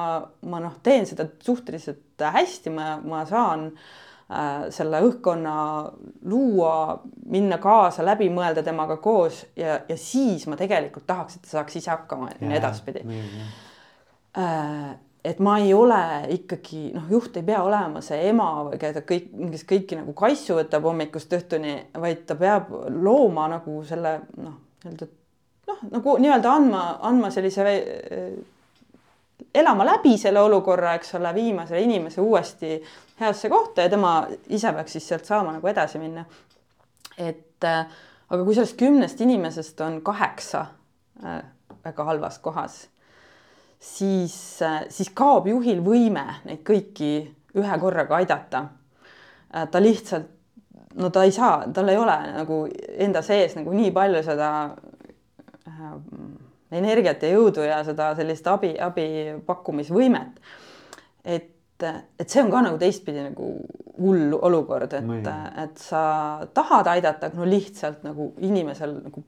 ma 0.49 0.63
noh, 0.63 0.79
teen 0.85 1.07
seda 1.09 1.27
suhteliselt 1.43 2.23
hästi, 2.23 2.73
ma, 2.75 2.95
ma 3.03 3.23
saan 3.29 3.69
äh, 3.73 4.69
selle 4.75 5.01
õhkkonna 5.09 5.55
luua, 6.31 6.75
minna 7.33 7.59
kaasa, 7.63 8.05
läbi 8.07 8.29
mõelda 8.33 8.65
temaga 8.67 8.99
koos 9.03 9.45
ja, 9.59 9.81
ja 9.89 9.97
siis 9.99 10.47
ma 10.51 10.59
tegelikult 10.61 11.09
tahaks, 11.09 11.39
et 11.39 11.47
ta 11.47 11.57
saaks 11.57 11.81
ise 11.81 11.91
hakkama 11.95 12.31
ja 12.37 12.53
edaspidi. 12.61 13.03
Äh, 14.39 14.93
et 15.25 15.39
ma 15.43 15.57
ei 15.63 15.73
ole 15.75 16.03
ikkagi 16.35 16.91
noh, 16.97 17.09
juht 17.11 17.37
ei 17.39 17.47
pea 17.47 17.63
olema 17.63 18.03
see 18.05 18.29
ema 18.31 18.49
või 18.67 18.79
keda 18.83 19.05
kõik, 19.07 19.31
kes 19.55 19.67
kõiki 19.71 19.99
nagu 20.01 20.15
kassu 20.19 20.59
võtab 20.59 20.87
hommikust 20.89 21.35
õhtuni, 21.39 21.77
vaid 22.03 22.25
ta 22.27 22.37
peab 22.39 22.71
looma 22.91 23.49
nagu 23.57 23.81
selle 23.87 24.19
noh, 24.37 24.59
nii-öelda 24.83 25.11
noh, 25.67 25.83
nagu 25.91 26.17
nii-öelda 26.19 26.53
andma, 26.53 26.83
andma 27.09 27.31
sellise 27.31 27.67
eh, 27.73 28.33
elama 29.55 29.87
läbi 29.87 30.17
selle 30.19 30.41
olukorra, 30.41 30.95
eks 30.99 31.15
ole, 31.19 31.35
viima 31.35 31.67
selle 31.67 31.83
inimese 31.87 32.21
uuesti 32.21 32.77
heasse 33.21 33.51
kohta 33.53 33.87
ja 33.87 33.93
tema 33.93 34.15
ise 34.49 34.73
peaks 34.73 34.97
siis 34.97 35.09
sealt 35.09 35.29
saama 35.29 35.53
nagu 35.57 35.69
edasi 35.69 36.01
minna. 36.03 36.25
et 37.19 37.65
äh, 37.65 37.87
aga 38.31 38.45
kui 38.45 38.55
sellest 38.55 38.79
kümnest 38.81 39.21
inimesest 39.21 39.81
on 39.81 40.01
kaheksa 40.03 40.67
äh, 41.25 41.43
väga 41.85 42.05
halvas 42.05 42.39
kohas, 42.39 42.87
siis 43.81 44.35
siis 44.89 45.11
kaob 45.15 45.47
juhil 45.51 45.83
võime 45.85 46.25
neid 46.45 46.63
kõiki 46.65 47.15
ühe 47.59 47.79
korraga 47.81 48.17
aidata 48.17 48.63
ta 49.71 49.83
lihtsalt, 49.83 50.29
no 50.95 51.11
ta 51.11 51.25
ei 51.25 51.33
saa, 51.33 51.65
tal 51.75 51.89
ei 51.89 51.99
ole 52.01 52.15
nagu 52.33 52.63
enda 52.97 53.23
sees 53.25 53.57
nagu 53.57 53.73
nii 53.77 53.91
palju 53.95 54.23
seda 54.25 54.49
energiat 56.73 57.23
ja 57.23 57.33
jõudu 57.35 57.65
ja 57.67 57.83
seda 57.85 58.13
sellist 58.19 58.47
abi, 58.51 58.73
abi 58.81 59.07
pakkumisvõimet. 59.47 60.41
et, 61.25 61.51
et 61.83 62.29
see 62.29 62.43
on 62.43 62.51
ka 62.51 62.63
nagu 62.65 62.79
teistpidi 62.79 63.25
nagu 63.25 63.53
hull 63.99 64.35
olukord, 64.39 64.93
et, 64.97 65.29
et 65.65 65.79
sa 65.79 66.03
tahad 66.55 66.89
aidata, 66.95 67.31
no 67.37 67.47
lihtsalt 67.47 68.03
nagu 68.07 68.33
inimesel 68.41 68.97
nagu 69.03 69.25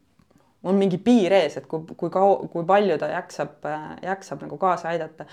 on 0.65 0.81
mingi 0.81 0.99
piir 1.03 1.33
ees, 1.37 1.59
et 1.61 1.69
kui, 1.69 1.85
kui 1.97 2.11
kaua, 2.13 2.49
kui 2.53 2.67
palju 2.69 2.99
ta 3.01 3.11
jaksab, 3.13 3.69
jaksab 4.03 4.45
nagu 4.47 4.59
kaasa 4.61 4.91
aidata. 4.95 5.27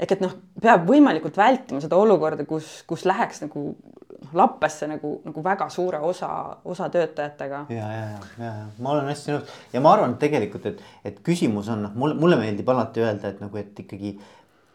ehk 0.00 0.14
et 0.16 0.22
noh, 0.24 0.32
peab 0.62 0.86
võimalikult 0.88 1.36
vältima 1.36 1.80
seda 1.84 1.98
olukorda, 2.00 2.46
kus, 2.48 2.80
kus 2.88 3.04
läheks 3.08 3.42
nagu 3.44 3.74
lappesse 4.36 4.86
nagu, 4.88 5.14
nagu 5.24 5.44
väga 5.44 5.68
suure 5.72 6.00
osa, 6.04 6.28
osa 6.64 6.88
töötajatega. 6.88 7.64
ja, 7.68 7.92
ja, 7.92 8.04
ja, 8.10 8.18
ja, 8.38 8.44
ja 8.44 8.66
ma 8.78 8.94
olen 8.94 9.08
hästi 9.10 9.34
nõus 9.34 9.54
ja 9.72 9.80
ma 9.84 9.94
arvan, 9.94 10.14
et 10.14 10.22
tegelikult, 10.24 10.68
et, 10.72 10.84
et 11.04 11.22
küsimus 11.26 11.70
on 11.72 11.86
noh, 11.86 11.96
mulle, 11.96 12.18
mulle 12.20 12.38
meeldib 12.40 12.68
alati 12.72 13.04
öelda, 13.04 13.32
et 13.32 13.40
nagu, 13.44 13.60
et 13.60 13.84
ikkagi 13.84 14.14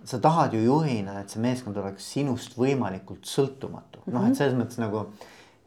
sa 0.06 0.20
tahad 0.22 0.54
ju 0.54 0.62
juhina, 0.66 1.20
et 1.22 1.34
see 1.34 1.42
meeskond 1.42 1.78
oleks 1.82 2.12
sinust 2.18 2.58
võimalikult 2.60 3.26
sõltumatu 3.30 4.06
noh, 4.12 4.28
et 4.28 4.38
selles 4.38 4.58
mõttes 4.58 4.82
nagu 4.82 5.08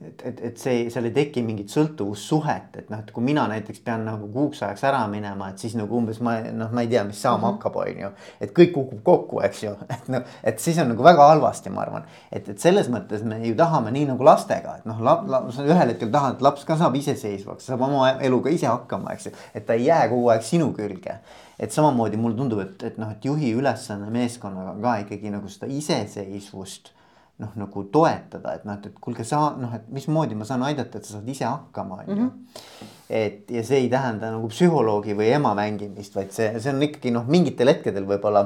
et, 0.06 0.22
et, 0.24 0.40
et 0.46 0.60
see, 0.60 0.84
seal 0.94 1.08
ei 1.08 1.14
teki 1.14 1.42
mingit 1.42 1.72
sõltuvussuhet, 1.72 2.76
et 2.78 2.90
noh, 2.92 3.00
et 3.02 3.08
kui 3.14 3.24
mina 3.26 3.48
näiteks 3.50 3.80
pean 3.82 4.04
nagu 4.06 4.28
kuuks 4.30 4.60
ajaks 4.62 4.84
ära 4.86 5.00
minema, 5.10 5.48
et 5.50 5.62
siis 5.62 5.74
nagu 5.78 5.96
umbes 5.98 6.20
ma 6.22 6.36
noh, 6.54 6.70
ma 6.74 6.84
ei 6.84 6.90
tea, 6.92 7.02
mis 7.08 7.18
saama 7.18 7.38
mm 7.38 7.44
-hmm. 7.44 7.56
hakkab, 7.56 7.76
on 7.76 8.02
ju. 8.02 8.10
et 8.40 8.52
kõik 8.58 8.72
kukub 8.74 9.00
kokku, 9.04 9.40
eks 9.42 9.62
ju, 9.64 9.72
et 9.96 10.08
noh, 10.14 10.22
et 10.44 10.60
siis 10.60 10.78
on 10.78 10.88
nagu 10.92 11.02
väga 11.02 11.28
halvasti, 11.28 11.70
ma 11.70 11.82
arvan. 11.82 12.04
et, 12.32 12.48
et 12.48 12.58
selles 12.58 12.88
mõttes 12.88 13.24
me 13.24 13.40
ju 13.46 13.54
tahame 13.54 13.90
nii 13.90 14.06
nagu 14.12 14.24
lastega, 14.24 14.76
et 14.78 14.86
noh, 14.86 15.00
lap-, 15.00 15.26
lap, 15.28 15.50
sa 15.52 15.64
ühel 15.66 15.88
hetkel 15.88 16.10
tahad, 16.10 16.34
et 16.34 16.42
laps 16.42 16.64
ka 16.64 16.76
saab 16.76 16.94
iseseisvaks, 16.94 17.66
saab 17.66 17.80
oma 17.80 18.10
eluga 18.20 18.50
ise 18.50 18.66
hakkama, 18.66 19.12
eks 19.12 19.26
ju. 19.26 19.32
et 19.54 19.66
ta 19.66 19.72
ei 19.72 19.86
jää 19.86 20.08
kogu 20.08 20.28
aeg 20.28 20.42
sinu 20.42 20.72
külge. 20.72 21.18
et 21.58 21.72
samamoodi 21.72 22.16
mulle 22.16 22.36
tundub, 22.36 22.60
et, 22.60 22.82
et 22.82 22.98
noh, 22.98 23.10
et 23.10 23.24
juhi 23.24 23.50
ülesanne 23.52 24.10
meeskonnaga 24.10 24.76
ka 24.82 24.96
ikkagi 25.02 25.30
nagu 25.30 25.48
seda 25.48 25.66
iseseisvust 25.66 26.92
noh, 27.38 27.50
nagu 27.60 27.84
toetada, 27.94 28.56
et 28.58 28.64
noh, 28.66 28.78
et, 28.78 28.86
et 28.90 29.00
kuulge, 29.00 29.24
sa 29.26 29.52
noh, 29.58 29.74
et 29.76 29.90
mismoodi 29.94 30.34
ma 30.38 30.46
saan 30.48 30.64
aidata, 30.66 30.98
et 30.98 31.06
sa 31.06 31.16
saad 31.18 31.28
ise 31.30 31.46
hakkama, 31.46 32.00
on 32.02 32.08
ju. 32.08 32.16
Mhm. 32.22 32.94
et 33.08 33.50
ja 33.50 33.62
see 33.64 33.78
ei 33.84 33.88
tähenda 33.88 34.32
nagu 34.34 34.50
psühholoogi 34.52 35.14
või 35.16 35.30
ema 35.32 35.54
mängimist, 35.56 36.16
vaid 36.18 36.32
see, 36.34 36.50
see 36.60 36.72
on 36.74 36.82
ikkagi 36.84 37.12
noh, 37.14 37.24
mingitel 37.30 37.70
hetkedel 37.70 38.04
võib-olla 38.08 38.42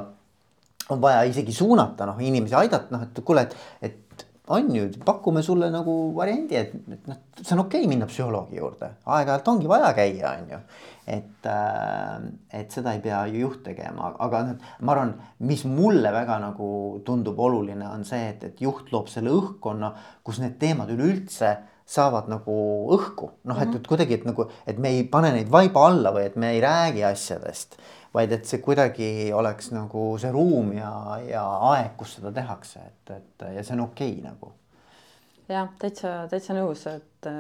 on 0.93 1.01
vaja 1.03 1.25
isegi 1.27 1.55
suunata 1.57 2.07
noh, 2.07 2.21
inimesi 2.21 2.55
aidata, 2.59 2.93
noh, 2.95 3.03
et 3.09 3.23
kuule, 3.25 3.47
et, 3.47 3.57
et 3.89 4.12
on 4.49 4.75
ju, 4.75 4.89
pakume 5.05 5.43
sulle 5.43 5.69
nagu 5.71 5.93
variandi, 6.17 6.57
et, 6.59 6.73
et 6.91 7.11
noh, 7.11 7.19
see 7.39 7.55
on 7.55 7.63
okei 7.65 7.85
okay 7.85 7.91
minna 7.91 8.09
psühholoogi 8.11 8.59
juurde, 8.59 8.89
aeg-ajalt 9.07 9.51
ongi 9.53 9.71
vaja 9.71 9.93
käia, 9.95 10.33
on 10.33 10.51
ju. 10.51 10.61
et, 11.15 11.47
äh, 11.51 12.27
et 12.61 12.75
seda 12.75 12.97
ei 12.97 13.03
pea 13.05 13.23
ju 13.31 13.45
juht 13.45 13.63
tegema, 13.69 14.13
aga 14.27 14.43
noh, 14.49 14.69
ma 14.83 14.97
arvan, 14.97 15.15
mis 15.47 15.63
mulle 15.69 16.13
väga 16.15 16.41
nagu 16.43 16.69
tundub 17.07 17.39
oluline, 17.39 17.87
on 17.87 18.07
see, 18.09 18.33
et, 18.35 18.49
et 18.51 18.65
juht 18.67 18.91
loob 18.95 19.11
selle 19.13 19.31
õhkkonna, 19.35 19.93
kus 20.27 20.43
need 20.43 20.59
teemad 20.63 20.91
üleüldse 20.91 21.55
saavad 21.93 22.29
nagu 22.31 22.55
õhku, 22.97 23.31
noh, 23.47 23.63
et, 23.63 23.75
et 23.79 23.87
kuidagi, 23.87 24.19
et 24.19 24.27
nagu, 24.27 24.49
et 24.67 24.79
me 24.79 24.95
ei 24.97 25.07
pane 25.11 25.33
neid 25.35 25.51
vaiba 25.53 25.87
alla 25.87 26.15
või 26.15 26.27
et 26.31 26.39
me 26.41 26.55
ei 26.57 26.63
räägi 26.63 27.07
asjadest 27.07 27.79
vaid 28.15 28.33
et 28.37 28.49
see 28.49 28.61
kuidagi 28.65 29.11
oleks 29.35 29.71
nagu 29.73 30.13
see 30.21 30.33
ruum 30.35 30.73
ja, 30.77 30.93
ja 31.25 31.45
aeg, 31.73 31.95
kus 32.01 32.19
seda 32.19 32.33
tehakse, 32.35 32.83
et, 32.85 33.15
et 33.17 33.47
ja 33.57 33.65
see 33.65 33.77
on 33.79 33.87
okei 33.87 34.17
okay, 34.19 34.25
nagu. 34.27 34.53
jah, 35.49 35.71
täitsa, 35.81 36.15
täitsa 36.31 36.57
nõus, 36.57 36.85
et, 36.91 37.31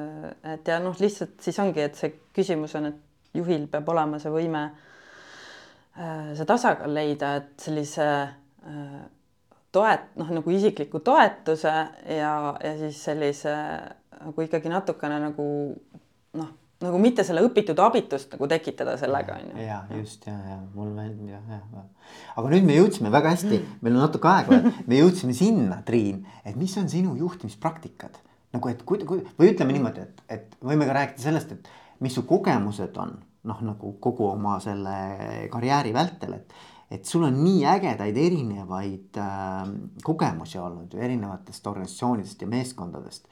et 0.54 0.68
ja 0.72 0.78
noh, 0.82 0.96
lihtsalt 1.00 1.36
siis 1.44 1.58
ongi, 1.62 1.84
et 1.84 1.98
see 1.98 2.14
küsimus 2.36 2.76
on, 2.80 2.88
et 2.92 3.36
juhil 3.36 3.66
peab 3.72 3.88
olema 3.92 4.20
see 4.20 4.32
võime 4.32 4.62
äh, 4.68 6.32
see 6.36 6.48
tasakaal 6.48 6.96
leida, 6.96 7.34
et 7.40 7.66
sellise 7.68 8.08
äh, 8.22 9.02
toet-, 9.72 10.08
noh 10.20 10.32
nagu 10.40 10.56
isikliku 10.56 11.02
toetuse 11.04 11.72
ja, 12.16 12.32
ja 12.64 12.72
siis 12.80 13.04
sellise 13.10 13.54
nagu 14.22 14.48
ikkagi 14.48 14.72
natukene 14.72 15.20
nagu 15.20 15.46
noh 16.38 16.50
nagu 16.86 16.98
mitte 17.02 17.24
selle 17.26 17.44
õpitud 17.46 17.78
abitust 17.82 18.34
nagu 18.34 18.48
tekitada 18.50 18.96
sellega 19.00 19.38
on 19.38 19.52
ju. 19.52 19.66
ja 19.66 19.78
just 19.98 20.26
ja, 20.28 20.34
ja 20.50 20.58
mul 20.74 20.92
meeldib 20.96 21.32
ja, 21.32 21.40
ja. 21.50 21.84
aga 22.40 22.52
nüüd 22.54 22.68
me 22.68 22.76
jõudsime 22.78 23.12
väga 23.14 23.34
hästi, 23.36 23.62
meil 23.82 23.96
on 23.96 24.04
natuke 24.06 24.30
aega, 24.30 24.60
me 24.90 25.00
jõudsime 25.00 25.36
sinna, 25.36 25.82
Triin, 25.86 26.24
et 26.44 26.58
mis 26.58 26.74
on 26.80 26.90
sinu 26.92 27.16
juhtimispraktikad 27.20 28.20
nagu, 28.52 28.68
et 28.68 28.82
kui, 28.88 29.00
kui 29.08 29.22
või 29.38 29.52
ütleme 29.54 29.76
niimoodi, 29.76 30.04
et, 30.04 30.24
et 30.28 30.58
võime 30.64 30.88
ka 30.88 30.96
rääkida 30.98 31.24
sellest, 31.24 31.54
et 31.56 31.70
mis 32.04 32.14
su 32.14 32.26
kogemused 32.28 32.98
on 33.00 33.16
noh, 33.48 33.62
nagu 33.64 33.94
kogu 34.02 34.28
oma 34.28 34.58
selle 34.62 35.48
karjääri 35.52 35.94
vältel, 35.96 36.38
et 36.40 36.60
et 36.92 37.08
sul 37.08 37.22
on 37.24 37.38
nii 37.40 37.62
ägedaid 37.72 38.18
erinevaid 38.20 39.16
äh, 39.16 39.62
kogemusi 40.04 40.58
olnud 40.60 40.92
ju 40.92 41.00
erinevatest 41.00 41.66
organisatsioonidest 41.66 42.42
ja 42.44 42.48
meeskondadest. 42.52 43.28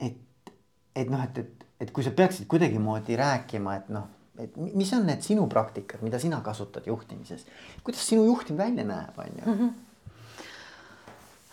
et, 0.00 0.52
et 0.96 1.10
noh, 1.12 1.20
et, 1.20 1.38
et 1.38 1.55
et 1.80 1.90
kui 1.92 2.04
sa 2.04 2.12
peaksid 2.16 2.46
kuidagimoodi 2.50 3.16
rääkima, 3.16 3.76
et 3.80 3.88
noh, 3.92 4.06
et 4.40 4.56
mis 4.56 4.92
on 4.96 5.06
need 5.08 5.24
sinu 5.24 5.46
praktikad, 5.48 6.02
mida 6.04 6.20
sina 6.20 6.40
kasutad 6.44 6.86
juhtimises, 6.88 7.46
kuidas 7.84 8.04
sinu 8.08 8.24
juhtimine 8.28 8.64
välja 8.64 8.84
näeb, 8.84 9.18
on 9.18 9.36
ju? 9.36 9.52
Mhm. 9.54 9.74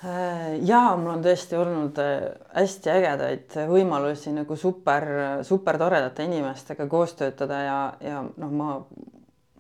Äh, 0.03 0.57
ja 0.67 0.81
mul 0.99 1.13
on 1.13 1.21
tõesti 1.23 1.55
olnud 1.55 1.99
äh, 2.03 2.25
hästi 2.51 2.91
ägedaid 2.91 3.53
võimalusi 3.69 4.33
nagu 4.35 4.57
super, 4.59 5.05
super 5.47 5.79
toredate 5.79 6.25
inimestega 6.27 6.89
koos 6.91 7.13
töötada 7.15 7.59
ja, 7.63 7.77
ja 8.03 8.17
noh, 8.19 8.51
ma, 8.51 8.73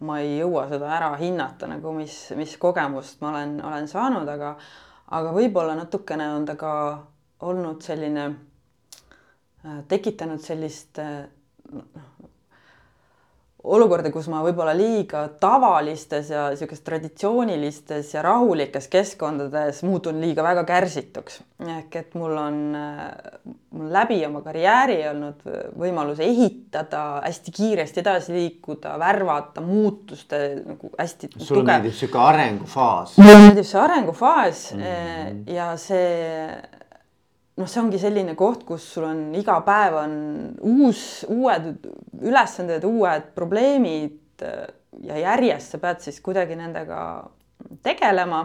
ma 0.03 0.19
ei 0.19 0.41
jõua 0.41 0.65
seda 0.71 0.91
ära 0.97 1.13
hinnata 1.21 1.69
nagu, 1.71 1.93
mis, 1.95 2.17
mis 2.35 2.57
kogemust 2.59 3.23
ma 3.23 3.31
olen, 3.31 3.55
olen 3.63 3.87
saanud, 3.87 4.27
aga, 4.27 4.57
aga 5.15 5.31
võib-olla 5.31 5.77
natukene 5.79 6.27
on 6.35 6.49
ta 6.49 6.57
ka 6.59 6.73
olnud 7.47 7.79
selline 7.85 8.27
tekitanud 9.87 10.41
sellist 10.43 10.99
äh, 10.99 11.23
noh, 11.71 11.85
olukorda, 13.63 14.11
kus 14.11 14.27
ma 14.31 14.41
võib-olla 14.43 14.73
liiga 14.75 15.23
tavalistes 15.39 16.31
ja 16.33 16.49
niisugustes 16.51 16.83
traditsioonilistes 16.83 18.09
ja 18.11 18.23
rahulikes 18.25 18.89
keskkondades 18.91 19.79
muutun 19.87 20.19
liiga 20.21 20.43
väga 20.43 20.65
kärsituks. 20.67 21.39
ehk 21.63 21.95
et 21.95 22.15
mul 22.19 22.35
on, 22.37 22.57
äh, 22.75 23.47
mul 23.71 23.93
läbi 23.93 24.19
oma 24.27 24.41
karjääri 24.43 24.97
olnud 25.13 25.47
võimalus 25.79 26.19
ehitada, 26.19 27.21
hästi 27.23 27.55
kiiresti 27.55 28.03
edasi 28.03 28.33
liikuda, 28.35 28.97
värvata 28.99 29.61
muutuste 29.61 30.43
nagu 30.65 30.91
hästi. 30.99 31.29
sulle 31.37 31.63
meeldib 31.63 31.93
niisugune 31.93 32.23
arengufaas? 32.25 33.17
mulle 33.17 33.39
meeldib 33.45 33.65
see 33.71 33.81
arengufaas 33.81 34.71
mm 34.73 34.81
-hmm. 34.81 35.53
ja 35.53 35.77
see 35.77 36.82
noh, 37.59 37.69
see 37.69 37.81
ongi 37.83 37.99
selline 38.01 38.35
koht, 38.39 38.65
kus 38.67 38.85
sul 38.95 39.07
on 39.07 39.23
iga 39.37 39.59
päev 39.65 39.99
on 40.01 40.15
uus, 40.69 41.03
uued 41.29 41.69
ülesanded, 42.23 42.85
uued 42.87 43.29
probleemid 43.35 44.45
äh, 44.45 44.65
ja 45.05 45.21
järjest 45.21 45.75
sa 45.75 45.81
pead 45.81 46.03
siis 46.05 46.19
kuidagi 46.25 46.57
nendega 46.59 46.99
tegelema. 47.85 48.43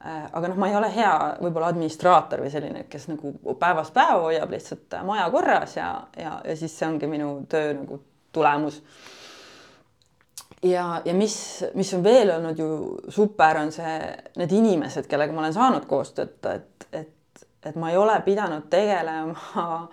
Äh, 0.00 0.24
aga 0.32 0.52
noh, 0.52 0.58
ma 0.60 0.70
ei 0.70 0.78
ole 0.78 0.90
hea 0.92 1.12
võib-olla 1.42 1.70
administraator 1.72 2.44
või 2.44 2.52
selline, 2.52 2.86
kes 2.90 3.08
nagu 3.12 3.34
päevast 3.60 3.94
päeva 3.96 4.24
hoiab 4.28 4.52
lihtsalt 4.52 4.98
maja 5.08 5.28
korras 5.32 5.76
ja, 5.78 5.90
ja, 6.16 6.40
ja 6.44 6.56
siis 6.56 6.76
see 6.76 6.88
ongi 6.88 7.08
minu 7.10 7.30
töö 7.50 7.72
nagu 7.76 8.00
tulemus 8.36 8.82
ja, 10.62 11.02
ja 11.04 11.14
mis, 11.14 11.64
mis 11.74 11.92
on 11.94 12.04
veel 12.04 12.30
olnud 12.36 12.58
ju 12.58 12.68
super, 13.12 13.60
on 13.60 13.72
see, 13.72 13.96
need 14.36 14.52
inimesed, 14.52 15.08
kellega 15.10 15.34
ma 15.34 15.44
olen 15.44 15.56
saanud 15.56 15.86
koos 15.88 16.12
töötada, 16.16 16.60
et, 16.60 16.88
et 16.92 17.15
et 17.68 17.76
ma 17.80 17.90
ei 17.92 17.98
ole 18.00 18.16
pidanud 18.24 18.68
tegelema 18.72 19.88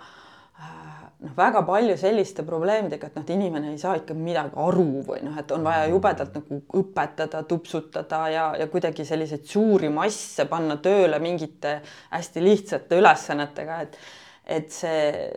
noh, 1.24 1.32
väga 1.36 1.62
palju 1.66 1.96
selliste 1.98 2.44
probleemidega, 2.46 3.08
et 3.08 3.16
noh, 3.16 3.24
et 3.24 3.32
inimene 3.34 3.72
ei 3.72 3.78
saa 3.80 3.96
ikka 3.98 4.16
midagi 4.18 4.58
aru 4.60 5.04
või 5.06 5.22
noh, 5.24 5.36
et 5.40 5.52
on 5.54 5.64
vaja 5.66 5.86
jubedalt 5.90 6.36
nagu 6.38 6.60
õpetada, 6.80 7.42
tupsutada 7.48 8.20
ja, 8.32 8.46
ja 8.60 8.68
kuidagi 8.72 9.06
selliseid 9.08 9.46
suuri 9.48 9.90
masse 9.92 10.46
panna 10.50 10.76
tööle 10.84 11.18
mingite 11.22 11.78
hästi 12.12 12.44
lihtsate 12.44 13.00
ülesannetega, 13.00 13.80
et 13.86 13.98
et 14.44 14.68
see 14.68 15.30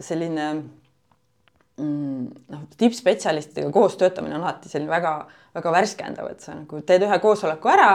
selline 0.00 0.44
mm, 1.76 2.22
noh, 2.54 2.62
tippspetsialistidega 2.80 3.68
koos 3.74 3.98
töötamine 4.00 4.38
on 4.38 4.46
alati 4.46 4.72
selline 4.72 4.88
väga-väga 4.94 5.74
värskendav, 5.74 6.30
et 6.32 6.40
sa 6.40 6.56
nagu 6.56 6.80
teed 6.86 7.04
ühe 7.04 7.18
koosoleku 7.20 7.68
ära 7.68 7.90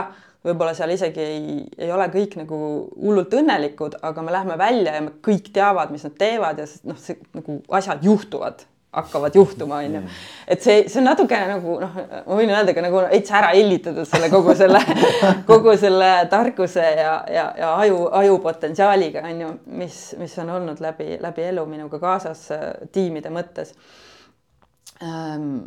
võib-olla 0.46 0.76
seal 0.76 0.94
isegi 0.94 1.22
ei, 1.22 1.58
ei 1.78 1.90
ole 1.92 2.06
kõik 2.12 2.38
nagu 2.40 2.60
hullult 2.94 3.34
õnnelikud, 3.34 3.98
aga 4.06 4.24
me 4.24 4.34
läheme 4.34 4.56
välja 4.60 4.96
ja 4.96 5.02
me 5.04 5.18
kõik 5.24 5.50
teavad, 5.54 5.92
mis 5.94 6.06
nad 6.06 6.16
teevad 6.18 6.62
ja 6.62 6.66
noh, 6.86 6.98
see 7.02 7.18
nagu 7.36 7.58
asjad 7.78 8.04
juhtuvad, 8.06 8.62
hakkavad 8.96 9.34
juhtuma, 9.36 9.80
onju. 9.84 10.02
Et 10.48 10.62
see, 10.62 10.84
see 10.88 11.00
on 11.02 11.08
natukene 11.10 11.48
nagu 11.50 11.74
noh, 11.82 11.98
ma 12.14 12.38
võin 12.38 12.52
öelda 12.54 12.72
ka 12.76 12.84
nagu 12.84 13.02
veits 13.02 13.34
ära 13.34 13.50
hellitatud 13.52 14.08
selle 14.08 14.30
kogu 14.32 14.54
selle 14.56 14.80
kogu 15.50 15.74
selle 15.80 16.12
tarkuse 16.32 16.86
ja, 17.00 17.18
ja, 17.32 17.48
ja 17.58 17.74
aju, 17.82 18.06
ajupotentsiaaliga 18.22 19.26
onju, 19.32 19.50
mis, 19.82 20.00
mis 20.20 20.38
on 20.44 20.54
olnud 20.60 20.80
läbi, 20.84 21.18
läbi 21.22 21.50
elu 21.50 21.66
minuga 21.68 22.00
kaasas 22.02 22.46
äh, 22.54 22.64
tiimide 22.94 23.34
mõttes 23.34 23.74
ähm, 25.02 25.66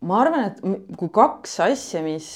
ma 0.00 0.22
arvan, 0.22 0.48
et 0.48 0.96
kui 0.98 1.10
kaks 1.14 1.58
asja, 1.66 2.02
mis 2.04 2.28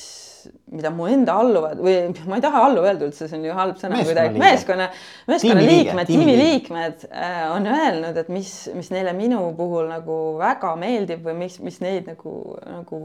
mida 0.73 0.91
mu 0.95 1.07
enda 1.11 1.35
alluvad 1.43 1.81
või 1.83 1.97
ma 2.31 2.39
ei 2.39 2.45
taha 2.45 2.63
alluv 2.69 2.87
öelda 2.89 3.07
üldse, 3.09 3.29
see 3.29 3.39
on 3.39 3.47
ju 3.49 3.57
halb 3.57 3.79
sõna 3.81 4.01
kuidagi, 4.03 4.41
meeskonna, 4.43 4.89
meeskonnaliikmed, 5.31 6.11
tiimiliikmed 6.11 7.07
äh, 7.11 7.45
on 7.53 7.69
öelnud, 7.71 8.19
et 8.23 8.33
mis, 8.33 8.53
mis 8.77 8.91
neile 8.95 9.15
minu 9.19 9.45
puhul 9.59 9.91
nagu 9.91 10.19
väga 10.41 10.75
meeldib 10.81 11.25
või 11.27 11.37
mis, 11.45 11.59
mis 11.65 11.81
neid 11.85 12.11
nagu, 12.11 12.37
nagu 12.67 13.05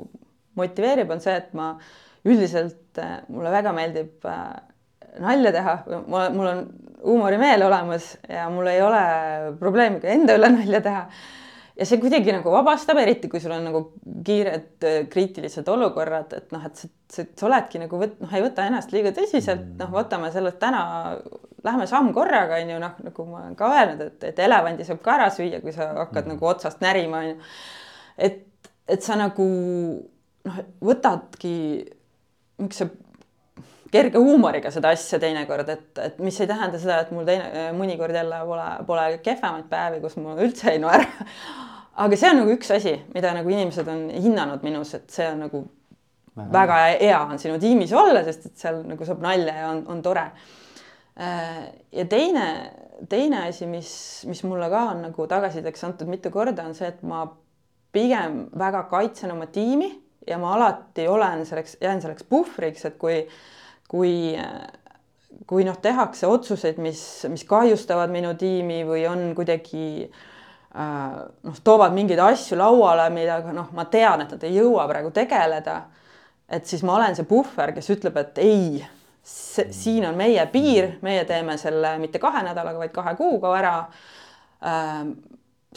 motiveerib, 0.57 1.13
on 1.13 1.23
see, 1.23 1.37
et 1.37 1.53
ma 1.57 1.73
üldiselt 2.27 3.01
äh, 3.01 3.19
mulle 3.31 3.53
väga 3.53 3.73
meeldib 3.77 4.27
äh, 4.27 4.43
nalja 5.23 5.53
teha, 5.55 5.79
mul 6.07 6.45
on 6.45 6.67
huumorimeel 7.03 7.63
olemas 7.67 8.15
ja 8.29 8.47
mul 8.53 8.69
ei 8.69 8.81
ole 8.83 9.01
probleemi 9.59 10.01
ka 10.03 10.09
enda 10.13 10.35
üle 10.37 10.49
nalja 10.53 10.81
teha 10.83 11.03
ja 11.77 11.85
see 11.85 11.99
kuidagi 12.01 12.33
nagu 12.33 12.51
vabastab, 12.51 12.97
eriti 13.01 13.29
kui 13.31 13.41
sul 13.41 13.53
on 13.55 13.67
nagu 13.69 13.81
kiired 14.25 14.85
äh, 14.87 14.97
kriitilised 15.11 15.67
olukorrad, 15.69 16.33
et 16.37 16.53
noh, 16.55 16.65
et 16.65 16.79
sa, 16.79 16.89
sa, 17.13 17.25
oledki 17.47 17.81
nagu 17.81 17.99
võt-, 18.01 18.17
noh, 18.23 18.33
ei 18.33 18.43
võta 18.45 18.65
ennast 18.67 18.93
liiga 18.95 19.13
tõsiselt, 19.15 19.65
noh, 19.79 19.91
võtame 19.93 20.31
sellest 20.33 20.59
täna, 20.61 20.81
lähme 21.65 21.87
samm 21.89 22.11
korraga, 22.15 22.59
on 22.63 22.73
ju, 22.73 22.79
noh, 22.81 22.99
nagu 23.07 23.27
ma 23.29 23.43
olen 23.43 23.57
ka 23.59 23.71
öelnud, 23.75 24.05
et, 24.09 24.29
et 24.31 24.43
elevandi 24.47 24.87
saab 24.87 25.01
ka 25.05 25.17
ära 25.19 25.29
süüa, 25.33 25.61
kui 25.63 25.75
sa 25.75 25.91
hakkad 25.93 26.23
mm. 26.25 26.35
nagu 26.35 26.49
otsast 26.49 26.81
närima, 26.85 27.23
on 27.23 27.33
ju. 27.33 27.51
et, 28.29 28.71
et 28.97 29.05
sa 29.05 29.19
nagu 29.19 29.47
noh, 30.47 30.63
võtadki 30.89 31.57
niisuguse 32.57 33.06
kerge 33.91 34.19
huumoriga 34.19 34.71
seda 34.73 34.91
asja 34.95 35.19
teinekord, 35.21 35.69
et, 35.69 35.87
et 36.03 36.19
mis 36.23 36.37
ei 36.41 36.49
tähenda 36.49 36.79
seda, 36.81 36.99
et 37.03 37.13
mul 37.15 37.27
teine, 37.27 37.69
mõnikord 37.77 38.15
jälle 38.15 38.41
pole, 38.49 38.67
pole 38.87 39.07
kehvemaid 39.23 39.69
päevi, 39.71 40.01
kus 40.03 40.17
ma 40.21 40.35
üldse 40.43 40.73
ei 40.73 40.81
naera. 40.83 41.07
aga 42.03 42.19
see 42.19 42.29
on 42.31 42.41
nagu 42.43 42.53
üks 42.53 42.71
asi, 42.75 42.93
mida 43.15 43.33
nagu 43.33 43.49
inimesed 43.49 43.87
on 43.89 44.07
hinnanud 44.13 44.65
minus, 44.65 44.93
et 44.97 45.09
see 45.13 45.27
on 45.31 45.43
nagu 45.45 45.63
väga, 46.37 46.51
väga 46.53 46.79
hea 47.01 47.19
on 47.23 47.41
sinu 47.41 47.57
tiimis 47.61 47.93
olla, 47.97 48.23
sest 48.27 48.51
et 48.51 48.65
seal 48.65 48.83
nagu 48.87 49.07
saab 49.07 49.23
nalja 49.23 49.55
ja 49.61 49.69
on, 49.71 49.83
on 49.93 50.01
tore. 50.05 50.27
ja 51.17 52.05
teine, 52.09 52.47
teine 53.09 53.47
asi, 53.47 53.65
mis, 53.69 53.91
mis 54.29 54.43
mulle 54.45 54.69
ka 54.69 54.83
on 54.91 55.05
nagu 55.07 55.27
tagasisideks 55.27 55.87
antud 55.87 56.11
mitu 56.11 56.31
korda, 56.33 56.67
on 56.67 56.75
see, 56.77 56.91
et 56.91 57.01
ma 57.07 57.25
pigem 57.95 58.43
väga 58.57 58.83
kaitsen 58.91 59.33
oma 59.33 59.47
tiimi 59.49 59.89
ja 60.27 60.37
ma 60.37 60.53
alati 60.53 61.07
olen 61.07 61.45
selleks, 61.45 61.77
jään 61.81 62.01
selleks 62.03 62.27
puhvriks, 62.29 62.85
et 62.85 62.97
kui, 63.01 63.23
kui, 63.87 64.35
kui 65.47 65.65
noh, 65.67 65.77
tehakse 65.81 66.27
otsuseid, 66.27 66.79
mis, 66.83 67.01
mis 67.31 67.45
kahjustavad 67.47 68.11
minu 68.13 68.33
tiimi 68.39 68.81
või 68.87 69.05
on 69.09 69.29
kuidagi 69.37 69.87
äh, 70.07 71.15
noh, 71.47 71.61
toovad 71.63 71.95
mingeid 71.95 72.21
asju 72.23 72.59
lauale, 72.59 73.09
millega 73.13 73.55
noh, 73.55 73.71
ma 73.77 73.87
tean, 73.91 74.25
et 74.25 74.35
nad 74.35 74.43
ei 74.47 74.57
jõua 74.59 74.87
praegu 74.89 75.13
tegeleda. 75.15 75.81
et 76.49 76.65
siis 76.65 76.83
ma 76.83 76.95
olen 76.95 77.15
see 77.15 77.27
puhver, 77.27 77.73
kes 77.75 77.89
ütleb, 77.91 78.17
et 78.17 78.37
ei, 78.39 78.85
siin 79.23 80.05
on 80.07 80.15
meie 80.15 80.45
piir, 80.51 80.93
meie 81.03 81.25
teeme 81.27 81.57
selle 81.59 81.97
mitte 81.99 82.19
kahe 82.23 82.43
nädalaga, 82.45 82.79
vaid 82.79 82.93
kahe 82.95 83.15
kuuga 83.19 83.51
ära 83.57 83.73
äh, 84.63 85.01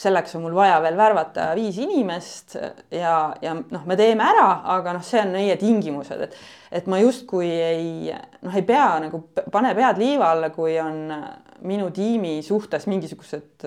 selleks 0.00 0.34
on 0.36 0.44
mul 0.46 0.56
vaja 0.56 0.78
veel 0.84 0.96
värvata 0.96 1.50
viis 1.58 1.76
inimest 1.82 2.56
ja, 2.56 3.14
ja 3.42 3.54
noh, 3.58 3.84
me 3.86 3.96
teeme 4.00 4.24
ära, 4.24 4.48
aga 4.76 4.96
noh, 4.96 5.04
see 5.04 5.20
on 5.22 5.34
meie 5.36 5.56
tingimused, 5.60 6.26
et 6.26 6.40
et 6.70 6.86
ma 6.86 7.00
justkui 7.02 7.48
ei 7.50 8.12
noh, 8.14 8.54
ei 8.54 8.62
pea 8.66 8.90
nagu 9.02 9.24
pane 9.52 9.74
pead 9.76 9.98
liiva 9.98 10.30
alla, 10.34 10.52
kui 10.54 10.76
on 10.80 11.08
minu 11.66 11.90
tiimi 11.94 12.38
suhtes 12.46 12.86
mingisugused 12.88 13.66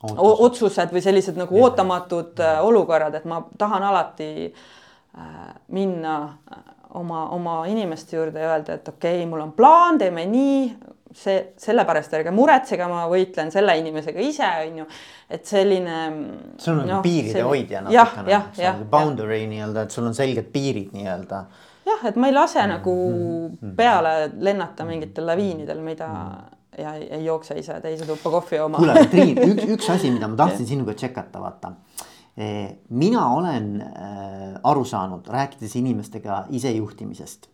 otsused, 0.00 0.44
otsused 0.46 0.94
või 0.94 1.02
sellised 1.04 1.38
nagu 1.40 1.56
ja. 1.56 1.66
ootamatud 1.66 2.40
ja. 2.40 2.60
Olukorrad, 2.64 3.18
et 3.18 3.26
ma 3.28 3.42
tahan 3.58 3.84
alati 3.90 4.30
äh, 4.48 5.50
minna 5.76 6.16
oma, 6.94 7.26
oma 7.36 7.64
inimeste 7.70 8.16
juurde 8.16 8.40
ja 8.40 8.54
öelda, 8.54 8.78
et 8.78 8.88
okei 8.88 9.20
okay,, 9.20 9.28
mul 9.28 9.44
on 9.44 9.52
plaan, 9.52 9.98
teeme 10.00 10.24
nii, 10.26 10.62
see, 11.16 11.38
sellepärast 11.60 12.14
ärge 12.18 12.32
muretsege, 12.34 12.86
ma 12.90 13.06
võitlen 13.10 13.50
selle 13.54 13.76
inimesega 13.80 14.22
ise, 14.24 14.50
on 14.66 14.78
ju. 14.82 14.86
et 15.30 15.46
selline. 15.46 15.96
sul 16.58 16.78
on 16.82 16.88
no, 16.88 17.00
piiride 17.04 17.34
selline... 17.34 17.48
hoidja 17.48 17.82
natukene. 17.86 18.38
jah. 18.60 18.78
Boundary 18.90 19.42
nii-öelda, 19.50 19.86
et 19.86 19.96
sul 19.96 20.06
on 20.10 20.16
selged 20.16 20.50
piirid 20.54 20.94
nii-öelda. 20.96 21.42
jah, 21.88 22.06
et 22.10 22.16
ma 22.20 22.30
ei 22.30 22.36
lase 22.36 22.62
mm, 22.62 22.72
nagu 22.76 22.96
mm, 23.10 23.74
peale 23.78 24.14
lennata 24.38 24.86
mingitel 24.88 25.26
laviinidel, 25.30 25.82
mida 25.84 26.08
mm. 26.08 26.56
ja 26.82 26.94
ei, 26.98 27.08
ei 27.18 27.24
jookse 27.26 27.58
ise 27.58 27.80
teise 27.82 28.08
tuppa 28.08 28.34
kohvi 28.38 28.60
jooma. 28.60 28.82
kuule, 28.82 29.06
Triin, 29.10 29.42
üks, 29.50 29.66
üks 29.76 29.92
asi, 29.96 30.12
mida 30.14 30.30
ma 30.30 30.38
tahtsin 30.44 30.68
sinuga 30.74 30.96
tšekata, 30.98 31.42
vaata 31.42 31.74
mina 32.88 33.24
olen 33.34 33.82
äh, 33.82 34.54
aru 34.64 34.84
saanud, 34.86 35.26
rääkides 35.28 35.74
inimestega 35.76 36.44
isejuhtimisest 36.56 37.50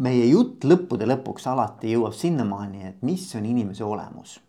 meie 0.00 0.28
jutt 0.30 0.64
lõppude 0.64 1.06
lõpuks 1.08 1.46
alati 1.50 1.92
jõuab 1.92 2.16
sinnamaani, 2.16 2.86
et 2.88 3.04
mis 3.04 3.26
on 3.36 3.46
inimese 3.46 3.84
olemus. 3.84 4.40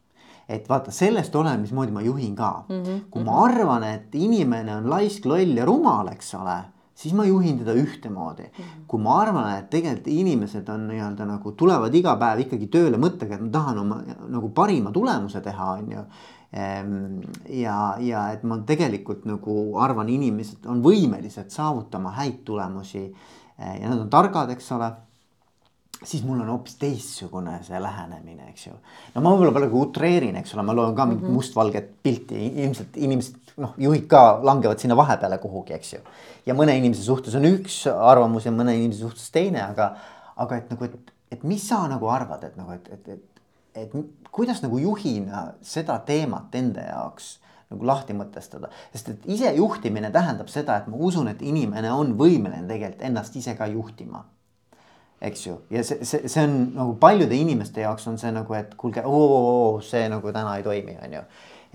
et 0.49 0.65
vaata, 0.67 0.91
sellest 0.91 1.35
oleneb, 1.39 1.61
mismoodi 1.63 1.93
ma 1.95 2.01
juhin 2.03 2.33
ka 2.35 2.65
mm. 2.67 2.79
-hmm. 2.83 2.99
kui 3.09 3.23
ma 3.23 3.45
arvan, 3.45 3.83
et 3.83 4.15
inimene 4.15 4.75
on 4.75 4.89
laisk, 4.89 5.25
loll 5.25 5.55
ja 5.57 5.65
rumal, 5.65 6.07
eks 6.11 6.33
ole, 6.35 6.57
siis 6.95 7.13
ma 7.13 7.23
juhin 7.25 7.59
teda 7.59 7.73
ühtemoodi 7.73 8.43
mm. 8.43 8.63
-hmm. 8.63 8.83
kui 8.87 8.99
ma 8.99 9.21
arvan, 9.21 9.57
et 9.57 9.69
tegelikult 9.69 10.07
inimesed 10.07 10.69
on 10.69 10.87
nii-öelda 10.87 11.25
nagu 11.25 11.51
tulevad 11.51 11.95
iga 11.95 12.15
päev 12.15 12.39
ikkagi 12.39 12.67
tööle 12.67 12.97
mõttega, 12.97 13.35
et 13.35 13.41
ma 13.41 13.49
tahan 13.49 13.77
oma 13.77 14.01
nagu 14.27 14.49
parima 14.49 14.91
tulemuse 14.91 15.41
teha, 15.41 15.71
on 15.71 15.91
ju 15.91 16.03
ehm, 16.51 17.21
ja, 17.49 17.95
ja 17.99 18.31
et 18.31 18.43
ma 18.43 18.57
tegelikult 18.57 19.25
nagu 19.25 19.77
arvan, 19.79 20.09
inimesed 20.09 20.65
on 20.65 20.83
võimelised 20.83 21.49
saavutama 21.49 22.11
häid 22.11 22.43
tulemusi 22.43 23.05
eh, 23.57 23.81
ja 23.81 23.89
nad 23.89 23.99
on 23.99 24.09
targad, 24.09 24.49
eks 24.49 24.71
ole 24.71 24.91
siis 26.03 26.23
mul 26.25 26.41
on 26.41 26.49
hoopis 26.51 26.75
teistsugune 26.81 27.57
see 27.63 27.79
lähenemine, 27.81 28.49
eks 28.51 28.67
ju. 28.67 28.73
no 29.15 29.23
ma 29.23 29.33
võib-olla 29.33 29.53
praegu 29.55 29.83
utreerin, 29.87 30.35
eks 30.41 30.55
ole, 30.55 30.65
ma 30.67 30.75
loen 30.75 30.95
ka 30.95 31.05
mingit 31.05 31.23
mm 31.23 31.29
-hmm. 31.29 31.39
mustvalget 31.39 31.89
pilti, 32.03 32.45
ilmselt 32.63 32.97
inimesed 32.97 33.53
noh, 33.63 33.73
juhid 33.77 34.07
ka 34.09 34.39
langevad 34.43 34.79
sinna 34.79 34.97
vahepeale 34.97 35.37
kuhugi, 35.37 35.73
eks 35.73 35.93
ju. 35.93 35.99
ja 36.45 36.53
mõne 36.53 36.77
inimese 36.77 37.03
suhtes 37.03 37.35
on 37.35 37.45
üks 37.45 37.83
arvamus 37.93 38.45
ja 38.45 38.51
mõne 38.51 38.75
inimese 38.75 39.05
suhtes 39.05 39.31
teine, 39.31 39.61
aga, 39.63 39.95
aga 40.35 40.57
et 40.57 40.73
nagu, 40.73 40.85
et, 40.85 41.13
et 41.31 41.43
mis 41.43 41.67
sa 41.67 41.87
nagu 41.87 42.09
arvad, 42.09 42.43
et 42.43 42.57
nagu, 42.57 42.71
et, 42.71 42.89
et, 42.91 43.07
et, 43.07 43.41
et 43.75 43.95
kuidas 44.31 44.61
nagu 44.61 44.79
juhina 44.79 45.53
seda 45.61 45.99
teemat 45.99 46.55
enda 46.55 46.81
jaoks 46.89 47.39
nagu 47.73 47.85
lahti 47.85 48.13
mõtestada, 48.13 48.69
sest 48.91 49.09
et 49.09 49.25
isejuhtimine 49.25 50.11
tähendab 50.13 50.47
seda, 50.47 50.77
et 50.77 50.87
ma 50.87 50.97
usun, 50.97 51.27
et 51.27 51.41
inimene 51.41 51.91
on 51.91 52.13
võimeline 52.17 52.67
tegelikult 52.67 53.01
ennast 53.01 53.35
ise 53.35 53.55
ka 53.57 53.65
juhtima 53.71 54.25
eks 55.24 55.47
ju, 55.47 55.57
ja 55.71 55.84
see, 55.88 56.03
see, 56.05 56.28
see 56.28 56.43
on 56.43 56.55
nagu 56.76 56.95
paljude 56.99 57.36
inimeste 57.38 57.84
jaoks 57.84 58.07
on 58.11 58.17
see 58.19 58.32
nagu, 58.36 58.55
et 58.57 58.74
kuulge, 58.80 59.03
see 59.88 60.07
nagu 60.11 60.34
täna 60.36 60.57
ei 60.59 60.65
toimi, 60.65 60.97
on 61.03 61.17
ju. 61.17 61.21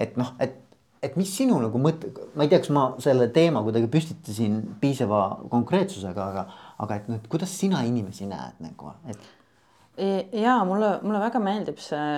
et 0.04 0.18
noh, 0.20 0.34
et, 0.44 0.56
et 1.02 1.16
mis 1.16 1.30
sinu 1.40 1.60
nagu 1.62 1.80
mõte, 1.80 2.10
ma 2.36 2.44
ei 2.44 2.52
tea, 2.52 2.60
kas 2.62 2.72
ma 2.74 2.84
selle 3.02 3.30
teema 3.34 3.62
kuidagi 3.66 3.88
püstitasin 3.92 4.60
piisava 4.82 5.22
konkreetsusega, 5.50 6.28
aga, 6.32 6.46
aga 6.84 7.00
et 7.00 7.10
noh, 7.10 7.20
et 7.22 7.28
kuidas 7.32 7.54
sina 7.56 7.82
inimesi 7.88 8.28
näed 8.28 8.60
nagu, 8.64 8.92
et. 9.08 9.30
ja 10.36 10.58
mulle, 10.68 10.98
mulle 11.02 11.22
väga 11.24 11.42
meeldib 11.42 11.80
see, 11.82 12.10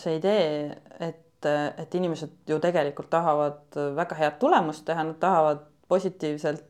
see 0.00 0.16
idee, 0.16 0.70
et, 0.96 1.50
et 1.50 2.00
inimesed 2.00 2.48
ju 2.48 2.60
tegelikult 2.62 3.12
tahavad 3.12 3.80
väga 4.00 4.16
head 4.16 4.40
tulemust 4.40 4.88
teha, 4.88 5.04
nad 5.04 5.20
tahavad 5.20 5.66
positiivselt 5.90 6.69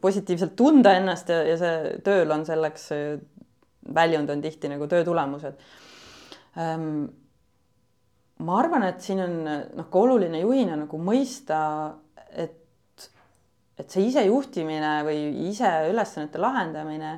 positiivselt 0.00 0.56
tunda 0.56 0.92
ennast 0.98 1.30
ja, 1.32 1.40
ja 1.46 1.56
see 1.58 1.94
tööl 2.04 2.30
on 2.34 2.44
selleks 2.46 2.90
väljund 3.94 4.30
on 4.30 4.42
tihti 4.42 4.70
nagu 4.70 4.86
töö 4.86 5.04
tulemused 5.04 5.58
ähm,. 6.58 7.04
ma 8.42 8.58
arvan, 8.58 8.82
et 8.88 9.00
siin 9.00 9.22
on 9.22 9.36
noh, 9.46 9.86
ka 9.90 10.00
oluline 10.02 10.40
juhina 10.42 10.74
nagu 10.80 10.98
mõista, 10.98 11.58
et, 12.34 13.06
et 13.78 13.86
see 13.86 14.08
isejuhtimine 14.08 14.96
või 15.06 15.20
ise 15.52 15.70
ülesannete 15.92 16.42
lahendamine 16.42 17.12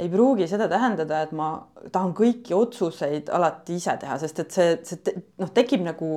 ei 0.00 0.08
pruugi 0.10 0.48
seda 0.50 0.66
tähendada, 0.70 1.20
et 1.22 1.34
ma 1.36 1.50
tahan 1.92 2.14
kõiki 2.16 2.56
otsuseid 2.56 3.28
alati 3.34 3.76
ise 3.78 3.94
teha, 4.00 4.16
sest 4.18 4.40
et 4.42 4.56
see, 4.56 4.72
see 4.88 5.14
noh, 5.38 5.52
tekib 5.54 5.84
nagu, 5.84 6.16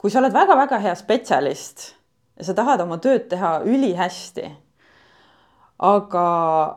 kui 0.00 0.10
sa 0.10 0.22
oled 0.22 0.34
väga-väga 0.34 0.80
hea 0.82 0.96
spetsialist 0.98 1.92
ja 2.38 2.46
sa 2.46 2.54
tahad 2.56 2.82
oma 2.84 2.98
tööd 3.02 3.26
teha 3.30 3.58
ülihästi, 3.66 4.48
aga, 5.88 6.26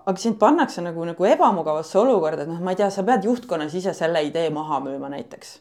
aga 0.06 0.22
sind 0.22 0.38
pannakse 0.42 0.84
nagu, 0.86 1.06
nagu 1.08 1.28
ebamugavasse 1.30 2.00
olukorda, 2.02 2.46
et 2.46 2.52
noh, 2.52 2.62
ma 2.64 2.74
ei 2.74 2.80
tea, 2.82 2.90
sa 2.94 3.06
pead 3.06 3.26
juhtkonnas 3.30 3.76
ise 3.78 3.94
selle 3.98 4.24
idee 4.28 4.50
maha 4.54 4.82
müüma 4.86 5.12
näiteks. 5.14 5.60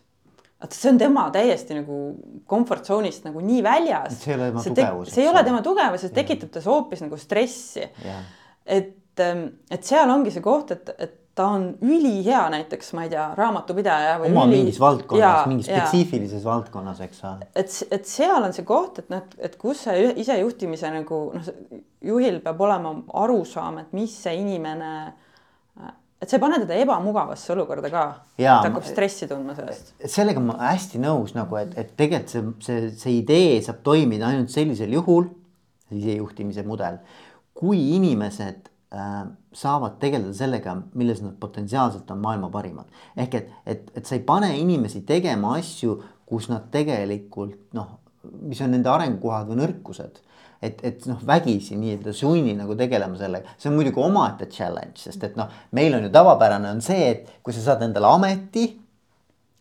vaata, 0.61 0.76
see 0.76 0.90
on 0.92 0.98
tema 1.01 1.26
täiesti 1.32 1.76
nagu 1.78 2.01
comfort 2.48 2.88
zone'ist 2.88 3.24
nagu 3.28 3.40
nii 3.44 3.62
väljas. 3.64 4.18
see 4.24 4.34
ei 4.34 4.40
ole 4.40 4.51
tema 4.51 4.64
tugevus. 4.64 5.14
see 5.14 5.24
ei 5.24 5.30
ole 5.30 5.44
tema 5.44 5.62
tugevus, 5.64 6.05
see 6.05 6.16
tekitab 6.16 6.53
tas 6.57 6.68
hoopis 6.68 7.05
nagu 7.05 7.20
stressi. 7.20 7.88
et, 8.66 8.96
et 9.20 9.84
seal 9.84 10.11
ongi 10.11 10.32
see 10.32 10.44
koht, 10.44 10.76
et, 10.76 10.94
et 10.98 11.20
ta 11.41 11.47
on 11.49 11.64
ülihea 11.80 12.43
näiteks, 12.53 12.93
ma 12.97 13.07
ei 13.07 13.12
tea, 13.12 13.24
raamatupidaja 13.38 14.16
või 14.20 14.28
oma 14.34 14.45
üli... 14.49 14.59
mingis 14.59 14.80
valdkonnas, 14.82 15.47
mingis 15.49 15.70
spetsiifilises 15.70 16.43
ja. 16.43 16.49
valdkonnas, 16.51 17.01
eks 17.07 17.22
ole. 17.24 17.49
et, 17.55 17.76
et 17.97 18.11
seal 18.11 18.45
on 18.45 18.53
see 18.57 18.66
koht, 18.68 19.01
et 19.01 19.09
noh, 19.12 19.24
et 19.41 19.57
kus 19.61 19.86
see 19.86 20.11
isejuhtimise 20.20 20.93
nagu 20.93 21.22
noh, 21.36 21.51
juhil 22.11 22.41
peab 22.45 22.61
olema 22.66 22.95
arusaam, 23.22 23.80
et 23.84 23.97
mis 23.97 24.14
see 24.26 24.36
inimene, 24.43 24.93
et 26.20 26.28
see 26.28 26.36
ei 26.36 26.45
pane 26.45 26.61
teda 26.66 26.76
ebamugavasse 26.84 27.55
olukorda 27.57 27.93
ka. 27.93 28.07
ta 28.36 28.59
hakkab 28.61 28.84
stressi 28.88 29.28
tundma 29.30 29.57
sellest. 29.57 29.95
sellega 30.05 30.43
ma 30.45 30.59
hästi 30.68 31.01
nõus 31.01 31.32
nagu, 31.38 31.57
et, 31.62 31.72
et 31.80 31.95
tegelikult 31.97 32.34
see, 32.36 32.45
see, 32.66 32.91
see 33.01 33.16
idee 33.22 33.57
saab 33.64 33.80
toimida 33.86 34.28
ainult 34.28 34.53
sellisel 34.53 34.93
juhul, 35.01 35.32
isejuhtimise 35.97 36.62
mudel, 36.68 37.01
kui 37.57 37.80
inimesed 37.97 38.68
Äh, 38.91 39.26
saavad 39.53 39.98
tegeleda 40.03 40.32
sellega, 40.36 40.76
milles 40.94 41.22
nad 41.24 41.34
potentsiaalselt 41.40 42.11
on 42.11 42.22
maailma 42.22 42.51
parimad. 42.51 42.86
ehk 43.16 43.34
et, 43.34 43.53
et, 43.66 43.92
et 43.96 44.07
sa 44.07 44.14
ei 44.14 44.22
pane 44.26 44.51
inimesi 44.59 45.03
tegema 45.07 45.57
asju, 45.59 45.96
kus 46.26 46.48
nad 46.48 46.68
tegelikult 46.70 47.74
noh, 47.74 47.96
mis 48.46 48.61
on 48.62 48.70
nende 48.70 48.90
arengukohad 48.92 49.48
või 49.51 49.62
nõrkused. 49.64 50.20
Et, 50.61 50.76
et 50.84 51.07
noh, 51.09 51.16
vägisi 51.24 51.76
nii-öelda 51.80 52.12
sunni 52.12 52.53
nagu 52.53 52.74
tegelema 52.76 53.16
sellega, 53.16 53.55
see 53.57 53.70
on 53.70 53.78
muidugi 53.78 54.03
omaette 54.05 54.44
challenge, 54.53 55.01
sest 55.01 55.24
et 55.24 55.38
noh, 55.40 55.48
meil 55.72 55.96
on 55.96 56.05
ju 56.05 56.11
tavapärane 56.12 56.68
on 56.68 56.82
see, 56.84 57.07
et 57.14 57.30
kui 57.42 57.57
sa 57.57 57.62
saad 57.64 57.86
endale 57.86 58.11
ameti, 58.12 58.66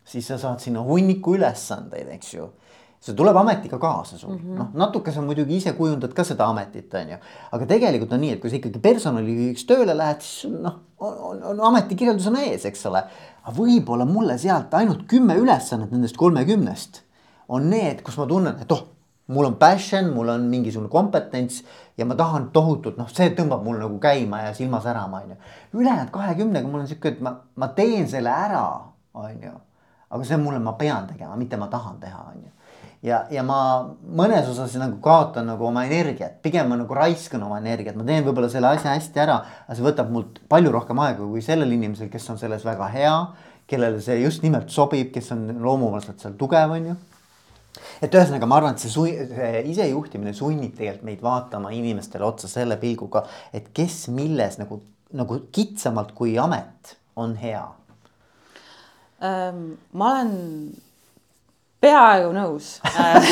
siis 0.04 0.28
sa 0.28 0.36
saad 0.38 0.60
sinna 0.60 0.84
hunniku 0.84 1.38
ülesandeid, 1.38 2.10
eks 2.18 2.34
ju 2.34 2.50
see 3.00 3.16
tuleb 3.16 3.36
ametiga 3.40 3.78
kaasa 3.80 4.18
sul 4.18 4.34
mm 4.34 4.38
-hmm., 4.38 4.58
noh 4.58 4.68
natuke 4.74 5.12
sa 5.12 5.22
muidugi 5.24 5.56
ise 5.56 5.72
kujundad 5.72 6.12
ka 6.12 6.24
seda 6.24 6.46
ametit, 6.52 6.94
on 6.94 7.10
ju. 7.10 7.16
aga 7.52 7.66
tegelikult 7.66 8.12
on 8.12 8.20
nii, 8.20 8.32
et 8.32 8.40
kui 8.40 8.50
sa 8.50 8.56
ikkagi 8.56 8.78
personalijuhiks 8.78 9.64
tööle 9.66 9.96
lähed, 9.96 10.20
siis 10.20 10.52
noh, 10.52 10.74
on, 10.98 11.14
on, 11.30 11.42
on 11.42 11.60
ametikirjeldus 11.72 12.26
on 12.26 12.36
ees, 12.36 12.64
eks 12.64 12.86
ole. 12.86 13.04
aga 13.42 13.56
võib-olla 13.56 14.04
mulle 14.04 14.38
sealt 14.38 14.74
ainult 14.74 15.06
kümme 15.08 15.36
ülesannet 15.36 15.90
nendest 15.90 16.16
kolmekümnest 16.16 17.02
on 17.48 17.70
need, 17.70 18.02
kus 18.02 18.18
ma 18.18 18.26
tunnen, 18.26 18.60
et 18.60 18.72
oh, 18.72 18.84
mul 19.26 19.48
on 19.48 19.56
passion, 19.56 20.12
mul 20.14 20.28
on 20.28 20.44
mingisugune 20.52 20.90
kompetents 20.90 21.64
ja 21.96 22.04
ma 22.04 22.14
tahan 22.14 22.50
tohutult, 22.52 22.98
noh, 22.98 23.08
see 23.08 23.32
tõmbab 23.32 23.64
mul 23.64 23.80
nagu 23.80 23.98
käima 23.98 24.42
ja 24.42 24.54
silma 24.54 24.80
särama, 24.84 25.24
on 25.24 25.30
ju. 25.30 25.36
ülejäänud 25.80 26.12
kahekümnega 26.12 26.68
mul 26.68 26.84
on 26.84 26.86
sihuke, 26.86 27.08
et 27.08 27.20
ma, 27.20 27.38
ma 27.56 27.68
teen 27.68 28.08
selle 28.08 28.30
ära 28.30 28.64
on 29.14 29.42
ju. 29.42 29.56
aga 30.10 30.24
see 30.24 30.36
on 30.36 30.42
mulle, 30.44 30.58
ma 30.58 30.72
pean 30.72 31.06
tegema, 31.06 31.36
mitte 31.36 31.56
ma 31.56 31.66
tahan 31.72 32.00
teha, 32.00 32.24
on 32.28 32.42
ju 32.44 32.50
ja, 33.06 33.22
ja 33.32 33.44
ma 33.46 33.58
mõnes 34.04 34.48
osas 34.50 34.74
nagu 34.80 34.98
kaotan 35.04 35.48
nagu 35.48 35.66
oma 35.68 35.84
energiat, 35.88 36.38
pigem 36.44 36.68
ma 36.70 36.78
nagu 36.80 36.96
raiskan 36.96 37.42
oma 37.46 37.60
energiat, 37.60 37.96
ma 37.96 38.06
teen 38.06 38.26
võib-olla 38.26 38.50
selle 38.52 38.72
asja 38.74 38.94
hästi 38.94 39.22
ära, 39.22 39.38
aga 39.66 39.76
see 39.76 39.86
võtab 39.86 40.10
mult 40.12 40.42
palju 40.50 40.72
rohkem 40.74 41.00
aega 41.04 41.24
kui 41.24 41.44
sellel 41.44 41.72
inimesel, 41.76 42.10
kes 42.12 42.28
on 42.32 42.40
selles 42.40 42.66
väga 42.66 42.90
hea, 42.94 43.14
kellele 43.70 44.02
see 44.04 44.18
just 44.20 44.44
nimelt 44.44 44.72
sobib, 44.74 45.12
kes 45.14 45.32
on 45.36 45.46
loomulikult 45.62 46.20
seal 46.20 46.36
tugev, 46.38 46.74
on 46.76 46.90
ju. 46.90 46.98
Et 48.02 48.12
ühesõnaga, 48.12 48.48
ma 48.50 48.56
arvan, 48.58 48.74
et 48.74 48.82
see, 48.82 49.12
see 49.30 49.64
isejuhtimine 49.70 50.32
sunnib 50.34 50.74
tegelikult 50.76 51.06
meid 51.06 51.20
vaatama 51.22 51.70
inimestele 51.76 52.26
otsa 52.26 52.50
selle 52.50 52.76
pilguga, 52.80 53.22
et 53.54 53.70
kes 53.76 54.08
milles 54.12 54.58
nagu, 54.58 54.80
nagu 55.16 55.38
kitsamalt 55.54 56.10
kui 56.18 56.34
amet 56.40 56.96
on 57.20 57.36
hea. 57.38 57.62
Ma 59.20 60.10
olen 60.10 60.34
peaaegu 61.80 62.32
nõus. 62.36 62.74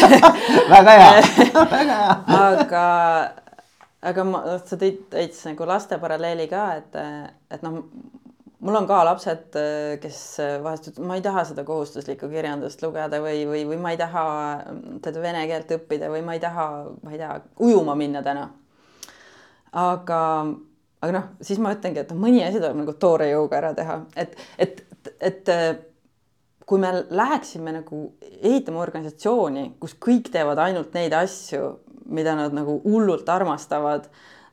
Väga 0.73 0.95
hea. 0.97 1.11
Väga 1.55 1.99
hea. 1.99 2.15
Aga, 2.39 2.85
aga 4.11 4.25
ma, 4.29 4.45
sa 4.65 4.79
tõid 4.81 5.05
veits 5.13 5.45
nagu 5.49 5.69
laste 5.69 5.99
paralleeli 6.01 6.49
ka, 6.51 6.65
et, 6.81 6.97
et 7.53 7.67
noh, 7.67 7.83
mul 8.65 8.79
on 8.81 8.87
ka 8.89 9.03
lapsed, 9.07 9.59
kes 10.03 10.21
vahest 10.65 10.91
ütlevad, 10.91 11.09
ma 11.11 11.19
ei 11.19 11.25
taha 11.25 11.45
seda 11.51 11.65
kohustuslikku 11.69 12.31
kirjandust 12.33 12.83
lugeda 12.83 13.21
või, 13.23 13.45
või, 13.49 13.65
või 13.69 13.81
ma 13.83 13.93
ei 13.95 14.01
taha 14.01 14.25
seda 15.05 15.23
vene 15.23 15.45
keelt 15.51 15.77
õppida 15.79 16.09
või 16.13 16.25
ma 16.27 16.39
ei 16.39 16.43
taha, 16.43 16.71
ma 17.05 17.15
ei 17.15 17.21
tea, 17.21 17.37
ujuma 17.69 17.95
minna 17.99 18.25
täna. 18.27 18.49
aga, 19.79 20.23
aga 21.05 21.13
noh, 21.15 21.29
siis 21.45 21.61
ma 21.63 21.75
ütlengi, 21.77 22.03
et 22.03 22.15
noh, 22.15 22.23
mõni 22.25 22.43
asi 22.47 22.59
tuleb 22.59 22.81
nagu 22.81 22.97
toore 22.99 23.29
jõuga 23.31 23.61
ära 23.61 23.75
teha, 23.77 24.01
et, 24.17 24.35
et, 24.59 24.83
et 25.21 25.55
kui 26.69 26.79
me 26.79 26.91
läheksime 27.11 27.73
nagu 27.73 28.01
ehitama 28.43 28.83
organisatsiooni, 28.85 29.71
kus 29.81 29.95
kõik 29.97 30.29
teevad 30.33 30.61
ainult 30.61 30.93
neid 30.97 31.15
asju, 31.17 31.79
mida 32.13 32.35
nad 32.37 32.53
nagu 32.57 32.75
hullult 32.85 33.29
armastavad, 33.33 34.05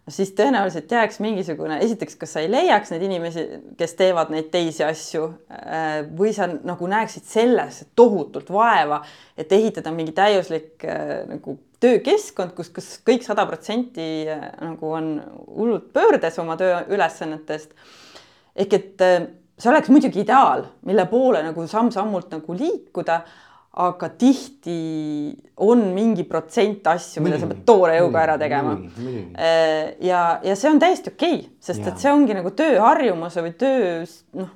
siis 0.08 0.32
tõenäoliselt 0.38 0.92
jääks 0.92 1.20
mingisugune, 1.24 1.82
esiteks, 1.84 2.16
kas 2.22 2.36
sa 2.36 2.44
ei 2.44 2.50
leiaks 2.52 2.94
neid 2.94 3.04
inimesi, 3.08 3.46
kes 3.80 3.98
teevad 4.00 4.32
neid 4.32 4.48
teisi 4.54 4.86
asju 4.88 5.28
äh, 5.28 5.98
või 6.16 6.32
sa 6.36 6.48
nagu 6.48 6.88
näeksid 6.92 7.28
selles 7.28 7.84
tohutult 8.00 8.52
vaeva, 8.54 9.02
et 9.38 9.52
ehitada 9.56 9.92
mingi 9.96 10.16
täiuslik 10.16 10.86
äh, 10.88 11.18
nagu 11.28 11.58
töökeskkond, 11.84 12.56
kus, 12.56 12.72
kus 12.76 12.94
kõik 13.08 13.26
sada 13.28 13.44
protsenti 13.50 14.10
äh, 14.32 14.52
nagu 14.62 14.94
on 15.02 15.18
hullult 15.50 15.92
pöördes 15.96 16.40
oma 16.40 16.56
tööülesannetest. 16.62 17.76
ehk 18.56 18.80
et 18.80 19.10
see 19.58 19.72
oleks 19.72 19.92
muidugi 19.94 20.22
ideaal, 20.24 20.66
mille 20.88 21.08
poole 21.12 21.42
nagu 21.46 21.66
samm-sammult 21.70 22.32
nagu 22.36 22.58
liikuda, 22.60 23.20
aga 23.86 24.10
tihti 24.16 24.76
on 25.68 25.82
mingi 25.96 26.24
protsent 26.28 26.86
asju, 26.88 27.24
mida 27.24 27.40
sa 27.42 27.50
pead 27.50 27.66
toore 27.68 27.98
jõuga 27.98 28.22
ära 28.24 28.36
tegema. 28.40 28.76
Äh, 29.36 29.96
ja, 30.06 30.22
ja 30.44 30.56
see 30.56 30.72
on 30.72 30.80
täiesti 30.80 31.12
okei 31.12 31.40
okay,, 31.42 31.50
sest 31.60 31.84
ja. 31.84 31.92
et 31.92 32.04
see 32.04 32.14
ongi 32.14 32.38
nagu 32.38 32.52
tööharjumuse 32.56 33.44
või 33.44 33.56
töö 33.60 33.90
noh, 34.40 34.54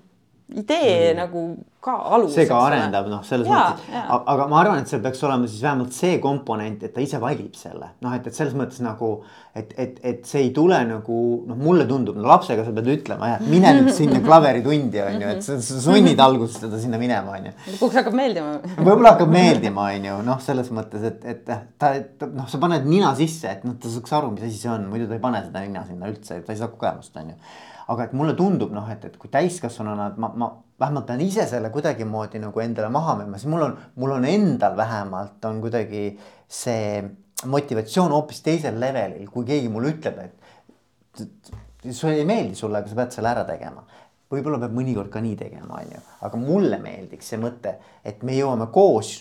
idee 0.55 1.13
mm. 1.13 1.17
nagu 1.17 1.41
ka 1.79 1.93
alus. 2.15 2.33
see 2.33 2.47
ka 2.49 2.57
arendab 2.65 3.07
noh, 3.07 3.21
selles 3.23 3.47
ja, 3.47 3.59
mõttes, 3.69 4.23
aga 4.33 4.47
ma 4.51 4.57
arvan, 4.63 4.81
et 4.81 4.89
seal 4.91 5.01
peaks 5.03 5.21
olema 5.23 5.47
siis 5.47 5.61
vähemalt 5.63 5.93
see 5.95 6.17
komponent, 6.23 6.81
et 6.83 6.93
ta 6.95 7.03
ise 7.03 7.19
valib 7.21 7.53
selle 7.55 7.91
noh, 8.03 8.15
et, 8.17 8.25
et 8.27 8.35
selles 8.35 8.55
mõttes 8.57 8.81
nagu, 8.83 9.11
et, 9.53 9.71
et, 9.77 10.01
et 10.11 10.25
see 10.27 10.47
ei 10.47 10.49
tule 10.55 10.79
nagu 10.89 11.19
noh, 11.47 11.59
mulle 11.59 11.85
tundub 11.89 12.17
no,, 12.17 12.25
lapsega 12.31 12.65
sa 12.65 12.73
pead 12.75 12.89
ütlema 12.95 13.31
jah, 13.35 13.45
mine 13.45 13.75
nüüd 13.77 13.93
sinna 13.95 14.23
klaveritundi 14.25 15.03
on 15.05 15.21
ju, 15.21 15.31
et 15.37 15.45
sa, 15.45 15.59
sa 15.69 15.79
sunnid 15.85 16.25
alguses 16.25 16.59
teda 16.65 16.81
sinna 16.81 16.99
minema 17.01 17.37
on 17.37 17.49
ju. 17.51 17.55
lõpuks 17.75 18.01
hakkab 18.01 18.19
meeldima. 18.19 18.57
võib-olla 18.81 19.15
hakkab 19.15 19.33
meeldima, 19.37 19.87
on 19.93 20.11
ju, 20.11 20.19
noh, 20.33 20.43
selles 20.43 20.73
mõttes, 20.75 21.05
et, 21.13 21.25
et 21.29 21.45
ta, 21.45 21.93
ta 22.19 22.33
noh, 22.33 22.49
sa 22.49 22.61
paned 22.61 22.89
nina 22.89 23.13
sisse, 23.19 23.53
et 23.53 23.65
noh, 23.69 23.77
ta 23.79 23.93
saaks 23.93 24.17
aru, 24.17 24.33
mis 24.35 24.49
asi 24.49 24.65
see 24.65 24.73
on, 24.73 24.89
muidu 24.89 25.07
ta 25.07 25.19
ei 25.19 25.23
pane 25.29 25.45
seda 25.45 25.63
nina 25.63 25.85
sinna 25.85 26.09
üldse, 26.09 26.41
ta 26.41 26.57
ei 26.57 26.59
saa 26.59 26.73
kogemust, 26.73 27.13
on 27.21 27.35
ju 27.35 27.41
aga 27.89 28.05
et 28.05 28.13
mulle 28.13 28.35
tundub 28.37 28.73
noh, 28.75 28.85
et, 28.93 29.05
et 29.09 29.15
kui 29.17 29.31
täiskasvanuna, 29.33 30.11
et 30.11 30.19
ma, 30.21 30.29
ma 30.37 30.49
vähemalt 30.79 31.07
pean 31.09 31.23
ise 31.23 31.45
selle 31.49 31.71
kuidagimoodi 31.73 32.41
nagu 32.43 32.61
endale 32.61 32.91
maha 32.93 33.15
müüma, 33.21 33.39
siis 33.39 33.49
mul 33.51 33.65
on, 33.65 33.73
mul 33.99 34.13
on 34.19 34.27
endal 34.29 34.77
vähemalt 34.77 35.47
on 35.49 35.61
kuidagi 35.63 36.03
see 36.45 37.01
motivatsioon 37.49 38.13
hoopis 38.13 38.43
teisel 38.45 38.77
levelil, 38.81 39.25
kui 39.31 39.47
keegi 39.47 39.71
mulle 39.73 39.95
ütleb, 39.95 40.21
et 40.27 41.91
see 41.95 42.13
ei 42.19 42.27
meeldi 42.29 42.59
sulle, 42.59 42.81
aga 42.81 42.91
sa 42.91 43.01
pead 43.01 43.17
selle 43.17 43.33
ära 43.33 43.47
tegema. 43.47 43.85
Võib-olla 44.29 44.59
peab 44.61 44.75
mõnikord 44.77 45.09
ka 45.09 45.23
nii 45.25 45.37
tegema, 45.39 45.79
on 45.81 45.93
ju, 45.95 46.05
aga 46.27 46.39
mulle 46.39 46.77
meeldiks 46.83 47.31
see 47.31 47.41
mõte, 47.41 47.73
et 48.05 48.21
me 48.27 48.35
jõuame 48.37 48.69
koos 48.75 49.15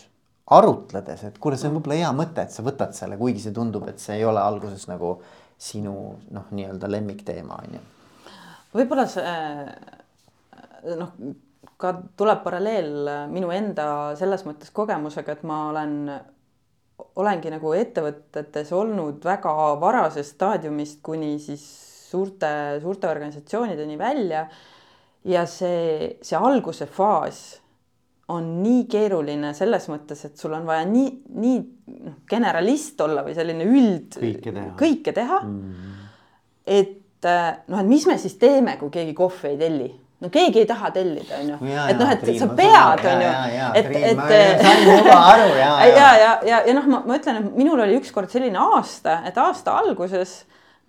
arutledes, 0.52 1.24
et 1.24 1.38
kuule, 1.40 1.56
see 1.56 1.70
on 1.70 1.78
võib-olla 1.78 2.02
hea 2.02 2.10
mõte, 2.16 2.44
et 2.44 2.52
sa 2.52 2.64
võtad 2.66 2.92
selle, 2.96 3.16
kuigi 3.20 3.46
see 3.46 3.56
tundub, 3.56 3.88
et 3.88 4.02
see 4.02 4.18
ei 4.20 4.26
ole 4.28 4.42
alguses 4.42 4.84
nagu 4.90 5.16
sinu 5.58 5.94
noh, 6.34 6.50
nii-öelda 6.52 6.90
lemmikteema 6.92 7.62
on 7.62 7.78
ju 7.78 7.86
võib-olla 8.74 9.06
see 9.10 9.34
noh, 10.98 11.12
ka 11.78 11.92
tuleb 12.18 12.42
paralleel 12.44 13.10
minu 13.32 13.52
enda 13.54 14.14
selles 14.18 14.44
mõttes 14.46 14.72
kogemusega, 14.74 15.36
et 15.36 15.44
ma 15.46 15.60
olen, 15.70 15.94
olengi 17.20 17.52
nagu 17.54 17.74
ettevõtetes 17.78 18.72
olnud 18.74 19.22
väga 19.26 19.54
varasest 19.82 20.36
staadiumist 20.36 21.00
kuni 21.06 21.36
siis 21.42 21.64
suurte, 22.08 22.50
suurte 22.82 23.08
organisatsioonideni 23.10 23.98
välja. 24.00 24.48
ja 25.28 25.42
see, 25.50 26.18
see 26.22 26.38
alguse 26.38 26.86
faas 26.86 27.58
on 28.32 28.46
nii 28.62 28.84
keeruline 28.90 29.50
selles 29.56 29.88
mõttes, 29.90 30.22
et 30.24 30.38
sul 30.38 30.54
on 30.56 30.66
vaja 30.68 30.84
nii, 30.88 31.08
nii 31.42 31.58
noh, 32.04 32.18
generalist 32.28 33.00
olla 33.00 33.24
või 33.26 33.34
selline 33.36 33.66
üld, 33.66 34.18
kõike 34.20 34.52
teha, 34.52 34.72
kõike 34.78 35.14
teha 35.16 35.40
mm. 35.42 35.58
-hmm. 35.58 36.08
et 36.78 36.97
noh, 37.26 37.80
et 37.80 37.88
mis 37.88 38.06
me 38.06 38.18
siis 38.18 38.36
teeme, 38.38 38.76
kui 38.78 38.92
keegi 38.94 39.14
kohvi 39.16 39.54
ei 39.54 39.58
telli 39.58 39.88
no 40.18 40.30
keegi 40.34 40.62
ei 40.62 40.66
taha 40.66 40.90
tellida, 40.94 41.38
onju. 41.38 41.56
et 41.62 41.98
noh, 41.98 42.10
et 42.10 42.22
Triin, 42.22 42.38
sa 42.40 42.48
pead, 42.58 43.04
onju. 43.12 43.32
et, 43.78 43.90
et. 44.10 44.22
sain 44.64 44.84
juba 44.88 45.18
aru 45.32 45.48
ja. 45.54 45.68
ja, 45.86 45.90
ja, 45.94 46.08
ja, 46.22 46.30
ja, 46.46 46.60
ja 46.66 46.76
noh, 46.78 46.88
ma, 46.90 47.02
ma 47.06 47.18
ütlen, 47.20 47.42
et 47.42 47.58
minul 47.58 47.82
oli 47.84 47.98
ükskord 48.00 48.32
selline 48.32 48.58
aasta, 48.74 49.20
et 49.28 49.38
aasta 49.38 49.76
alguses 49.78 50.40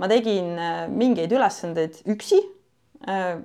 ma 0.01 0.09
tegin 0.09 0.55
äh, 0.57 0.86
mingeid 0.89 1.34
ülesandeid 1.36 1.99
üksi. 2.09 2.39
Äh, 3.09 3.36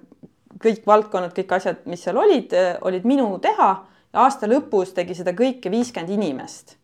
kõik 0.62 0.86
valdkonnad, 0.86 1.34
kõik 1.36 1.50
asjad, 1.56 1.82
mis 1.90 2.00
seal 2.06 2.16
olid, 2.16 2.54
äh, 2.56 2.78
olid 2.86 3.04
minu 3.08 3.26
teha 3.42 3.68
ja 4.14 4.24
aasta 4.24 4.48
lõpus 4.48 4.94
tegi 4.96 5.16
seda 5.18 5.34
kõike 5.36 5.72
viiskümmend 5.72 6.14
inimest. 6.16 6.78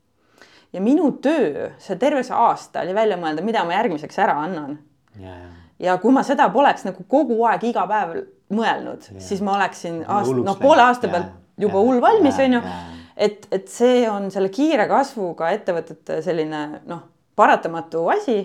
ja 0.70 0.78
minu 0.78 1.08
töö, 1.22 1.70
see 1.82 1.96
terve 1.98 2.20
see 2.22 2.36
aasta 2.36 2.84
oli 2.84 2.92
välja 2.94 3.16
mõelda, 3.18 3.42
mida 3.42 3.64
ma 3.66 3.74
järgmiseks 3.74 4.20
ära 4.22 4.36
annan. 4.44 4.76
ja, 5.18 5.32
ja 5.32 5.59
ja 5.80 5.96
kui 5.98 6.12
ma 6.14 6.22
seda 6.26 6.48
poleks 6.52 6.86
nagu 6.88 7.04
kogu 7.08 7.38
aeg 7.48 7.64
iga 7.70 7.86
päev 7.88 8.16
mõelnud, 8.54 9.06
siis 9.22 9.42
ma 9.44 9.56
oleksin 9.58 10.02
aast-, 10.06 10.42
noh, 10.44 10.58
poole 10.60 10.84
aasta 10.84 11.10
pealt 11.10 11.36
juba 11.60 11.82
hull 11.84 12.00
valmis, 12.02 12.38
on 12.42 12.58
ju. 12.58 12.62
et, 13.16 13.46
et 13.52 13.68
see 13.70 14.02
on 14.10 14.30
selle 14.32 14.50
kiire 14.52 14.88
kasvuga 14.90 15.52
ettevõtete 15.54 16.20
selline 16.24 16.64
noh, 16.88 17.06
paratamatu 17.38 18.08
asi. 18.16 18.42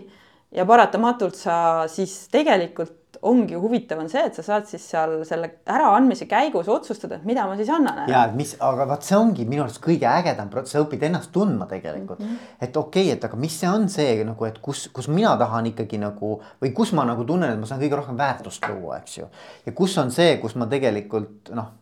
Ja 0.56 0.64
paratamatult 0.64 1.36
sa 1.36 1.56
siis 1.92 2.30
tegelikult 2.32 2.94
ongi 3.26 3.58
huvitav 3.60 4.00
on 4.02 4.10
see, 4.12 4.22
et 4.28 4.38
sa 4.38 4.44
saad 4.46 4.68
siis 4.70 4.84
seal 4.92 5.18
selle 5.28 5.50
äraandmise 5.72 6.28
käigus 6.30 6.70
otsustada, 6.72 7.20
et 7.20 7.28
mida 7.28 7.46
ma 7.50 7.58
siis 7.58 7.72
annan 7.74 8.04
ära. 8.04 8.12
ja 8.12 8.24
mis, 8.36 8.56
aga 8.64 8.88
vaat 8.90 9.08
see 9.08 9.18
ongi 9.18 9.48
minu 9.50 9.66
arust 9.66 9.82
kõige 9.84 10.08
ägedam 10.10 10.52
protsess, 10.54 10.76
sa 10.78 10.84
õpid 10.86 11.06
ennast 11.08 11.32
tundma 11.36 11.68
tegelikult 11.70 12.22
mm. 12.22 12.26
-hmm. 12.26 12.60
et 12.68 12.78
okei 12.78 13.08
okay,, 13.08 13.18
et 13.18 13.26
aga 13.30 13.40
mis 13.40 13.60
see 13.62 13.70
on 13.70 13.88
see 13.90 14.20
nagu, 14.28 14.46
et 14.50 14.60
kus, 14.62 14.88
kus 14.94 15.10
mina 15.10 15.36
tahan 15.42 15.72
ikkagi 15.72 16.02
nagu 16.02 16.36
või 16.62 16.74
kus 16.76 16.94
ma 16.98 17.08
nagu 17.08 17.26
tunnen, 17.26 17.54
et 17.54 17.60
ma 17.60 17.70
saan 17.70 17.82
kõige 17.82 18.02
rohkem 18.02 18.18
väärtust 18.18 18.70
luua, 18.70 19.00
eks 19.02 19.18
ju. 19.18 19.32
ja 19.66 19.72
kus 19.72 19.98
on 19.98 20.12
see, 20.12 20.38
kus 20.42 20.56
ma 20.56 20.70
tegelikult 20.72 21.54
noh, 21.56 21.74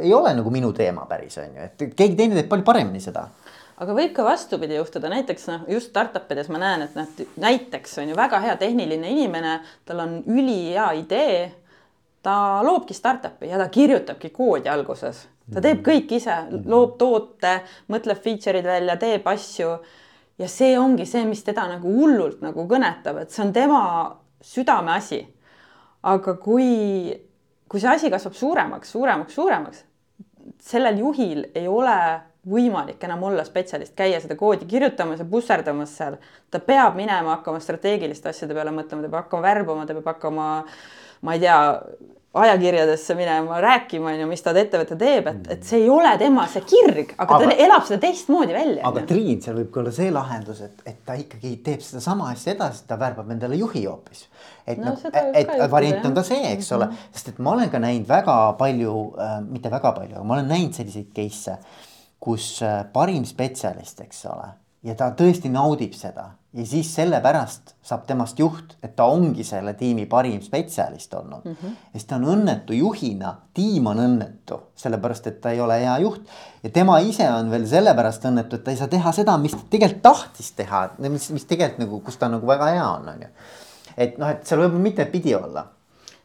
ei 0.00 0.14
ole 0.14 0.34
nagu 0.36 0.50
minu 0.52 0.72
teema 0.76 1.06
päris 1.08 1.38
on 1.42 1.54
ju, 1.56 1.68
et 1.70 1.94
keegi 1.96 2.16
teine 2.16 2.38
teeb 2.38 2.48
palju 2.50 2.66
paremini 2.66 3.00
seda 3.00 3.28
aga 3.78 3.94
võib 3.94 4.12
ka 4.16 4.24
vastupidi 4.26 4.78
juhtuda, 4.78 5.10
näiteks 5.12 5.46
noh, 5.50 5.64
just 5.70 5.92
startup 5.92 6.30
ides 6.34 6.50
ma 6.50 6.60
näen, 6.62 6.84
et 6.88 6.96
noh, 6.98 7.08
näiteks 7.42 7.98
on 8.02 8.10
ju 8.10 8.18
väga 8.18 8.40
hea 8.42 8.56
tehniline 8.58 9.10
inimene, 9.14 9.58
tal 9.86 10.02
on 10.04 10.20
ülihea 10.26 10.90
idee. 10.98 11.48
ta 12.22 12.60
loobki 12.66 12.94
startup'i 12.94 13.46
ja 13.48 13.58
ta 13.58 13.68
kirjutabki 13.72 14.32
koodi 14.34 14.68
alguses, 14.68 15.20
ta 15.54 15.62
teeb 15.62 15.84
kõik 15.86 16.10
ise, 16.16 16.34
loob 16.66 16.96
toote, 16.98 17.60
mõtleb 17.88 18.18
feature'id 18.24 18.66
välja, 18.66 18.96
teeb 18.98 19.26
asju. 19.26 19.70
ja 20.38 20.48
see 20.48 20.78
ongi 20.78 21.06
see, 21.06 21.24
mis 21.24 21.44
teda 21.46 21.68
nagu 21.68 21.88
hullult 21.94 22.42
nagu 22.42 22.66
kõnetab, 22.68 23.22
et 23.22 23.30
see 23.30 23.44
on 23.46 23.52
tema 23.52 23.82
südameasi. 24.42 25.26
aga 26.02 26.34
kui, 26.34 27.14
kui 27.68 27.80
see 27.80 27.94
asi 27.94 28.10
kasvab 28.10 28.34
suuremaks, 28.34 28.90
suuremaks, 28.90 29.34
suuremaks, 29.34 29.84
sellel 30.62 30.98
juhil 30.98 31.46
ei 31.54 31.68
ole 31.68 31.98
võimalik 32.48 33.02
enam 33.04 33.22
olla 33.28 33.44
spetsialist, 33.44 33.94
käia 33.98 34.20
seda 34.22 34.36
koodi 34.38 34.68
kirjutamas 34.68 35.18
ja 35.22 35.26
pusserdamas 35.28 35.96
seal. 35.96 36.18
ta 36.50 36.60
peab 36.60 36.96
minema 36.96 37.36
hakkama 37.36 37.60
strateegiliste 37.60 38.28
asjade 38.28 38.54
peale 38.54 38.70
mõtlema, 38.70 39.02
ta 39.02 39.08
peab 39.08 39.22
hakkama 39.24 39.42
värbama, 39.42 39.86
ta 39.86 39.96
peab 39.96 40.12
hakkama, 40.14 40.46
ma 41.22 41.34
ei 41.34 41.40
tea, 41.40 41.58
ajakirjadesse 42.34 43.14
minema 43.14 43.60
rääkima, 43.60 44.10
on 44.12 44.20
ju, 44.20 44.26
mis 44.28 44.42
ta 44.44 44.52
ettevõte 44.52 44.96
teeb, 45.00 45.30
et, 45.30 45.46
et 45.54 45.64
see 45.64 45.80
ei 45.80 45.88
ole 45.90 46.10
tema 46.20 46.44
see 46.50 46.60
kirg, 46.68 47.14
aga, 47.16 47.38
ta 47.40 47.56
elab 47.64 47.86
seda 47.88 47.98
teistmoodi 48.02 48.52
välja. 48.52 48.82
aga 48.88 49.02
Triin, 49.08 49.40
seal 49.42 49.56
võib 49.56 49.70
ka 49.72 49.80
olla 49.82 49.92
see 49.96 50.10
lahendus, 50.12 50.60
et, 50.66 50.84
et 50.86 51.00
ta 51.08 51.16
ikkagi 51.18 51.54
teeb 51.64 51.82
sedasama 51.84 52.28
asja 52.34 52.52
edasi, 52.52 52.84
ta 52.88 53.00
värbab 53.00 53.32
endale 53.32 53.56
juhi 53.58 53.86
hoopis. 53.86 54.26
et 54.68 54.78
no, 54.78 54.92
nagu, 54.92 55.24
et 55.40 55.52
variant 55.72 56.04
on 56.10 56.16
ka 56.20 56.26
see, 56.28 56.52
eks 56.52 56.72
ole 56.76 56.90
-hmm. 56.90 57.08
sest 57.16 57.28
et 57.32 57.38
ma 57.38 57.56
olen 57.56 57.70
ka 57.70 57.78
näinud 57.78 58.08
väga 58.08 58.38
palju 58.58 58.94
äh,, 59.18 59.40
mitte 59.48 59.70
väga 59.70 59.92
palju, 59.92 60.16
aga 60.16 60.24
ma 60.24 60.34
olen 60.34 60.48
näinud 60.48 60.76
selliseid 60.76 61.08
case'e, 61.16 61.56
kus 62.20 62.62
äh, 62.62 62.84
parim 62.92 63.24
spetsialist, 63.24 64.00
eks 64.00 64.24
ole 64.26 64.52
ja 64.86 64.94
ta 64.98 65.10
tõesti 65.16 65.50
naudib 65.50 65.94
seda 65.96 66.28
ja 66.54 66.64
siis 66.66 66.90
sellepärast 66.94 67.74
saab 67.84 68.04
temast 68.08 68.38
juht, 68.38 68.76
et 68.82 68.94
ta 68.96 69.08
ongi 69.10 69.44
selle 69.44 69.74
tiimi 69.78 70.06
parim 70.10 70.40
spetsialist 70.42 71.14
olnud 71.18 71.44
mm. 71.44 71.56
-hmm. 71.60 71.78
ja 71.92 71.98
siis 71.98 72.08
ta 72.08 72.16
on 72.16 72.28
õnnetu 72.34 72.76
juhina, 72.78 73.34
tiim 73.54 73.86
on 73.90 74.00
õnnetu, 74.04 74.60
sellepärast 74.76 75.26
et 75.26 75.40
ta 75.40 75.50
ei 75.50 75.60
ole 75.60 75.80
hea 75.82 75.98
juht. 75.98 76.22
ja 76.62 76.70
tema 76.70 76.98
ise 76.98 77.30
on 77.30 77.50
veel 77.50 77.66
sellepärast 77.66 78.24
õnnetu, 78.24 78.56
et 78.56 78.64
ta 78.64 78.70
ei 78.70 78.76
saa 78.76 78.88
teha 78.88 79.12
seda, 79.12 79.38
mis 79.38 79.52
ta 79.52 79.64
tegelikult 79.70 80.02
tahtis 80.02 80.52
teha, 80.52 80.88
mis, 80.98 81.30
mis 81.30 81.44
tegelikult 81.44 81.78
nagu, 81.78 82.00
kus 82.00 82.16
ta 82.16 82.28
nagu 82.28 82.46
väga 82.46 82.70
hea 82.74 82.86
on, 82.90 83.08
on 83.08 83.22
ju. 83.22 83.28
et 83.96 84.18
noh, 84.18 84.28
et 84.28 84.46
seal 84.46 84.60
võib 84.60 84.78
mitut 84.78 85.10
pidi 85.10 85.34
olla 85.34 85.66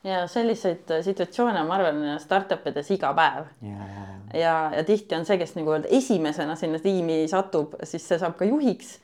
ja 0.04 0.24
selliseid 0.28 0.92
äh, 0.92 1.04
situatsioone, 1.06 1.64
ma 1.68 1.78
arvan, 1.78 2.02
startup 2.20 2.68
ides 2.68 2.92
iga 2.96 3.14
päev. 3.18 3.48
ja, 3.64 3.90
ja, 3.96 4.06
ja. 4.40 4.56
ja, 4.78 4.84
tihti 4.88 5.16
on 5.16 5.28
see, 5.28 5.40
kes 5.42 5.56
nagu 5.58 5.76
öelda 5.76 5.92
esimesena 5.92 6.58
sinna 6.60 6.82
tiimi 6.84 7.24
satub, 7.32 7.78
siis 7.88 8.08
see 8.08 8.20
saab 8.22 8.36
ka 8.40 8.48
juhiks. 8.50 8.98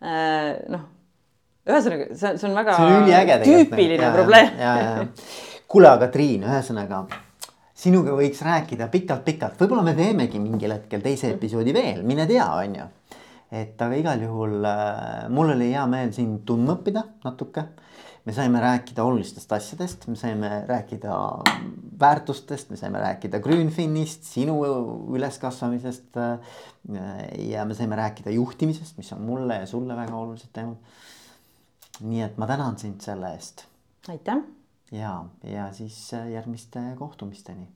Äh, 0.00 0.56
noh, 0.72 0.88
ühesõnaga 1.68 2.10
see, 2.14 2.34
see 2.40 2.48
on 2.48 2.56
väga 2.56 2.76
see 2.78 2.98
on 2.98 3.08
tüüpiline 3.44 4.04
ja, 4.04 4.12
probleem. 4.14 4.52
kuule, 5.68 5.90
aga 5.90 6.08
Triin, 6.12 6.46
ühesõnaga 6.48 7.04
sinuga 7.78 8.14
võiks 8.18 8.40
rääkida 8.42 8.88
pikalt-pikalt, 8.90 9.58
võib-olla 9.60 9.84
me 9.86 9.94
teemegi 9.94 10.40
mingil 10.42 10.72
hetkel 10.74 11.02
teise 11.04 11.30
episoodi 11.36 11.74
veel, 11.76 12.00
mine 12.06 12.26
tea, 12.26 12.46
on 12.56 12.78
ju. 12.80 12.86
et 13.54 13.80
aga 13.80 13.96
igal 14.00 14.24
juhul 14.24 14.64
äh, 14.66 15.28
mul 15.32 15.52
oli 15.54 15.70
hea 15.74 15.84
meel 15.90 16.10
sind 16.16 16.42
tundma 16.48 16.78
õppida 16.78 17.04
natuke 17.24 17.68
me 18.28 18.32
saime 18.36 18.60
rääkida 18.60 19.04
olulistest 19.08 19.52
asjadest, 19.56 20.04
me 20.06 20.16
saime 20.16 20.50
rääkida 20.68 21.14
väärtustest, 22.00 22.68
me 22.70 22.76
saime 22.76 23.00
rääkida 23.00 23.40
Grünfinnist, 23.40 24.26
sinu 24.28 24.58
üleskasvamisest. 25.16 26.18
ja 27.38 27.64
me 27.64 27.74
saime 27.74 27.96
rääkida 27.96 28.30
juhtimisest, 28.30 28.98
mis 29.00 29.12
on 29.16 29.22
mulle 29.24 29.62
ja 29.62 29.66
sulle 29.66 29.96
väga 29.96 30.16
olulised 30.16 30.52
teemad. 30.52 30.76
nii 32.00 32.20
et 32.22 32.36
ma 32.38 32.46
tänan 32.46 32.78
sind 32.78 33.00
selle 33.00 33.32
eest. 33.32 33.64
aitäh. 34.08 34.44
ja, 34.92 35.24
ja 35.42 35.72
siis 35.72 36.12
järgmiste 36.12 36.84
kohtumisteni 36.98 37.68